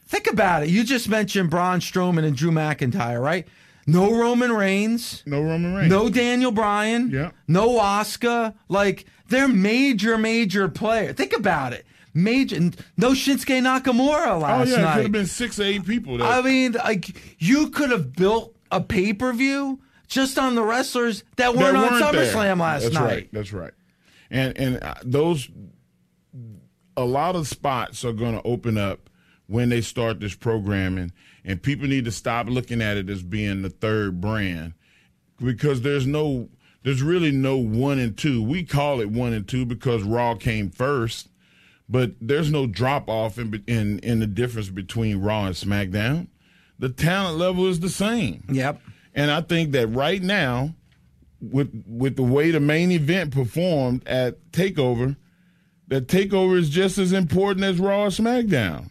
Think 0.06 0.26
about 0.26 0.64
it. 0.64 0.70
You 0.70 0.82
just 0.82 1.08
mentioned 1.08 1.50
Braun 1.50 1.80
Strowman 1.80 2.24
and 2.24 2.36
Drew 2.36 2.50
McIntyre, 2.50 3.22
right? 3.22 3.46
No 3.86 4.10
Roman 4.12 4.52
Reigns. 4.52 5.22
No 5.26 5.42
Roman 5.42 5.74
Reigns. 5.74 5.90
No 5.90 6.08
Daniel 6.08 6.52
Bryan. 6.52 7.10
Yeah. 7.10 7.30
No 7.46 7.78
Oscar. 7.78 8.54
Like 8.68 9.06
they're 9.28 9.48
major, 9.48 10.18
major 10.18 10.68
players. 10.68 11.14
Think 11.14 11.32
about 11.32 11.72
it. 11.72 11.86
Major. 12.12 12.58
No 12.96 13.10
Shinsuke 13.10 13.62
Nakamura 13.62 14.40
last 14.40 14.70
night. 14.70 14.78
Oh 14.78 14.80
yeah, 14.80 14.90
it 14.90 14.94
could 14.94 15.02
have 15.04 15.12
been 15.12 15.26
six 15.26 15.60
or 15.60 15.64
eight 15.64 15.86
people. 15.86 16.18
That, 16.18 16.26
I 16.26 16.42
mean, 16.42 16.72
like 16.72 17.14
you 17.40 17.70
could 17.70 17.90
have 17.90 18.14
built 18.14 18.54
a 18.70 18.80
pay 18.80 19.12
per 19.12 19.32
view 19.32 19.80
just 20.08 20.38
on 20.38 20.56
the 20.56 20.62
wrestlers 20.62 21.22
that 21.36 21.54
that 21.54 21.56
weren't, 21.56 21.76
on 21.76 22.00
weren't 22.00 22.12
there. 22.12 22.32
SummerSlam 22.34 22.58
last 22.60 22.82
That's 22.82 22.94
night. 22.94 23.04
right. 23.04 23.28
That's 23.32 23.52
right. 23.52 23.72
And 24.30 24.56
and 24.56 24.82
uh, 24.82 24.94
those 25.02 25.48
a 26.96 27.04
lot 27.04 27.36
of 27.36 27.48
spots 27.48 28.04
are 28.04 28.12
going 28.12 28.34
to 28.34 28.46
open 28.46 28.78
up 28.78 29.10
when 29.46 29.68
they 29.68 29.80
start 29.80 30.20
this 30.20 30.34
programming, 30.34 31.12
and 31.44 31.62
people 31.62 31.88
need 31.88 32.04
to 32.04 32.12
stop 32.12 32.48
looking 32.48 32.80
at 32.80 32.96
it 32.96 33.10
as 33.10 33.22
being 33.22 33.62
the 33.62 33.70
third 33.70 34.20
brand 34.20 34.74
because 35.38 35.82
there's 35.82 36.06
no 36.06 36.48
there's 36.82 37.02
really 37.02 37.30
no 37.30 37.56
one 37.56 37.98
and 37.98 38.16
two. 38.16 38.42
We 38.42 38.64
call 38.64 39.00
it 39.00 39.10
one 39.10 39.32
and 39.32 39.46
two 39.46 39.66
because 39.66 40.02
Raw 40.02 40.34
came 40.34 40.70
first, 40.70 41.28
but 41.88 42.12
there's 42.20 42.50
no 42.50 42.66
drop 42.66 43.08
off 43.08 43.38
in 43.38 43.62
in 43.66 43.98
in 44.00 44.20
the 44.20 44.26
difference 44.26 44.68
between 44.68 45.20
Raw 45.20 45.46
and 45.46 45.54
SmackDown. 45.54 46.28
The 46.78 46.88
talent 46.88 47.36
level 47.36 47.66
is 47.66 47.80
the 47.80 47.90
same. 47.90 48.44
Yep. 48.50 48.80
And 49.14 49.30
I 49.30 49.42
think 49.42 49.72
that 49.72 49.88
right 49.88 50.22
now, 50.22 50.74
with 51.40 51.84
with 51.86 52.16
the 52.16 52.22
way 52.22 52.50
the 52.50 52.60
main 52.60 52.90
event 52.90 53.32
performed 53.32 54.06
at 54.06 54.52
Takeover, 54.52 55.16
that 55.88 56.06
Takeover 56.06 56.58
is 56.58 56.70
just 56.70 56.98
as 56.98 57.12
important 57.12 57.64
as 57.64 57.78
Raw 57.78 58.06
SmackDown. 58.06 58.90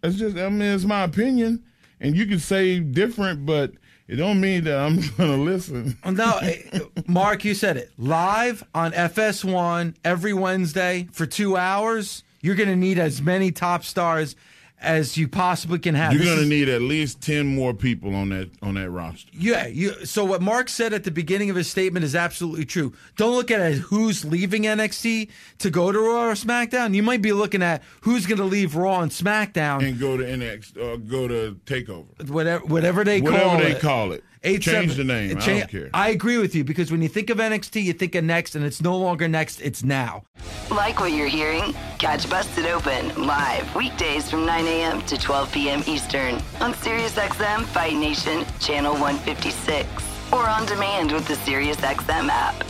That's 0.00 0.16
just 0.16 0.36
I 0.36 0.48
mean 0.48 0.62
it's 0.62 0.84
my 0.84 1.04
opinion, 1.04 1.64
and 2.00 2.16
you 2.16 2.26
can 2.26 2.38
say 2.38 2.80
different, 2.80 3.46
but 3.46 3.72
it 4.06 4.16
don't 4.16 4.40
mean 4.40 4.64
that 4.64 4.78
I'm 4.78 5.00
gonna 5.16 5.36
listen. 5.36 5.96
No, 6.04 6.38
eh, 6.38 6.80
Mark, 7.06 7.44
you 7.44 7.54
said 7.54 7.76
it. 7.76 7.90
Live 7.98 8.64
on 8.74 8.92
FS1 8.92 9.96
every 10.04 10.32
Wednesday 10.32 11.08
for 11.12 11.26
two 11.26 11.56
hours. 11.56 12.22
You're 12.40 12.54
going 12.54 12.68
to 12.68 12.76
need 12.76 12.98
as 12.98 13.20
many 13.20 13.50
top 13.50 13.84
stars 13.84 14.36
as 14.80 15.16
you 15.16 15.26
possibly 15.28 15.78
can 15.78 15.94
have. 15.94 16.12
You're 16.12 16.24
going 16.24 16.38
to 16.38 16.46
need 16.46 16.68
at 16.68 16.82
least 16.82 17.20
ten 17.20 17.46
more 17.46 17.74
people 17.74 18.14
on 18.14 18.28
that 18.30 18.50
on 18.62 18.74
that 18.74 18.90
roster. 18.90 19.28
Yeah, 19.32 19.66
you, 19.66 20.04
so 20.06 20.24
what 20.24 20.40
Mark 20.40 20.68
said 20.68 20.92
at 20.92 21.04
the 21.04 21.10
beginning 21.10 21.50
of 21.50 21.56
his 21.56 21.68
statement 21.68 22.04
is 22.04 22.14
absolutely 22.14 22.64
true. 22.64 22.92
Don't 23.16 23.34
look 23.34 23.50
at 23.50 23.72
who's 23.72 24.24
leaving 24.24 24.62
NXT 24.62 25.28
to 25.58 25.70
go 25.70 25.90
to 25.92 25.98
Raw 25.98 26.28
or 26.28 26.32
SmackDown. 26.34 26.94
You 26.94 27.02
might 27.02 27.22
be 27.22 27.32
looking 27.32 27.62
at 27.62 27.82
who's 28.02 28.26
going 28.26 28.38
to 28.38 28.44
leave 28.44 28.76
Raw 28.76 29.00
and 29.00 29.10
SmackDown, 29.10 29.86
And 29.86 29.98
go 29.98 30.16
to 30.16 30.24
NXT 30.24 30.76
or 30.76 30.92
uh, 30.92 30.96
go 30.96 31.26
to 31.28 31.58
Takeover. 31.66 32.28
whatever 32.30 32.64
whatever 32.66 33.04
they 33.04 33.20
Whatever 33.20 33.44
call 33.44 33.58
they 33.58 33.72
it. 33.72 33.80
call 33.80 34.12
it. 34.12 34.24
Eight, 34.42 34.62
Change 34.62 34.90
seven- 34.92 35.06
the 35.06 35.12
name. 35.12 35.38
I 35.38 35.46
don't 35.46 35.68
care. 35.68 35.90
I 35.92 36.10
agree 36.10 36.38
with 36.38 36.54
you 36.54 36.64
because 36.64 36.90
when 36.92 37.02
you 37.02 37.08
think 37.08 37.30
of 37.30 37.38
NXT, 37.38 37.82
you 37.82 37.92
think 37.92 38.14
of 38.14 38.24
next, 38.24 38.54
and 38.54 38.64
it's 38.64 38.80
no 38.80 38.96
longer 38.96 39.28
next; 39.28 39.60
it's 39.60 39.82
now. 39.82 40.24
Like 40.70 41.00
what 41.00 41.12
you're 41.12 41.28
hearing? 41.28 41.74
Catch 41.98 42.28
Busted 42.30 42.66
Open 42.66 43.26
live 43.26 43.74
weekdays 43.74 44.30
from 44.30 44.46
9 44.46 44.66
a.m. 44.66 45.02
to 45.02 45.16
12 45.18 45.52
p.m. 45.52 45.82
Eastern 45.86 46.36
on 46.60 46.72
SiriusXM 46.74 47.64
Fight 47.64 47.94
Nation 47.96 48.44
Channel 48.60 48.92
156 48.94 49.88
or 50.32 50.48
on 50.48 50.66
demand 50.66 51.10
with 51.12 51.26
the 51.26 51.34
SiriusXM 51.34 52.28
app. 52.28 52.62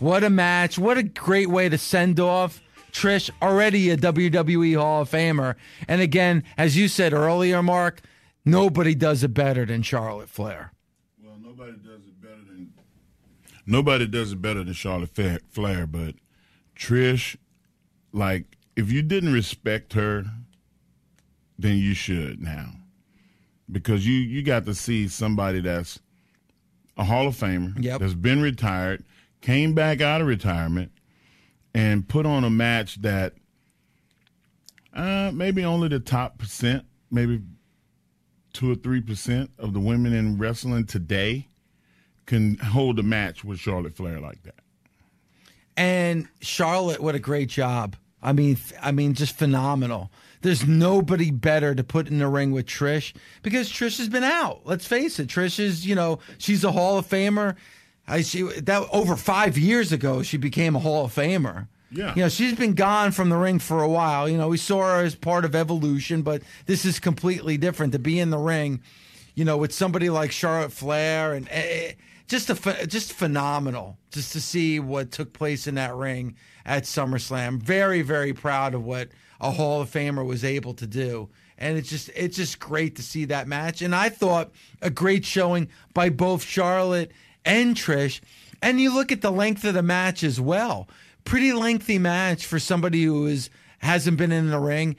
What 0.00 0.24
a 0.24 0.30
match! 0.30 0.78
What 0.78 0.98
a 0.98 1.02
great 1.02 1.48
way 1.48 1.68
to 1.68 1.78
send 1.78 2.20
off 2.20 2.60
Trish, 2.92 3.30
already 3.42 3.90
a 3.90 3.96
WWE 3.96 4.76
Hall 4.78 5.02
of 5.02 5.10
Famer, 5.10 5.54
and 5.86 6.00
again, 6.00 6.42
as 6.56 6.76
you 6.78 6.88
said 6.88 7.12
earlier, 7.12 7.62
Mark, 7.62 8.00
nobody 8.44 8.94
does 8.94 9.22
it 9.22 9.34
better 9.34 9.66
than 9.66 9.82
Charlotte 9.82 10.30
Flair. 10.30 10.72
Well, 11.22 11.36
nobody 11.38 11.72
does 11.72 12.00
it 12.06 12.22
better 12.22 12.36
than 12.48 12.72
nobody 13.66 14.06
does 14.06 14.32
it 14.32 14.40
better 14.40 14.62
than 14.64 14.72
Charlotte 14.74 15.10
Flair, 15.50 15.86
but 15.86 16.14
Trish, 16.76 17.36
like, 18.12 18.56
if 18.76 18.92
you 18.92 19.02
didn't 19.02 19.32
respect 19.32 19.92
her, 19.94 20.24
then 21.58 21.76
you 21.78 21.94
should 21.94 22.40
now, 22.40 22.70
because 23.70 24.06
you 24.06 24.14
you 24.14 24.42
got 24.42 24.66
to 24.66 24.74
see 24.74 25.08
somebody 25.08 25.60
that's 25.60 25.98
a 26.98 27.04
Hall 27.04 27.26
of 27.26 27.34
Famer, 27.34 27.74
Yep. 27.82 28.00
that's 28.00 28.14
been 28.14 28.42
retired, 28.42 29.04
came 29.40 29.72
back 29.74 30.00
out 30.00 30.20
of 30.20 30.26
retirement, 30.26 30.92
and 31.74 32.06
put 32.08 32.26
on 32.26 32.44
a 32.44 32.50
match 32.50 33.00
that 33.02 33.34
uh, 34.92 35.30
maybe 35.32 35.64
only 35.64 35.88
the 35.88 36.00
top 36.00 36.38
percent, 36.38 36.84
maybe 37.10 37.40
two 38.52 38.70
or 38.72 38.74
three 38.74 39.00
percent 39.00 39.50
of 39.58 39.72
the 39.74 39.80
women 39.80 40.12
in 40.12 40.38
wrestling 40.38 40.84
today 40.86 41.48
can 42.26 42.56
hold 42.58 42.98
a 42.98 43.02
match 43.02 43.44
with 43.44 43.58
Charlotte 43.58 43.96
Flair 43.96 44.20
like 44.20 44.42
that. 44.42 44.56
And 45.76 46.28
Charlotte, 46.40 47.00
what 47.00 47.14
a 47.14 47.18
great 47.18 47.48
job. 47.48 47.96
I 48.22 48.32
mean, 48.32 48.58
I 48.82 48.92
mean, 48.92 49.14
just 49.14 49.36
phenomenal. 49.36 50.10
There's 50.42 50.66
nobody 50.66 51.30
better 51.30 51.74
to 51.74 51.84
put 51.84 52.08
in 52.08 52.18
the 52.18 52.28
ring 52.28 52.52
with 52.52 52.66
Trish 52.66 53.14
because 53.42 53.70
Trish 53.70 53.98
has 53.98 54.08
been 54.08 54.24
out. 54.24 54.62
Let's 54.64 54.86
face 54.86 55.18
it, 55.18 55.28
Trish 55.28 55.58
is, 55.58 55.86
you 55.86 55.94
know, 55.94 56.18
she's 56.38 56.64
a 56.64 56.72
Hall 56.72 56.98
of 56.98 57.06
Famer. 57.06 57.56
I 58.08 58.22
she 58.22 58.42
that 58.42 58.88
over 58.92 59.16
five 59.16 59.58
years 59.58 59.92
ago 59.92 60.22
she 60.22 60.36
became 60.36 60.76
a 60.76 60.78
Hall 60.78 61.04
of 61.04 61.14
Famer. 61.14 61.68
Yeah. 61.90 62.14
you 62.16 62.22
know, 62.22 62.28
she's 62.28 62.54
been 62.54 62.74
gone 62.74 63.12
from 63.12 63.28
the 63.28 63.36
ring 63.36 63.58
for 63.58 63.82
a 63.82 63.88
while. 63.88 64.28
You 64.28 64.36
know, 64.36 64.48
we 64.48 64.56
saw 64.56 64.82
her 64.82 65.04
as 65.04 65.14
part 65.14 65.44
of 65.44 65.54
Evolution, 65.54 66.22
but 66.22 66.42
this 66.66 66.84
is 66.84 66.98
completely 66.98 67.56
different 67.56 67.92
to 67.92 67.98
be 67.98 68.18
in 68.18 68.30
the 68.30 68.38
ring. 68.38 68.82
You 69.34 69.44
know, 69.44 69.56
with 69.56 69.72
somebody 69.72 70.10
like 70.10 70.32
Charlotte 70.32 70.72
Flair 70.72 71.32
and. 71.32 71.48
Eh, 71.48 71.52
eh, 71.52 71.92
just 72.26 72.50
a 72.50 72.86
just 72.86 73.12
phenomenal 73.12 73.98
just 74.10 74.32
to 74.32 74.40
see 74.40 74.80
what 74.80 75.12
took 75.12 75.32
place 75.32 75.66
in 75.66 75.76
that 75.76 75.94
ring 75.94 76.36
at 76.64 76.84
SummerSlam. 76.84 77.62
Very 77.62 78.02
very 78.02 78.32
proud 78.32 78.74
of 78.74 78.84
what 78.84 79.08
a 79.40 79.50
Hall 79.50 79.80
of 79.80 79.90
Famer 79.90 80.26
was 80.26 80.44
able 80.44 80.74
to 80.74 80.86
do, 80.86 81.28
and 81.58 81.78
it's 81.78 81.88
just 81.88 82.10
it's 82.14 82.36
just 82.36 82.58
great 82.58 82.96
to 82.96 83.02
see 83.02 83.24
that 83.26 83.48
match. 83.48 83.82
And 83.82 83.94
I 83.94 84.08
thought 84.08 84.52
a 84.82 84.90
great 84.90 85.24
showing 85.24 85.68
by 85.94 86.08
both 86.08 86.42
Charlotte 86.42 87.12
and 87.44 87.76
Trish. 87.76 88.20
And 88.62 88.80
you 88.80 88.92
look 88.92 89.12
at 89.12 89.20
the 89.20 89.30
length 89.30 89.64
of 89.64 89.74
the 89.74 89.82
match 89.82 90.24
as 90.24 90.40
well. 90.40 90.88
Pretty 91.24 91.52
lengthy 91.52 91.98
match 91.98 92.46
for 92.46 92.58
somebody 92.58 93.04
who 93.04 93.26
is 93.26 93.50
hasn't 93.78 94.16
been 94.16 94.32
in 94.32 94.50
the 94.50 94.58
ring. 94.58 94.96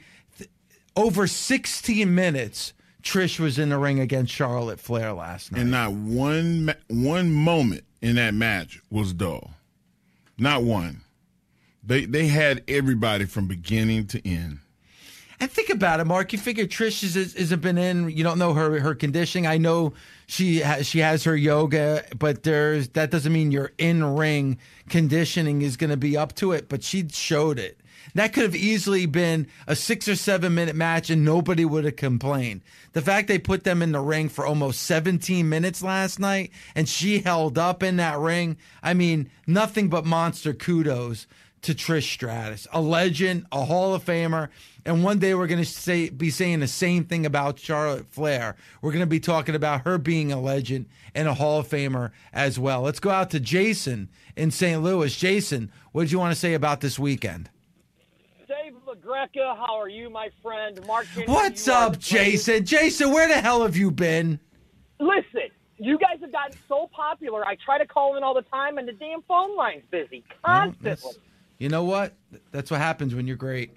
Over 0.96 1.26
16 1.26 2.12
minutes. 2.14 2.72
Trish 3.02 3.38
was 3.38 3.58
in 3.58 3.68
the 3.68 3.78
ring 3.78 4.00
against 4.00 4.32
Charlotte 4.32 4.80
Flair 4.80 5.12
last 5.12 5.52
night. 5.52 5.62
And 5.62 5.70
not 5.70 5.92
one 5.92 6.74
one 6.88 7.32
moment 7.32 7.84
in 8.02 8.16
that 8.16 8.34
match 8.34 8.80
was 8.90 9.12
dull. 9.12 9.52
Not 10.36 10.62
one. 10.62 11.02
They 11.82 12.04
they 12.04 12.26
had 12.26 12.62
everybody 12.68 13.24
from 13.24 13.46
beginning 13.46 14.06
to 14.08 14.28
end. 14.28 14.58
And 15.40 15.50
think 15.50 15.70
about 15.70 16.00
it, 16.00 16.04
Mark. 16.04 16.32
You 16.32 16.38
figure 16.38 16.66
Trish 16.66 17.04
is, 17.04 17.14
is, 17.14 17.34
hasn't 17.34 17.62
been 17.62 17.78
in. 17.78 18.10
You 18.10 18.24
don't 18.24 18.38
know 18.38 18.54
her 18.54 18.80
her 18.80 18.94
conditioning. 18.94 19.46
I 19.46 19.56
know 19.56 19.92
she 20.26 20.58
has, 20.58 20.86
she 20.86 20.98
has 20.98 21.24
her 21.24 21.36
yoga, 21.36 22.04
but 22.18 22.42
there's 22.42 22.88
that 22.90 23.10
doesn't 23.10 23.32
mean 23.32 23.52
your 23.52 23.72
in 23.78 24.02
ring 24.16 24.58
conditioning 24.88 25.62
is 25.62 25.76
going 25.76 25.90
to 25.90 25.96
be 25.96 26.16
up 26.16 26.34
to 26.36 26.52
it. 26.52 26.68
But 26.68 26.82
she 26.82 27.06
showed 27.08 27.58
it. 27.58 27.78
That 28.14 28.32
could 28.32 28.44
have 28.44 28.56
easily 28.56 29.06
been 29.06 29.46
a 29.66 29.76
six 29.76 30.08
or 30.08 30.16
seven 30.16 30.54
minute 30.54 30.74
match, 30.74 31.08
and 31.08 31.24
nobody 31.24 31.64
would 31.64 31.84
have 31.84 31.96
complained. 31.96 32.62
The 32.92 33.02
fact 33.02 33.28
they 33.28 33.38
put 33.38 33.64
them 33.64 33.80
in 33.80 33.92
the 33.92 34.00
ring 34.00 34.28
for 34.28 34.46
almost 34.46 34.82
17 34.82 35.48
minutes 35.48 35.82
last 35.82 36.18
night, 36.18 36.50
and 36.74 36.88
she 36.88 37.20
held 37.20 37.58
up 37.58 37.82
in 37.82 37.96
that 37.98 38.18
ring. 38.18 38.56
I 38.82 38.94
mean, 38.94 39.30
nothing 39.46 39.88
but 39.88 40.04
monster 40.04 40.52
kudos 40.52 41.26
to 41.62 41.74
Trish 41.74 42.10
Stratus, 42.10 42.66
a 42.72 42.80
legend, 42.80 43.46
a 43.52 43.64
Hall 43.64 43.94
of 43.94 44.04
Famer, 44.04 44.48
and 44.84 45.02
one 45.02 45.18
day 45.18 45.34
we're 45.34 45.46
going 45.46 45.62
to 45.62 45.68
say 45.68 46.08
be 46.08 46.30
saying 46.30 46.60
the 46.60 46.68
same 46.68 47.04
thing 47.04 47.26
about 47.26 47.58
Charlotte 47.58 48.06
Flair. 48.06 48.56
We're 48.80 48.92
going 48.92 49.00
to 49.02 49.06
be 49.06 49.20
talking 49.20 49.54
about 49.54 49.82
her 49.82 49.98
being 49.98 50.32
a 50.32 50.40
legend 50.40 50.86
and 51.14 51.28
a 51.28 51.34
Hall 51.34 51.60
of 51.60 51.68
Famer 51.68 52.10
as 52.32 52.58
well. 52.58 52.82
Let's 52.82 53.00
go 53.00 53.10
out 53.10 53.30
to 53.30 53.40
Jason 53.40 54.08
in 54.36 54.50
St. 54.50 54.82
Louis. 54.82 55.14
Jason, 55.14 55.70
what 55.92 56.02
did 56.02 56.12
you 56.12 56.18
want 56.18 56.32
to 56.32 56.38
say 56.40 56.54
about 56.54 56.80
this 56.80 56.98
weekend? 56.98 57.50
Dave 58.46 58.74
LaGreca, 58.86 59.56
how 59.56 59.78
are 59.78 59.88
you, 59.88 60.08
my 60.08 60.30
friend? 60.42 60.84
Mark 60.86 61.06
Henry, 61.06 61.26
What's 61.26 61.68
up. 61.68 61.98
Jason? 61.98 62.64
Jason, 62.64 63.12
where 63.12 63.28
the 63.28 63.40
hell 63.40 63.62
have 63.62 63.76
you 63.76 63.90
been? 63.90 64.40
Listen, 65.00 65.50
you 65.76 65.98
guys 65.98 66.18
have 66.20 66.32
gotten 66.32 66.58
so 66.66 66.88
popular. 66.92 67.44
I 67.44 67.56
try 67.62 67.78
to 67.78 67.86
call 67.86 68.16
in 68.16 68.22
all 68.22 68.34
the 68.34 68.42
time, 68.42 68.78
and 68.78 68.88
the 68.88 68.92
damn 68.92 69.22
phone 69.22 69.56
line's 69.56 69.82
busy 69.90 70.24
constantly. 70.44 71.12
You 71.58 71.68
know 71.68 71.84
what? 71.84 72.14
That's 72.52 72.70
what 72.70 72.80
happens 72.80 73.14
when 73.14 73.26
you're 73.26 73.36
great. 73.36 73.72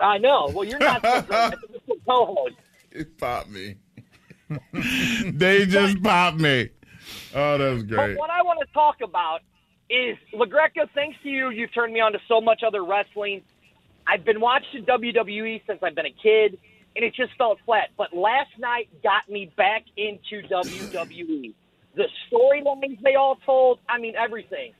I 0.00 0.18
know. 0.18 0.50
Well, 0.54 0.64
you're 0.64 0.78
not 0.78 1.02
so 1.02 1.22
great. 1.22 1.32
I 1.32 1.50
think 1.50 1.62
it's 1.74 1.86
the 1.86 1.96
co-host. 2.08 2.54
It 2.90 3.18
popped 3.18 3.50
me. 3.50 3.76
they 4.72 5.66
just 5.66 6.02
popped 6.02 6.38
me. 6.38 6.70
Oh, 7.34 7.58
that's 7.58 7.82
But 7.82 7.88
great. 7.96 8.18
what 8.18 8.30
I 8.30 8.42
want 8.42 8.60
to 8.60 8.72
talk 8.72 8.96
about 9.02 9.40
is 9.88 10.16
LaGreca. 10.32 10.88
Thanks 10.94 11.16
to 11.22 11.28
you, 11.28 11.50
you've 11.50 11.72
turned 11.74 11.92
me 11.92 12.00
on 12.00 12.12
to 12.12 12.18
so 12.28 12.40
much 12.40 12.62
other 12.66 12.84
wrestling. 12.84 13.42
I've 14.06 14.24
been 14.24 14.40
watching 14.40 14.84
WWE 14.84 15.62
since 15.66 15.80
I've 15.82 15.94
been 15.94 16.06
a 16.06 16.10
kid, 16.22 16.58
and 16.96 17.04
it 17.04 17.14
just 17.14 17.32
felt 17.36 17.58
flat. 17.66 17.90
But 17.96 18.14
last 18.16 18.50
night 18.58 18.88
got 19.02 19.28
me 19.28 19.52
back 19.56 19.84
into 19.96 20.42
WWE. 20.48 21.52
The 21.96 22.06
storylines 22.32 23.00
they 23.02 23.14
all 23.16 23.36
told, 23.44 23.78
I 23.88 23.98
mean, 23.98 24.14
everything. 24.16 24.72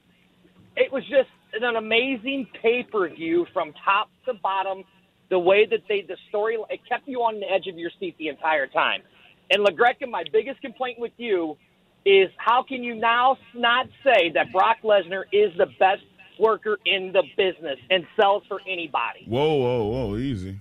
It 0.76 0.92
was 0.92 1.04
just 1.04 1.28
an 1.52 1.76
amazing 1.76 2.46
pay 2.62 2.82
per 2.82 3.08
view 3.08 3.46
from 3.52 3.72
top 3.84 4.10
to 4.26 4.34
bottom. 4.34 4.84
The 5.30 5.38
way 5.38 5.64
that 5.66 5.80
they, 5.88 6.02
the 6.02 6.16
story, 6.28 6.58
it 6.70 6.80
kept 6.88 7.06
you 7.06 7.18
on 7.20 7.38
the 7.38 7.46
edge 7.48 7.68
of 7.68 7.78
your 7.78 7.90
seat 8.00 8.16
the 8.18 8.28
entire 8.28 8.66
time. 8.66 9.02
And 9.50 9.64
LaGreca, 9.64 10.08
my 10.08 10.24
biggest 10.32 10.60
complaint 10.60 10.98
with 10.98 11.12
you 11.18 11.56
is 12.04 12.30
how 12.36 12.62
can 12.62 12.82
you 12.82 12.94
now 12.94 13.36
not 13.54 13.86
say 14.02 14.30
that 14.34 14.52
Brock 14.52 14.78
Lesnar 14.82 15.24
is 15.32 15.52
the 15.56 15.66
best 15.78 16.02
worker 16.38 16.78
in 16.86 17.12
the 17.12 17.22
business 17.36 17.78
and 17.90 18.04
sells 18.18 18.42
for 18.48 18.60
anybody? 18.66 19.24
Whoa, 19.26 19.54
whoa, 19.54 19.84
whoa, 19.84 20.16
easy. 20.16 20.58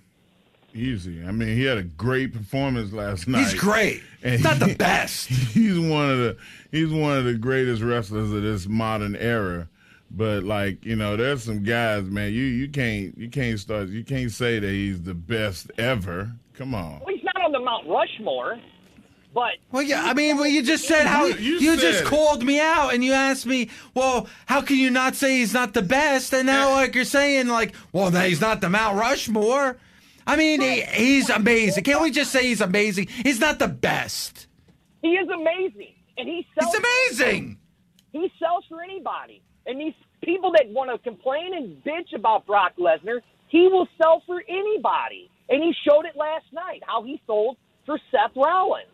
Easy. 0.73 1.23
I 1.25 1.31
mean, 1.31 1.49
he 1.49 1.63
had 1.63 1.77
a 1.77 1.83
great 1.83 2.33
performance 2.33 2.91
last 2.93 3.27
night. 3.27 3.39
He's 3.39 3.53
great. 3.55 4.03
And 4.21 4.33
He's 4.33 4.43
not 4.43 4.59
the 4.59 4.75
best. 4.75 5.27
He's 5.29 5.79
one 5.79 6.11
of 6.11 6.17
the 6.17 6.37
he's 6.71 6.91
one 6.91 7.17
of 7.17 7.23
the 7.23 7.35
greatest 7.35 7.81
wrestlers 7.81 8.33
of 8.33 8.41
this 8.41 8.67
modern 8.67 9.15
era. 9.15 9.69
But 10.11 10.43
like, 10.43 10.83
you 10.85 10.95
know, 10.95 11.15
there's 11.17 11.43
some 11.43 11.63
guys, 11.63 12.03
man, 12.03 12.33
you 12.33 12.41
you 12.43 12.67
can't 12.69 13.17
you 13.17 13.29
can't 13.29 13.59
start 13.59 13.89
you 13.89 14.03
can't 14.03 14.31
say 14.31 14.59
that 14.59 14.69
he's 14.69 15.01
the 15.03 15.13
best 15.13 15.71
ever. 15.77 16.31
Come 16.53 16.73
on. 16.73 16.99
Well, 17.05 17.13
he's 17.15 17.23
not 17.23 17.41
on 17.43 17.51
the 17.51 17.59
Mount 17.59 17.87
Rushmore, 17.87 18.59
but 19.33 19.51
Well, 19.71 19.83
yeah, 19.83 20.01
I 20.03 20.13
mean, 20.15 20.35
well, 20.37 20.47
you 20.47 20.63
just 20.63 20.85
said 20.87 21.05
how 21.05 21.25
You- 21.25 21.35
you, 21.35 21.59
you 21.59 21.77
just 21.77 22.01
it. 22.01 22.05
called 22.07 22.43
me 22.43 22.59
out 22.59 22.93
and 22.93 23.03
you 23.03 23.13
asked 23.13 23.45
me, 23.45 23.69
well, 23.93 24.27
how 24.47 24.61
can 24.61 24.77
you 24.77 24.89
not 24.89 25.15
say 25.15 25.37
he's 25.37 25.53
not 25.53 25.73
the 25.73 25.81
best? 25.83 26.33
And 26.33 26.47
now, 26.47 26.71
like, 26.71 26.95
you're 26.95 27.05
saying, 27.05 27.47
like, 27.47 27.73
well, 27.93 28.09
no, 28.11 28.19
he's 28.21 28.41
not 28.41 28.59
the 28.61 28.69
Mount 28.69 28.97
Rushmore. 28.97 29.77
I 30.27 30.35
mean, 30.35 30.59
he, 30.61 30.81
he's 30.81 31.29
amazing. 31.29 31.83
Can't 31.85 32.01
we 32.01 32.11
just 32.11 32.31
say 32.31 32.43
he's 32.47 32.61
amazing? 32.61 33.07
He's 33.23 33.39
not 33.39 33.59
the 33.59 33.67
best. 33.67 34.47
he 35.01 35.09
is 35.09 35.29
amazing, 35.29 35.93
and 36.17 36.27
he 36.27 36.45
sells. 36.59 36.73
He's 36.75 36.83
amazing. 37.19 37.57
He 38.11 38.31
sells 38.39 38.65
for 38.67 38.81
anybody. 38.83 39.41
And 39.69 39.81
these 39.81 39.95
people 40.25 40.51
that 40.53 40.67
want 40.69 40.91
to 40.91 40.99
complain 41.09 41.55
and 41.55 41.83
bitch 41.85 42.15
about 42.15 42.47
Brock 42.47 42.73
Lesnar, 42.79 43.21
he 43.49 43.69
will 43.69 43.87
sell 44.01 44.23
for 44.27 44.43
anybody. 44.49 45.31
and 45.49 45.63
he 45.63 45.73
showed 45.87 46.05
it 46.07 46.17
last 46.17 46.45
night 46.53 46.81
how 46.87 47.03
he 47.03 47.21
sold 47.27 47.57
for 47.85 47.99
Seth 48.11 48.35
Rollins. 48.37 48.87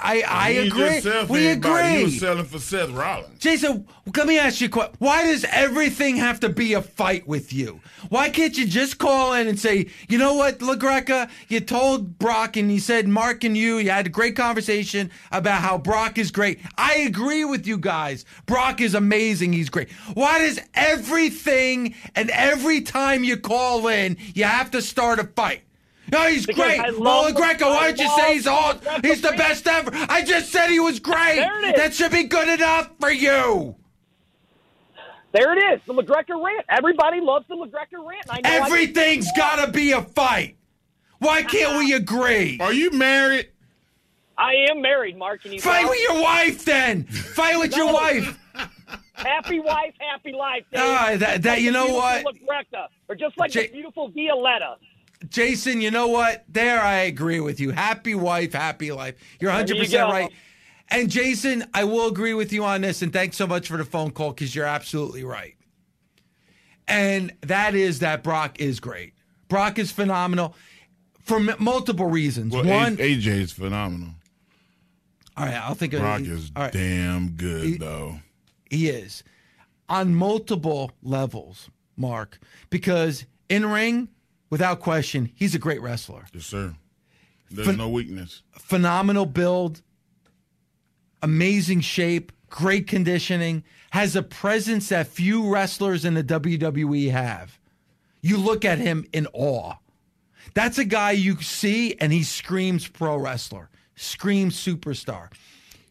I, 0.00 0.22
I 0.28 0.48
agree. 0.50 0.80
just 0.80 1.02
sell 1.02 1.26
for 1.26 1.32
We 1.32 1.48
anybody. 1.48 1.88
He 1.88 1.94
agree. 1.94 2.04
was 2.04 2.20
selling 2.20 2.44
for 2.44 2.60
Seth 2.60 2.90
Rollins. 2.90 3.38
Jason, 3.40 3.84
let 4.16 4.28
me 4.28 4.38
ask 4.38 4.60
you 4.60 4.68
a 4.68 4.70
question. 4.70 4.94
Why 5.00 5.24
does 5.24 5.44
everything 5.50 6.16
have 6.18 6.38
to 6.40 6.48
be 6.48 6.74
a 6.74 6.82
fight 6.82 7.26
with 7.26 7.52
you? 7.52 7.80
Why 8.08 8.30
can't 8.30 8.56
you 8.56 8.64
just 8.64 8.98
call 8.98 9.32
in 9.34 9.48
and 9.48 9.58
say, 9.58 9.88
you 10.08 10.18
know 10.18 10.34
what, 10.34 10.60
LaGreca, 10.60 11.28
you 11.48 11.58
told 11.58 12.16
Brock 12.16 12.56
and 12.56 12.70
you 12.70 12.78
said 12.78 13.08
Mark 13.08 13.42
and 13.42 13.56
you, 13.56 13.78
you 13.78 13.90
had 13.90 14.06
a 14.06 14.10
great 14.10 14.36
conversation 14.36 15.10
about 15.32 15.60
how 15.62 15.78
Brock 15.78 16.16
is 16.16 16.30
great. 16.30 16.60
I 16.78 16.98
agree 16.98 17.44
with 17.44 17.66
you 17.66 17.76
guys. 17.76 18.24
Brock 18.46 18.80
is 18.80 18.94
amazing. 18.94 19.52
He's 19.52 19.68
great. 19.68 19.90
Why 20.14 20.38
does 20.38 20.60
everything 20.74 21.96
and 22.14 22.30
every 22.30 22.82
time 22.82 23.24
you 23.24 23.36
call 23.36 23.88
in, 23.88 24.16
you 24.34 24.44
have 24.44 24.70
to 24.72 24.80
start 24.82 25.18
a 25.18 25.24
fight? 25.24 25.62
No, 26.12 26.26
he's 26.28 26.44
Because 26.46 26.62
great. 26.62 26.78
I 26.80 26.88
Oh, 26.90 26.98
love- 26.98 27.34
LaGreca, 27.34 27.62
why 27.62 27.90
don't 27.90 27.98
you 27.98 28.08
say 28.16 28.34
he's 28.34 28.46
all, 28.46 28.74
he's 29.02 29.22
the 29.22 29.32
best 29.32 29.66
ever? 29.66 29.90
I 30.10 30.22
just 30.22 30.52
said 30.52 30.68
he 30.68 30.78
was 30.78 31.00
great. 31.00 31.36
There 31.36 31.64
it 31.64 31.68
is. 31.74 31.80
That 31.80 31.94
should 31.94 32.12
be 32.12 32.24
good 32.24 32.48
enough 32.48 32.90
for 33.00 33.10
you. 33.10 33.74
There 35.32 35.56
it 35.56 35.74
is, 35.74 35.80
the 35.86 35.94
LaGreca 35.94 36.42
rant. 36.44 36.66
Everybody 36.68 37.20
loves 37.22 37.46
the 37.48 37.54
LaGreca 37.56 38.06
rant. 38.06 38.26
I 38.28 38.40
know 38.42 38.50
I- 38.50 38.66
Everything's 38.66 39.28
got 39.34 39.64
to 39.64 39.72
be 39.72 39.92
a 39.92 40.02
fight. 40.02 40.56
Why 41.18 41.42
can't 41.42 41.78
we 41.78 41.94
agree? 41.94 42.58
Are 42.60 42.72
you 42.72 42.90
married? 42.90 43.48
I 44.36 44.52
am 44.70 44.82
married, 44.82 45.16
Mark. 45.16 45.44
And 45.44 45.54
you 45.54 45.60
Fight 45.60 45.88
with 45.88 46.02
your 46.02 46.20
wife 46.20 46.64
then. 46.64 47.04
Fight 47.04 47.58
with 47.58 47.74
your 47.76 47.90
wife. 47.92 48.38
happy 49.14 49.60
wife, 49.60 49.94
happy 49.98 50.32
life. 50.32 50.64
Dave. 50.72 50.80
Ah, 50.82 51.14
that, 51.16 51.42
that 51.42 51.60
you 51.62 51.72
the 51.72 51.78
know 51.78 51.94
what? 51.94 52.24
LaGreca, 52.26 52.88
or 53.08 53.14
just 53.14 53.38
like 53.38 53.54
Ja- 53.54 53.62
the 53.62 53.68
beautiful 53.68 54.08
Violetta. 54.10 54.76
Jason, 55.28 55.80
you 55.80 55.90
know 55.90 56.08
what? 56.08 56.44
There 56.48 56.80
I 56.80 56.96
agree 57.02 57.40
with 57.40 57.60
you. 57.60 57.70
Happy 57.70 58.14
wife, 58.14 58.52
happy 58.54 58.92
life. 58.92 59.14
You're 59.40 59.52
100% 59.52 59.90
go. 59.90 60.08
right. 60.08 60.30
And 60.88 61.08
Jason, 61.10 61.64
I 61.72 61.84
will 61.84 62.08
agree 62.08 62.34
with 62.34 62.52
you 62.52 62.64
on 62.64 62.80
this. 62.82 63.02
And 63.02 63.12
thanks 63.12 63.36
so 63.36 63.46
much 63.46 63.68
for 63.68 63.76
the 63.76 63.84
phone 63.84 64.10
call 64.10 64.32
because 64.32 64.54
you're 64.54 64.66
absolutely 64.66 65.24
right. 65.24 65.54
And 66.88 67.32
that 67.42 67.74
is 67.74 68.00
that 68.00 68.22
Brock 68.22 68.60
is 68.60 68.80
great. 68.80 69.14
Brock 69.48 69.78
is 69.78 69.90
phenomenal 69.92 70.54
for 71.20 71.38
m- 71.38 71.54
multiple 71.58 72.06
reasons. 72.06 72.52
Well, 72.54 72.64
One, 72.64 72.94
A- 72.94 73.16
AJ 73.16 73.26
is 73.26 73.52
phenomenal. 73.52 74.10
all 75.36 75.46
right, 75.46 75.54
I'll 75.54 75.74
think 75.74 75.92
of 75.92 76.00
Brock 76.00 76.22
is 76.22 76.50
all 76.56 76.62
right. 76.64 76.72
damn 76.72 77.30
good 77.30 77.64
He- 77.64 77.76
though. 77.76 78.20
He 78.68 78.88
is 78.88 79.22
on 79.88 80.14
multiple 80.14 80.92
levels, 81.02 81.68
Mark, 81.96 82.38
because 82.70 83.26
in 83.48 83.66
ring, 83.66 84.08
without 84.52 84.80
question, 84.80 85.32
he's 85.34 85.54
a 85.54 85.58
great 85.58 85.80
wrestler. 85.80 86.26
Yes, 86.34 86.44
sir. 86.44 86.74
There's 87.50 87.74
no 87.74 87.88
weakness. 87.88 88.42
Phenomenal 88.52 89.24
build, 89.24 89.80
amazing 91.22 91.80
shape, 91.80 92.32
great 92.50 92.86
conditioning, 92.86 93.64
has 93.92 94.14
a 94.14 94.22
presence 94.22 94.90
that 94.90 95.06
few 95.06 95.50
wrestlers 95.50 96.04
in 96.04 96.12
the 96.12 96.22
WWE 96.22 97.10
have. 97.10 97.58
You 98.20 98.36
look 98.36 98.64
at 98.66 98.78
him 98.78 99.06
in 99.14 99.26
awe. 99.32 99.76
That's 100.52 100.76
a 100.76 100.84
guy 100.84 101.12
you 101.12 101.40
see 101.40 101.94
and 101.98 102.12
he 102.12 102.22
screams 102.22 102.86
pro 102.86 103.16
wrestler, 103.16 103.70
screams 103.96 104.54
superstar. 104.54 105.30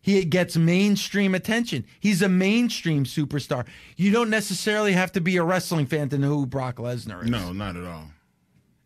He 0.04 0.24
gets 0.26 0.56
mainstream 0.56 1.34
attention. 1.34 1.86
He's 2.00 2.22
a 2.22 2.30
mainstream 2.30 3.06
superstar. 3.06 3.66
You 3.98 4.12
don't 4.12 4.30
necessarily 4.30 4.94
have 4.94 5.12
to 5.14 5.22
be 5.22 5.38
a 5.38 5.44
wrestling 5.44 5.88
fan 5.88 6.10
to 6.10 6.20
know 6.20 6.38
who 6.38 6.46
Brock 6.46 6.76
Lesnar 6.76 7.24
is. 7.24 7.30
No, 7.30 7.54
not 7.54 7.76
at 7.76 7.86
all. 7.86 8.12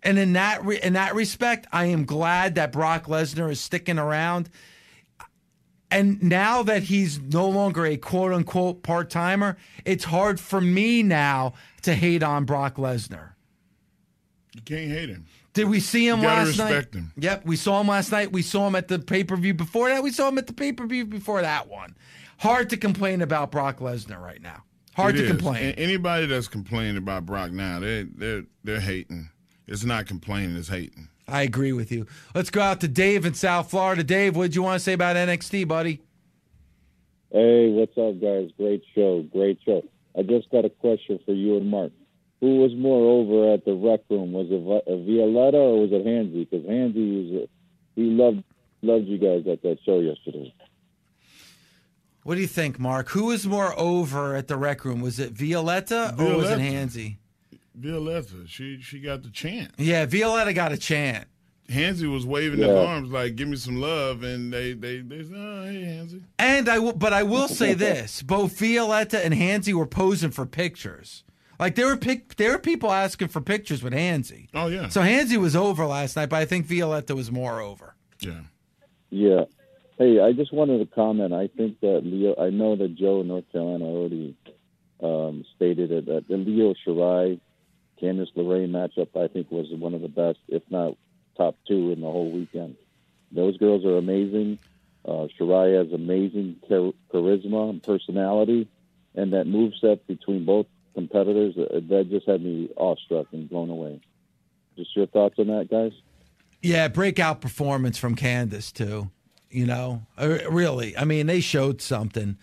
And 0.05 0.17
in 0.19 0.33
that 0.33 0.63
re- 0.63 0.79
in 0.81 0.93
that 0.93 1.15
respect, 1.15 1.65
I 1.73 1.85
am 1.85 2.05
glad 2.05 2.55
that 2.55 2.71
Brock 2.71 3.05
Lesnar 3.07 3.51
is 3.51 3.59
sticking 3.59 3.97
around. 3.99 4.49
And 5.91 6.21
now 6.23 6.63
that 6.63 6.83
he's 6.83 7.19
no 7.19 7.47
longer 7.49 7.85
a 7.85 7.97
quote 7.97 8.31
unquote 8.31 8.83
part 8.83 9.09
timer, 9.09 9.57
it's 9.83 10.03
hard 10.03 10.39
for 10.39 10.61
me 10.61 11.03
now 11.03 11.53
to 11.83 11.93
hate 11.95 12.21
on 12.23 12.45
Brock 12.45 12.75
Lesnar. 12.75 13.31
You 14.53 14.61
can't 14.61 14.89
hate 14.89 15.09
him. 15.09 15.25
Did 15.53 15.69
we 15.69 15.79
see 15.79 16.07
him 16.07 16.21
last 16.21 16.57
night? 16.57 16.69
respect 16.73 16.95
him. 16.95 17.11
Yep, 17.17 17.45
we 17.45 17.55
saw 17.55 17.79
him 17.81 17.87
last 17.87 18.11
night. 18.11 18.31
We 18.31 18.41
saw 18.41 18.67
him 18.67 18.75
at 18.75 18.87
the 18.89 18.99
pay 18.99 19.23
per 19.23 19.35
view 19.37 19.53
before 19.53 19.89
that. 19.89 20.03
We 20.03 20.11
saw 20.11 20.27
him 20.27 20.37
at 20.37 20.47
the 20.47 20.53
pay 20.53 20.71
per 20.73 20.85
view 20.85 21.05
before 21.05 21.41
that 21.41 21.67
one. 21.67 21.95
Hard 22.39 22.69
to 22.71 22.77
complain 22.77 23.21
about 23.21 23.51
Brock 23.51 23.79
Lesnar 23.79 24.21
right 24.21 24.41
now. 24.41 24.63
Hard 24.95 25.15
It 25.15 25.19
to 25.19 25.23
is. 25.25 25.31
complain. 25.31 25.73
Anybody 25.77 26.25
that's 26.25 26.47
complaining 26.47 26.97
about 26.97 27.25
Brock 27.25 27.51
now, 27.51 27.79
they 27.79 28.03
they're 28.03 28.43
they're 28.63 28.79
hating. 28.81 29.29
It's 29.67 29.83
not 29.83 30.05
complaining, 30.05 30.55
it's 30.55 30.69
hating. 30.69 31.09
I 31.27 31.41
agree 31.41 31.73
with 31.73 31.91
you. 31.91 32.05
Let's 32.35 32.51
go 32.51 32.61
out 32.61 32.81
to 32.81 32.87
Dave 32.87 33.25
in 33.25 33.33
South 33.33 33.69
Florida. 33.69 34.03
Dave, 34.03 34.35
what 34.35 34.43
did 34.43 34.55
you 34.55 34.61
want 34.61 34.79
to 34.79 34.83
say 34.83 34.93
about 34.93 35.15
NXT, 35.15 35.67
buddy? 35.67 36.01
Hey, 37.31 37.69
what's 37.69 37.97
up, 37.97 38.21
guys? 38.21 38.51
Great 38.57 38.83
show, 38.93 39.23
great 39.23 39.59
show. 39.65 39.83
I 40.17 40.21
just 40.21 40.49
got 40.51 40.65
a 40.65 40.69
question 40.69 41.19
for 41.25 41.33
you 41.33 41.57
and 41.57 41.69
Mark. 41.69 41.91
Who 42.41 42.57
was 42.57 42.73
more 42.75 43.19
over 43.19 43.53
at 43.53 43.65
the 43.65 43.73
rec 43.73 44.01
room? 44.09 44.33
Was 44.33 44.47
it 44.51 44.61
uh, 44.61 44.95
Violetta 44.97 45.57
or 45.57 45.81
was 45.81 45.91
it 45.91 46.05
Hansy? 46.05 46.47
Because 46.49 46.65
Hansy 46.65 47.31
was, 47.33 47.43
uh, 47.43 47.47
he 47.95 48.03
loved 48.03 48.43
loved 48.81 49.07
you 49.07 49.17
guys 49.17 49.47
at 49.51 49.63
that 49.63 49.79
show 49.83 49.99
yesterday. 49.99 50.53
What 52.23 52.35
do 52.35 52.41
you 52.41 52.47
think, 52.47 52.79
Mark? 52.79 53.09
Who 53.09 53.25
was 53.25 53.47
more 53.47 53.73
over 53.77 54.35
at 54.35 54.47
the 54.47 54.57
rec 54.57 54.85
room? 54.85 55.01
Was 55.01 55.19
it 55.19 55.31
Violetta, 55.31 56.15
or 56.17 56.35
was 56.35 56.49
it 56.49 56.57
Violetta. 56.57 56.61
Hansy? 56.61 57.17
Violetta, 57.77 58.47
she 58.47 58.79
she 58.81 58.99
got 58.99 59.23
the 59.23 59.29
chant. 59.29 59.71
Yeah, 59.77 60.05
Violetta 60.05 60.53
got 60.53 60.71
a 60.71 60.77
chant. 60.77 61.27
Hansy 61.67 62.05
was 62.05 62.25
waving 62.25 62.59
Yeah. 62.59 62.67
his 62.67 62.75
arms 62.75 63.09
like, 63.11 63.35
"Give 63.35 63.47
me 63.47 63.55
some 63.57 63.77
love," 63.81 64.23
and 64.23 64.53
they 64.53 64.73
they 64.73 64.99
they 64.99 65.23
said, 65.23 65.33
"Oh, 65.35 65.63
hey, 65.65 65.81
Hansy." 65.83 66.21
And 66.37 66.69
I 66.69 66.77
will, 66.79 66.93
but 66.93 67.11
I 67.13 67.23
will 67.23 67.47
say 67.47 67.73
this: 67.73 68.21
both 68.21 68.57
Violetta 68.59 69.23
and 69.25 69.33
Hansy 69.33 69.73
were 69.73 69.87
posing 69.87 70.29
for 70.31 70.45
pictures. 70.45 71.23
Like 71.59 71.75
there 71.75 71.87
were 71.87 71.97
pic, 71.97 72.35
there 72.35 72.51
were 72.51 72.59
people 72.59 72.91
asking 72.91 73.29
for 73.29 73.41
pictures 73.41 73.81
with 73.81 73.93
Hansy. 73.93 74.49
Oh 74.53 74.67
yeah, 74.67 74.89
So 74.89 75.01
Hansy 75.01 75.37
was 75.37 75.55
over 75.55 75.85
last 75.85 76.15
night, 76.17 76.29
but 76.29 76.35
I 76.37 76.45
think 76.45 76.65
Violetta 76.67 77.15
was 77.15 77.31
more 77.31 77.61
over. 77.61 77.95
yeah. 78.19 78.41
Yeah. 79.09 79.45
Hey, 79.97 80.19
I 80.19 80.33
just 80.33 80.51
wanted 80.51 80.79
to 80.79 80.85
comment. 80.93 81.31
I 81.33 81.47
think 81.47 81.79
that 81.79 82.01
Io. 82.03 82.35
I 82.45 82.49
know 82.49 82.75
that 82.75 82.95
Joe 82.95 83.21
in 83.21 83.29
North 83.29 83.49
Carolina 83.51 83.85
already 83.85 84.35
um, 85.01 85.45
stated 85.55 85.89
it 85.91 86.05
that 86.07 86.27
the 86.27 86.35
Io 86.35 86.73
Shirai, 86.85 87.39
Candice 88.01 88.33
LeRae 88.35 88.69
matchup 88.69 89.19
I 89.19 89.27
think 89.27 89.51
was 89.51 89.67
one 89.71 89.93
of 89.93 90.01
the 90.01 90.07
best, 90.07 90.39
if 90.47 90.63
not 90.69 90.97
top 91.37 91.55
two 91.67 91.91
in 91.91 92.01
the 92.01 92.11
whole 92.11 92.31
weekend. 92.31 92.75
Those 93.31 93.57
girls 93.57 93.85
are 93.85 93.97
amazing. 93.97 94.59
Uh, 95.07 95.27
has 95.39 95.91
amazing 95.93 96.57
char- 96.67 96.93
charisma 97.13 97.69
and 97.69 97.83
personality, 97.83 98.67
and 99.13 99.33
that 99.33 99.45
move 99.45 99.73
set 99.79 100.05
between 100.07 100.45
both 100.45 100.65
competitors 100.95 101.55
uh, 101.57 101.79
that 101.89 102.09
just 102.09 102.27
had 102.27 102.41
me 102.41 102.69
awestruck 102.75 103.27
and 103.31 103.47
blown 103.47 103.69
away. 103.69 104.01
Just 104.75 104.95
your 104.95 105.05
thoughts 105.05 105.35
on 105.37 105.47
that, 105.47 105.69
guys? 105.69 105.91
Yeah, 106.63 106.87
breakout 106.87 107.39
performance 107.39 107.99
from 107.99 108.15
Candice 108.15 108.73
too. 108.73 109.11
You 109.51 109.67
know, 109.67 110.01
Uh, 110.17 110.39
really. 110.49 110.97
I 110.97 111.05
mean, 111.05 111.27
they 111.27 111.39
showed 111.39 111.81
something, 111.81 112.37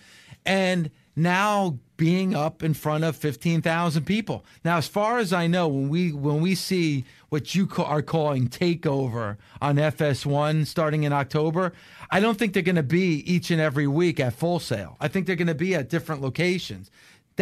and 0.47 0.91
now 1.17 1.79
being 2.03 2.35
up 2.35 2.65
in 2.65 2.75
front 2.75 3.05
of 3.05 3.15
fifteen 3.15 3.63
thousand 3.63 4.03
people. 4.07 4.45
Now, 4.65 4.77
as 4.77 4.89
far 4.89 5.19
as 5.19 5.33
I 5.33 5.47
know, 5.47 5.69
when 5.69 5.89
we 5.89 6.11
when 6.11 6.41
we 6.41 6.57
see 6.57 7.05
what 7.29 7.55
you 7.55 7.65
ca- 7.65 7.85
are 7.85 8.03
calling 8.03 8.49
takeover 8.49 9.37
on 9.61 9.77
FS1 9.77 10.67
starting 10.67 11.05
in 11.05 11.13
October, 11.13 11.73
I 12.11 12.19
don't 12.19 12.37
think 12.37 12.55
they're 12.55 12.63
going 12.65 12.75
to 12.75 12.83
be 12.83 13.23
each 13.33 13.53
and 13.53 13.61
every 13.61 13.87
week 13.87 14.19
at 14.19 14.33
Full 14.33 14.59
Sail. 14.59 14.97
I 15.01 15.07
think 15.07 15.29
they're 15.29 15.37
going 15.37 15.47
to 15.47 15.55
be 15.55 15.77
at 15.77 15.89
different 15.89 16.23
locations 16.23 16.91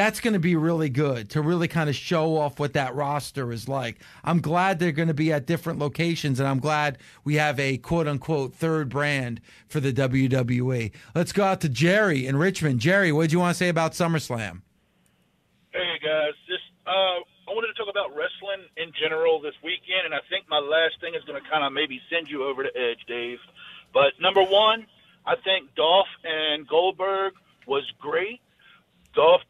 that's 0.01 0.19
going 0.19 0.33
to 0.33 0.41
be 0.41 0.57
really 0.57 0.89
good 0.89 1.29
to 1.29 1.43
really 1.43 1.69
kind 1.69 1.91
of 1.91 1.95
show 1.95 2.39
off 2.39 2.59
what 2.59 2.73
that 2.73 2.95
roster 2.95 3.53
is 3.53 3.69
like. 3.69 4.01
I'm 4.25 4.41
glad 4.41 4.79
they're 4.79 4.93
going 4.93 5.09
to 5.09 5.15
be 5.15 5.31
at 5.31 5.47
different 5.47 5.79
locations, 5.79 6.41
and 6.41 6.49
I'm 6.49 6.59
glad 6.59 6.97
we 7.23 7.35
have 7.35 7.61
a 7.61 7.77
quote 7.77 8.09
unquote 8.09 8.55
third 8.55 8.89
brand 8.89 9.43
for 9.69 9.79
the 9.79 9.93
WWE. 9.93 10.91
Let's 11.15 11.33
go 11.33 11.45
out 11.45 11.61
to 11.61 11.69
Jerry 11.69 12.27
in 12.27 12.37
Richmond. 12.37 12.81
Jerry, 12.81 13.13
what 13.13 13.25
did 13.25 13.33
you 13.33 13.41
want 13.41 13.55
to 13.55 13.59
say 13.59 13.69
about 13.69 13.93
SummerSlam? 13.93 14.63
Hey 15.73 15.99
guys, 16.03 16.33
just 16.49 16.65
uh, 16.87 17.21
I 17.21 17.51
wanted 17.51 17.69
to 17.69 17.75
talk 17.75 17.91
about 17.91 18.17
wrestling 18.17 18.67
in 18.79 18.93
general 18.99 19.39
this 19.39 19.55
weekend, 19.63 20.07
and 20.07 20.15
I 20.15 20.21
think 20.31 20.49
my 20.49 20.61
last 20.61 20.99
thing 21.03 21.15
is 21.15 21.23
going 21.25 21.41
to 21.41 21.47
kind 21.51 21.63
of 21.63 21.75
maybe 21.75 22.01
send 22.11 22.31
you 22.31 22.45
over 22.45 22.63
to 22.63 22.71
edge, 22.75 23.05
Dave. 23.07 23.39
But 23.93 24.15
number 24.19 24.43
one, 24.43 24.87
I 25.27 25.35
think 25.45 25.75
Dolph 25.75 26.09
and 26.25 26.67
Goldberg 26.67 27.35
was 27.67 27.85
great. 28.01 28.41
Dolph 29.15 29.43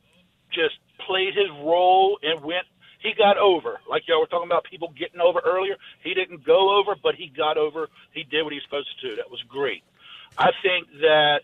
just 0.52 0.78
played 1.06 1.34
his 1.34 1.50
role 1.62 2.18
and 2.22 2.42
went. 2.44 2.66
He 3.00 3.14
got 3.16 3.38
over, 3.38 3.80
like 3.88 4.02
y'all 4.06 4.20
were 4.20 4.26
talking 4.26 4.48
about 4.48 4.64
people 4.64 4.92
getting 4.98 5.20
over 5.20 5.40
earlier. 5.40 5.76
He 6.04 6.12
didn't 6.12 6.44
go 6.44 6.78
over, 6.78 6.94
but 7.02 7.14
he 7.14 7.32
got 7.34 7.56
over. 7.56 7.88
He 8.12 8.24
did 8.24 8.42
what 8.42 8.52
he 8.52 8.58
was 8.58 8.64
supposed 8.64 8.88
to 9.00 9.08
do. 9.08 9.16
That 9.16 9.30
was 9.30 9.40
great. 9.48 9.82
I 10.36 10.50
think 10.62 10.86
that 11.00 11.40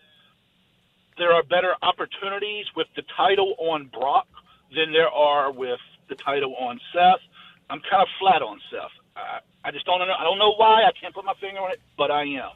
there 1.17 1.33
are 1.33 1.41
better 1.41 1.73
opportunities 1.81 2.65
with 2.75 2.87
the 2.95 3.01
title 3.17 3.55
on 3.57 3.89
Brock 3.91 4.27
than 4.75 4.93
there 4.93 5.09
are 5.09 5.51
with 5.51 5.79
the 6.09 6.15
title 6.15 6.55
on 6.55 6.79
Seth. 6.93 7.21
I'm 7.69 7.81
kind 7.89 8.03
of 8.03 8.07
flat 8.19 8.41
on 8.41 8.59
Seth. 8.71 8.93
I, 9.15 9.39
I 9.65 9.71
just 9.71 9.85
don't 9.85 9.99
know. 9.99 10.13
I 10.13 10.23
don't 10.23 10.37
know 10.37 10.53
why. 10.55 10.83
I 10.83 10.91
can't 10.99 11.13
put 11.13 11.25
my 11.25 11.33
finger 11.41 11.59
on 11.59 11.71
it, 11.71 11.81
but 11.97 12.11
I 12.11 12.23
am. 12.23 12.53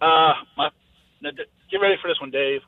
Uh, 0.00 0.34
my, 0.56 0.70
now, 1.20 1.30
get 1.70 1.76
ready 1.76 1.96
for 2.00 2.08
this 2.08 2.20
one, 2.20 2.30
Dave. 2.30 2.62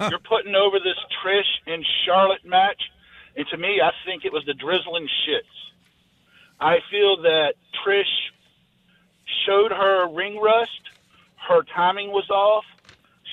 You're 0.00 0.18
putting 0.18 0.54
over 0.54 0.78
this 0.78 0.98
Trish 1.22 1.72
and 1.72 1.84
Charlotte 2.04 2.44
match, 2.44 2.82
and 3.36 3.46
to 3.48 3.56
me, 3.56 3.80
I 3.82 3.90
think 4.04 4.24
it 4.24 4.32
was 4.32 4.44
the 4.46 4.54
drizzling 4.54 5.08
shits. 5.26 5.42
I 6.60 6.78
feel 6.90 7.22
that 7.22 7.54
Trish 7.84 8.04
showed 9.46 9.72
her 9.72 10.08
ring 10.08 10.40
rust. 10.40 10.80
Her 11.48 11.62
timing 11.74 12.10
was 12.10 12.28
off. 12.30 12.64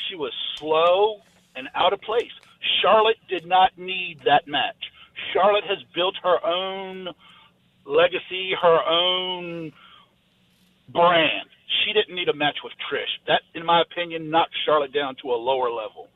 She 0.08 0.16
was 0.16 0.34
slow 0.58 1.22
and 1.56 1.70
out 1.76 1.94
of 1.94 2.02
place. 2.02 2.32
Charlotte 2.82 3.18
did 3.28 3.46
not 3.46 3.78
need 3.78 4.22
that 4.26 4.48
match. 4.48 4.92
Charlotte 5.34 5.66
has 5.66 5.80
built 5.94 6.16
her 6.24 6.44
own 6.46 7.10
legacy, 7.86 8.54
her 8.60 8.80
own 8.88 9.72
brand. 10.88 11.50
She 11.84 11.94
didn't 11.94 12.16
need 12.16 12.30
a 12.30 12.34
match 12.34 12.58
with 12.64 12.74
Trish. 12.90 13.14
That, 13.28 13.42
in 13.54 13.66
my 13.66 13.82
opinion, 13.82 14.30
knocked 14.30 14.56
Charlotte 14.66 14.94
down 14.94 15.16
to 15.22 15.32
a 15.32 15.38
lower 15.38 15.70
level. 15.70 16.08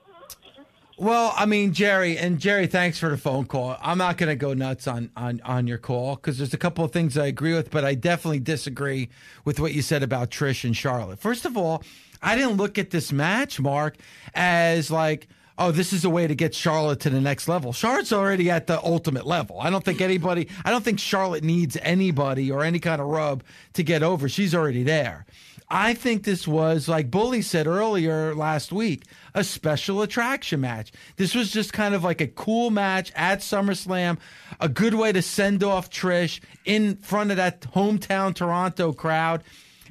Well, 1.03 1.33
I 1.35 1.45
mean, 1.45 1.73
Jerry, 1.73 2.17
and 2.17 2.39
Jerry, 2.39 2.65
thanks 2.65 2.97
for 2.97 3.09
the 3.09 3.17
phone 3.17 3.43
call. 3.43 3.75
I'm 3.81 3.97
not 3.97 4.15
going 4.15 4.29
to 4.29 4.37
go 4.37 4.53
nuts 4.53 4.87
on 4.87 5.09
on 5.17 5.41
on 5.43 5.67
your 5.67 5.77
call 5.77 6.15
because 6.15 6.37
there's 6.37 6.53
a 6.53 6.57
couple 6.57 6.85
of 6.85 6.93
things 6.93 7.17
I 7.17 7.25
agree 7.25 7.53
with, 7.53 7.71
but 7.71 7.83
I 7.83 7.93
definitely 7.93 8.39
disagree 8.39 9.09
with 9.43 9.59
what 9.59 9.73
you 9.73 9.81
said 9.81 10.01
about 10.01 10.31
Trish 10.31 10.63
and 10.63 10.73
Charlotte. 10.77 11.19
First 11.19 11.43
of 11.43 11.57
all, 11.57 11.83
I 12.21 12.37
didn't 12.37 12.55
look 12.55 12.77
at 12.77 12.91
this 12.91 13.11
match, 13.11 13.59
Mark, 13.59 13.97
as 14.33 14.89
like. 14.89 15.27
Oh, 15.55 15.69
this 15.69 15.93
is 15.93 16.03
a 16.03 16.09
way 16.09 16.25
to 16.25 16.33
get 16.33 16.55
Charlotte 16.55 17.01
to 17.01 17.11
the 17.11 17.21
next 17.21 17.47
level. 17.47 17.73
Charlotte's 17.73 18.11
already 18.11 18.49
at 18.49 18.65
the 18.65 18.83
ultimate 18.83 19.27
level. 19.27 19.59
I 19.61 19.69
don't 19.69 19.83
think 19.83 20.01
anybody, 20.01 20.47
I 20.65 20.71
don't 20.71 20.83
think 20.83 20.99
Charlotte 20.99 21.43
needs 21.43 21.77
anybody 21.83 22.49
or 22.49 22.63
any 22.63 22.79
kind 22.79 22.99
of 22.99 23.05
rub 23.05 23.43
to 23.73 23.83
get 23.83 24.01
over. 24.01 24.27
She's 24.27 24.55
already 24.55 24.81
there. 24.81 25.27
I 25.75 25.95
think 25.95 26.23
this 26.23 26.47
was, 26.47 26.87
like 26.87 27.09
Bully 27.09 27.41
said 27.41 27.65
earlier 27.65 28.35
last 28.35 28.71
week, 28.71 29.05
a 29.33 29.43
special 29.43 30.03
attraction 30.03 30.61
match. 30.61 30.91
This 31.15 31.33
was 31.33 31.49
just 31.49 31.73
kind 31.73 31.95
of 31.95 32.03
like 32.03 32.21
a 32.21 32.27
cool 32.27 32.69
match 32.69 33.11
at 33.15 33.39
SummerSlam, 33.39 34.19
a 34.59 34.69
good 34.69 34.93
way 34.93 35.11
to 35.11 35.23
send 35.23 35.63
off 35.63 35.89
Trish 35.89 36.41
in 36.63 36.97
front 36.97 37.31
of 37.31 37.37
that 37.37 37.61
hometown 37.61 38.35
Toronto 38.35 38.93
crowd. 38.93 39.43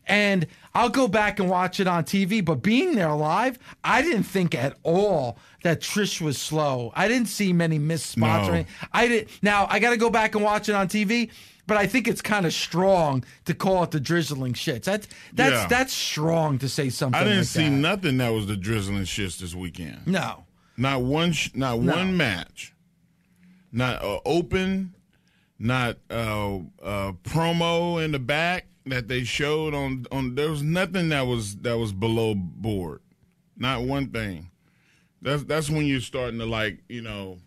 And 0.07 0.47
I'll 0.73 0.89
go 0.89 1.09
back 1.09 1.41
and 1.41 1.51
watch 1.51 1.81
it 1.81 1.89
on 1.89 2.05
TV, 2.05 2.45
but 2.45 2.63
being 2.63 2.95
there 2.95 3.13
live, 3.13 3.59
I 3.83 4.03
didn't 4.03 4.23
think 4.23 4.55
at 4.55 4.77
all 4.85 5.37
that 5.65 5.81
Trish 5.81 6.21
was 6.21 6.39
slow. 6.39 6.93
I 6.95 7.09
didn't 7.09 7.29
see 7.29 7.53
many 7.53 7.81
missed 7.81 8.11
spots. 8.11 8.49
No. 8.49 8.65
I 8.93 9.09
did. 9.09 9.29
Now 9.43 9.67
I 9.69 9.81
got 9.81 9.91
to 9.91 9.97
go 9.97 10.11
back 10.11 10.37
and 10.37 10.45
watch 10.45 10.69
it 10.69 10.77
on 10.77 10.87
TV, 10.87 11.31
but 11.67 11.77
I 11.77 11.87
think 11.87 12.09
it's 12.09 12.21
kind 12.23 12.45
of 12.47 12.53
strong 12.53 13.25
to 13.45 13.55
call 13.55 13.83
it 13.85 13.91
the 13.93 14.01
drizzling 14.01 14.53
shits. 14.55 14.85
That's 14.85 15.09
that's 15.33 15.53
Yeah. 15.53 15.67
that's 15.69 15.93
strong 15.93 16.59
to 16.59 16.69
say 16.69 16.89
something. 16.91 17.21
I 17.21 17.25
didn't 17.25 17.39
like 17.39 17.47
see 17.47 17.65
that. 17.65 17.71
nothing 17.71 18.19
that 18.19 18.31
was 18.31 18.47
the 18.47 18.57
drizzling 18.57 19.03
shits 19.05 19.39
this 19.39 19.55
weekend. 19.55 20.07
No, 20.07 20.45
Not 20.77 21.03
one. 21.03 21.33
Sh- 21.33 21.51
not 21.55 21.81
No. 21.81 21.95
one 21.95 22.17
match. 22.17 22.73
Not 23.71 24.03
uh, 24.03 24.21
open. 24.25 24.95
Not 25.59 25.99
uh, 26.11 26.57
uh, 26.83 27.13
promo 27.23 28.05
in 28.05 28.11
the 28.13 28.19
back 28.19 28.67
that 28.87 29.07
they 29.07 29.23
showed 29.23 29.75
on 29.75 30.07
on. 30.11 30.35
There 30.35 30.51
was 30.51 30.63
nothing 30.63 31.11
that 31.11 31.23
was 31.29 31.57
that 31.59 31.79
was 31.79 31.93
below 31.93 32.35
board. 32.35 33.01
Not 33.57 33.83
one 33.85 34.09
thing. 34.09 34.51
That's 35.23 35.45
that's 35.45 35.71
when 35.71 35.87
you're 35.87 36.01
starting 36.01 36.41
to 36.41 36.47
like 36.47 36.81
you 36.89 37.01
know, 37.01 37.39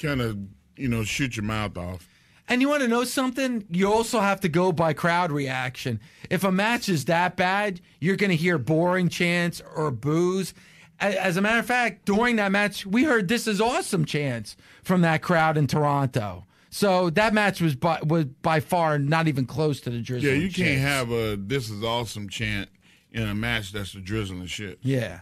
kind 0.00 0.20
of 0.20 0.36
you 0.76 0.88
know 0.88 1.04
shoot 1.04 1.36
your 1.36 1.44
mouth 1.44 1.78
off. 1.78 2.08
And 2.52 2.60
you 2.60 2.68
want 2.68 2.82
to 2.82 2.88
know 2.88 3.04
something? 3.04 3.64
You 3.70 3.90
also 3.90 4.20
have 4.20 4.40
to 4.40 4.48
go 4.50 4.72
by 4.72 4.92
crowd 4.92 5.32
reaction. 5.32 6.00
If 6.28 6.44
a 6.44 6.52
match 6.52 6.86
is 6.90 7.06
that 7.06 7.34
bad, 7.34 7.80
you're 7.98 8.16
going 8.16 8.28
to 8.28 8.36
hear 8.36 8.58
boring 8.58 9.08
chants 9.08 9.62
or 9.74 9.90
boos. 9.90 10.52
As 11.00 11.38
a 11.38 11.40
matter 11.40 11.60
of 11.60 11.64
fact, 11.64 12.04
during 12.04 12.36
that 12.36 12.52
match, 12.52 12.84
we 12.84 13.04
heard 13.04 13.28
"This 13.28 13.46
is 13.46 13.58
awesome" 13.58 14.04
chants 14.04 14.54
from 14.82 15.00
that 15.00 15.22
crowd 15.22 15.56
in 15.56 15.66
Toronto. 15.66 16.44
So 16.68 17.08
that 17.08 17.32
match 17.32 17.62
was 17.62 17.74
by 17.74 18.00
was 18.04 18.26
by 18.26 18.60
far 18.60 18.98
not 18.98 19.28
even 19.28 19.46
close 19.46 19.80
to 19.80 19.90
the 19.90 20.00
drizzle. 20.00 20.28
Yeah, 20.28 20.36
you 20.36 20.50
can't 20.52 20.82
have 20.82 21.10
a 21.10 21.36
"This 21.36 21.70
is 21.70 21.82
awesome" 21.82 22.28
chant 22.28 22.68
in 23.12 23.22
a 23.22 23.34
match 23.34 23.72
that's 23.72 23.94
the 23.94 24.00
drizzling 24.00 24.44
shit. 24.44 24.78
Yeah. 24.82 25.20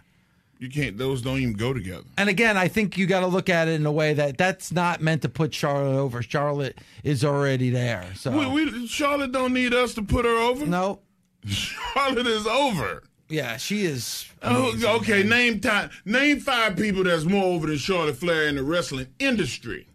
You 0.60 0.68
can't; 0.68 0.98
those 0.98 1.22
don't 1.22 1.38
even 1.38 1.54
go 1.54 1.72
together. 1.72 2.04
And 2.18 2.28
again, 2.28 2.58
I 2.58 2.68
think 2.68 2.98
you 2.98 3.06
got 3.06 3.20
to 3.20 3.26
look 3.26 3.48
at 3.48 3.66
it 3.66 3.72
in 3.80 3.86
a 3.86 3.92
way 3.92 4.12
that 4.12 4.36
that's 4.36 4.70
not 4.70 5.00
meant 5.00 5.22
to 5.22 5.30
put 5.30 5.54
Charlotte 5.54 5.98
over. 5.98 6.22
Charlotte 6.22 6.76
is 7.02 7.24
already 7.24 7.70
there. 7.70 8.04
So 8.14 8.30
We, 8.30 8.46
we, 8.66 8.86
Charlotte 8.86 9.32
don't 9.32 9.54
need 9.54 9.72
us 9.72 9.94
to 9.94 10.02
put 10.02 10.26
her 10.26 10.38
over. 10.38 10.66
No, 10.66 11.00
Charlotte 11.46 12.26
is 12.26 12.46
over. 12.46 13.04
yeah, 13.30 13.56
she 13.56 13.86
is. 13.86 14.26
Oh, 14.42 14.74
okay, 14.98 15.22
man. 15.22 15.28
name 15.30 15.60
time. 15.60 15.90
Name 16.04 16.40
five 16.40 16.76
people 16.76 17.04
that's 17.04 17.24
more 17.24 17.44
over 17.54 17.66
than 17.66 17.78
Charlotte 17.78 18.16
Flair 18.18 18.46
in 18.46 18.56
the 18.56 18.62
wrestling 18.62 19.06
industry. 19.18 19.86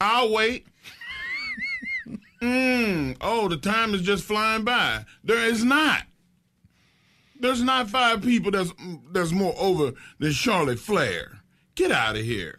I'll 0.00 0.32
wait. 0.32 0.64
mm, 2.40 3.16
oh, 3.20 3.48
the 3.48 3.56
time 3.56 3.94
is 3.94 4.02
just 4.02 4.22
flying 4.22 4.62
by. 4.62 5.06
There 5.24 5.44
is 5.44 5.64
not. 5.64 6.04
There's 7.40 7.62
not 7.62 7.88
five 7.90 8.22
people 8.22 8.50
that's 8.50 8.72
that's 9.12 9.32
more 9.32 9.54
over 9.58 9.92
than 10.18 10.32
Charlotte 10.32 10.78
Flair. 10.78 11.40
Get 11.74 11.90
out 11.90 12.16
of 12.16 12.24
here. 12.24 12.58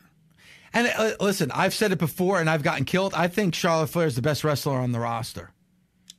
And 0.74 0.92
uh, 0.98 1.12
listen, 1.20 1.52
I've 1.52 1.74
said 1.74 1.92
it 1.92 2.00
before, 2.00 2.40
and 2.40 2.50
I've 2.50 2.64
gotten 2.64 2.86
killed. 2.86 3.14
I 3.14 3.28
think 3.28 3.54
Charlotte 3.54 3.88
Flair 3.88 4.08
is 4.08 4.16
the 4.16 4.22
best 4.22 4.44
wrestler 4.44 4.78
on 4.78 4.92
the 4.92 5.00
roster. 5.00 5.52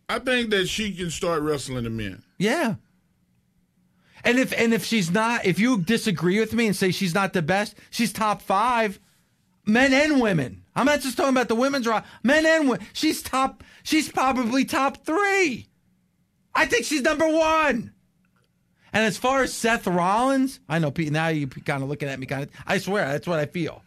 I 0.08 0.18
think 0.18 0.50
that 0.50 0.68
she 0.68 0.92
can 0.92 1.10
start 1.10 1.42
wrestling 1.42 1.84
the 1.84 1.90
men. 1.90 2.22
Yeah. 2.38 2.74
And 4.24 4.38
if 4.38 4.52
and 4.52 4.72
if 4.74 4.84
she's 4.84 5.10
not, 5.10 5.46
if 5.46 5.58
you 5.58 5.78
disagree 5.78 6.38
with 6.38 6.52
me 6.52 6.66
and 6.66 6.76
say 6.76 6.90
she's 6.90 7.14
not 7.14 7.32
the 7.32 7.42
best, 7.42 7.76
she's 7.90 8.12
top 8.12 8.42
five, 8.42 9.00
men 9.66 9.92
and 9.92 10.20
women. 10.20 10.64
I'm 10.76 10.86
not 10.86 11.00
just 11.00 11.16
talking 11.16 11.34
about 11.34 11.48
the 11.48 11.54
women's 11.54 11.86
roster, 11.86 12.08
men 12.22 12.46
and 12.46 12.68
women. 12.68 12.86
She's 12.92 13.22
top. 13.22 13.64
She's 13.82 14.10
probably 14.10 14.64
top 14.64 15.04
three. 15.04 15.66
I 16.54 16.66
think 16.66 16.84
she's 16.84 17.02
number 17.02 17.26
one. 17.26 17.92
And 18.92 19.04
as 19.04 19.16
far 19.16 19.42
as 19.42 19.52
Seth 19.52 19.86
Rollins, 19.86 20.60
I 20.68 20.78
know 20.78 20.90
Pete. 20.90 21.12
Now 21.12 21.28
you're 21.28 21.48
kind 21.48 21.82
of 21.82 21.88
looking 21.88 22.08
at 22.08 22.18
me, 22.18 22.26
kind 22.26 22.44
of. 22.44 22.50
I 22.66 22.78
swear 22.78 23.12
that's 23.12 23.26
what 23.26 23.38
I 23.38 23.46
feel. 23.46 23.82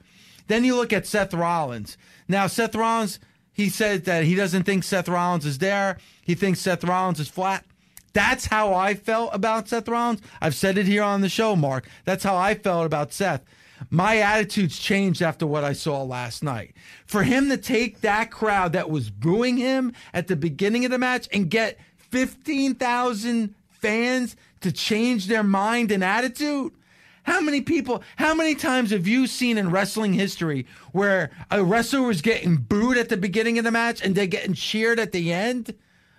Then 0.47 0.64
you 0.64 0.76
look 0.76 0.93
at 0.93 1.08
Seth 1.08 1.34
Rollins. 1.34 1.97
Now 2.28 2.47
Seth 2.47 2.76
Rollins, 2.76 3.20
he 3.53 3.70
said 3.70 4.06
that 4.06 4.24
he 4.24 4.36
doesn't 4.36 4.64
think 4.64 4.84
Seth 4.84 5.08
Rollins 5.08 5.45
is 5.45 5.60
there. 5.60 5.97
He 6.24 6.36
thinks 6.36 6.60
Seth 6.60 6.84
Rollins 6.84 7.20
is 7.20 7.28
flat. 7.28 7.66
That's 8.14 8.45
how 8.45 8.74
I 8.74 8.93
felt 8.93 9.32
about 9.34 9.68
Seth 9.68 9.89
Rollins. 9.89 10.22
I've 10.41 10.56
said 10.56 10.78
it 10.78 10.86
here 10.86 11.03
on 11.03 11.22
the 11.22 11.30
show, 11.30 11.56
Mark. 11.56 11.88
That's 12.06 12.24
how 12.24 12.38
I 12.38 12.56
felt 12.56 12.86
about 12.86 13.12
Seth. 13.12 13.43
My 13.89 14.20
attitudes 14.20 14.80
changed 14.80 15.22
after 15.22 15.45
what 15.45 15.66
I 15.66 15.74
saw 15.74 16.01
last 16.01 16.41
night. 16.41 16.74
For 17.06 17.24
him 17.24 17.49
to 17.49 17.58
take 17.58 18.01
that 18.01 18.32
crowd 18.32 18.72
that 18.74 18.89
was 18.89 19.10
booing 19.10 19.58
him 19.58 19.91
at 20.14 20.28
the 20.28 20.38
beginning 20.38 20.86
of 20.86 20.91
the 20.91 20.97
match 20.97 21.28
and 21.34 21.49
get 21.49 21.78
15,000 21.97 23.53
fans 23.70 24.36
to 24.66 24.72
change 24.72 25.28
their 25.28 25.43
mind 25.43 25.91
and 25.91 26.03
attitude. 26.03 26.74
How 27.22 27.39
many 27.39 27.61
people, 27.61 28.03
how 28.18 28.34
many 28.34 28.55
times 28.55 28.89
have 28.89 29.07
you 29.07 29.28
seen 29.28 29.59
in 29.59 29.70
wrestling 29.70 30.13
history 30.13 30.66
where 30.91 31.30
a 31.51 31.63
wrestler 31.63 32.01
was 32.01 32.22
getting 32.22 32.57
booed 32.57 32.97
at 32.97 33.09
the 33.09 33.18
beginning 33.18 33.57
of 33.59 33.63
the 33.63 33.72
match 33.72 34.03
and 34.03 34.16
they're 34.16 34.26
getting 34.28 34.53
cheered 34.55 34.99
at 34.99 35.11
the 35.11 35.32
end? 35.32 35.76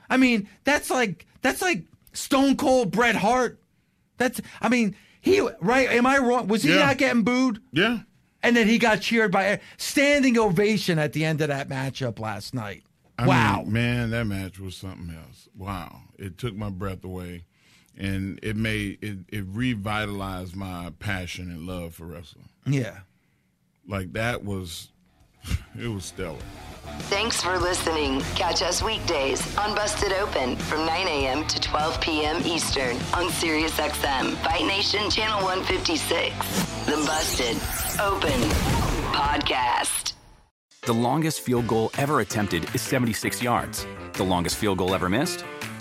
I 0.09 0.17
mean, 0.17 0.49
that's 0.63 0.91
like, 0.91 1.27
that's 1.43 1.61
like 1.61 1.85
Stone 2.13 2.57
Cold 2.57 2.93
Bret 2.93 3.17
Hart. 3.17 3.61
That's, 4.17 4.41
I 4.61 4.69
mean, 4.69 4.97
he, 5.21 5.41
right? 5.61 5.89
Am 5.91 6.07
I 6.07 6.19
wrong? 6.19 6.47
Was 6.47 6.63
he 6.63 6.71
Yeah. 6.71 6.87
not 6.87 6.99
getting 6.99 7.23
booed? 7.23 7.61
Yeah. 7.73 8.01
And 8.43 8.57
then 8.57 8.69
he 8.69 8.79
got 8.79 9.01
cheered 9.01 9.33
by 9.33 9.45
a 9.45 9.61
standing 9.77 10.39
ovation 10.39 11.01
at 11.01 11.13
the 11.13 11.25
end 11.25 11.41
of 11.41 11.49
that 11.49 11.69
matchup 11.69 12.21
last 12.21 12.55
night. 12.55 12.85
I 13.19 13.27
wow. 13.27 13.63
mean, 13.63 13.73
man, 13.73 14.11
that 14.11 14.27
match 14.27 14.61
was 14.61 14.77
something 14.77 15.13
else. 15.15 15.49
Wow. 15.57 16.03
It 16.19 16.39
took 16.39 16.55
my 16.55 16.71
breath 16.71 17.03
away. 17.05 17.45
And 17.97 18.39
it 18.43 18.57
made 18.57 18.99
it, 19.03 19.19
it 19.29 19.45
revitalized 19.49 20.55
my 20.55 20.93
passion 20.99 21.51
and 21.51 21.67
love 21.67 21.95
for 21.95 22.05
wrestling. 22.07 22.49
yeah. 22.67 22.99
Like 23.89 24.13
that 24.15 24.45
was 24.45 24.89
it 25.79 25.89
was 25.89 26.05
stellar. 26.05 26.39
Thanks 27.09 27.41
for 27.43 27.59
listening. 27.59 28.21
Catch 28.37 28.63
us 28.63 28.83
weekdays 28.83 29.57
on 29.59 29.75
Busted 29.75 30.13
Open 30.13 30.57
from 30.57 30.87
9 30.87 31.09
a.m. 31.09 31.47
to 31.47 31.61
12 31.61 32.01
p.m. 32.01 32.43
Eastern 32.45 32.97
on 33.13 33.29
SiriusXM, 33.31 34.35
Fight 34.37 34.65
Nation 34.67 35.11
Channel 35.11 35.43
156. 35.43 36.35
The 36.87 36.97
Busted 37.07 37.57
Open 38.01 38.41
Podcast. 39.13 40.13
The 40.83 40.93
longest 40.95 41.41
field 41.41 41.67
goal 41.67 41.91
ever 41.99 42.21
attempted 42.21 42.73
is 42.75 42.83
76 42.83 43.43
yards. 43.43 43.87
The 44.15 44.25
longest 44.25 44.57
field 44.57 44.79
goal 44.79 44.95
ever 44.95 45.09
missed? 45.09 45.45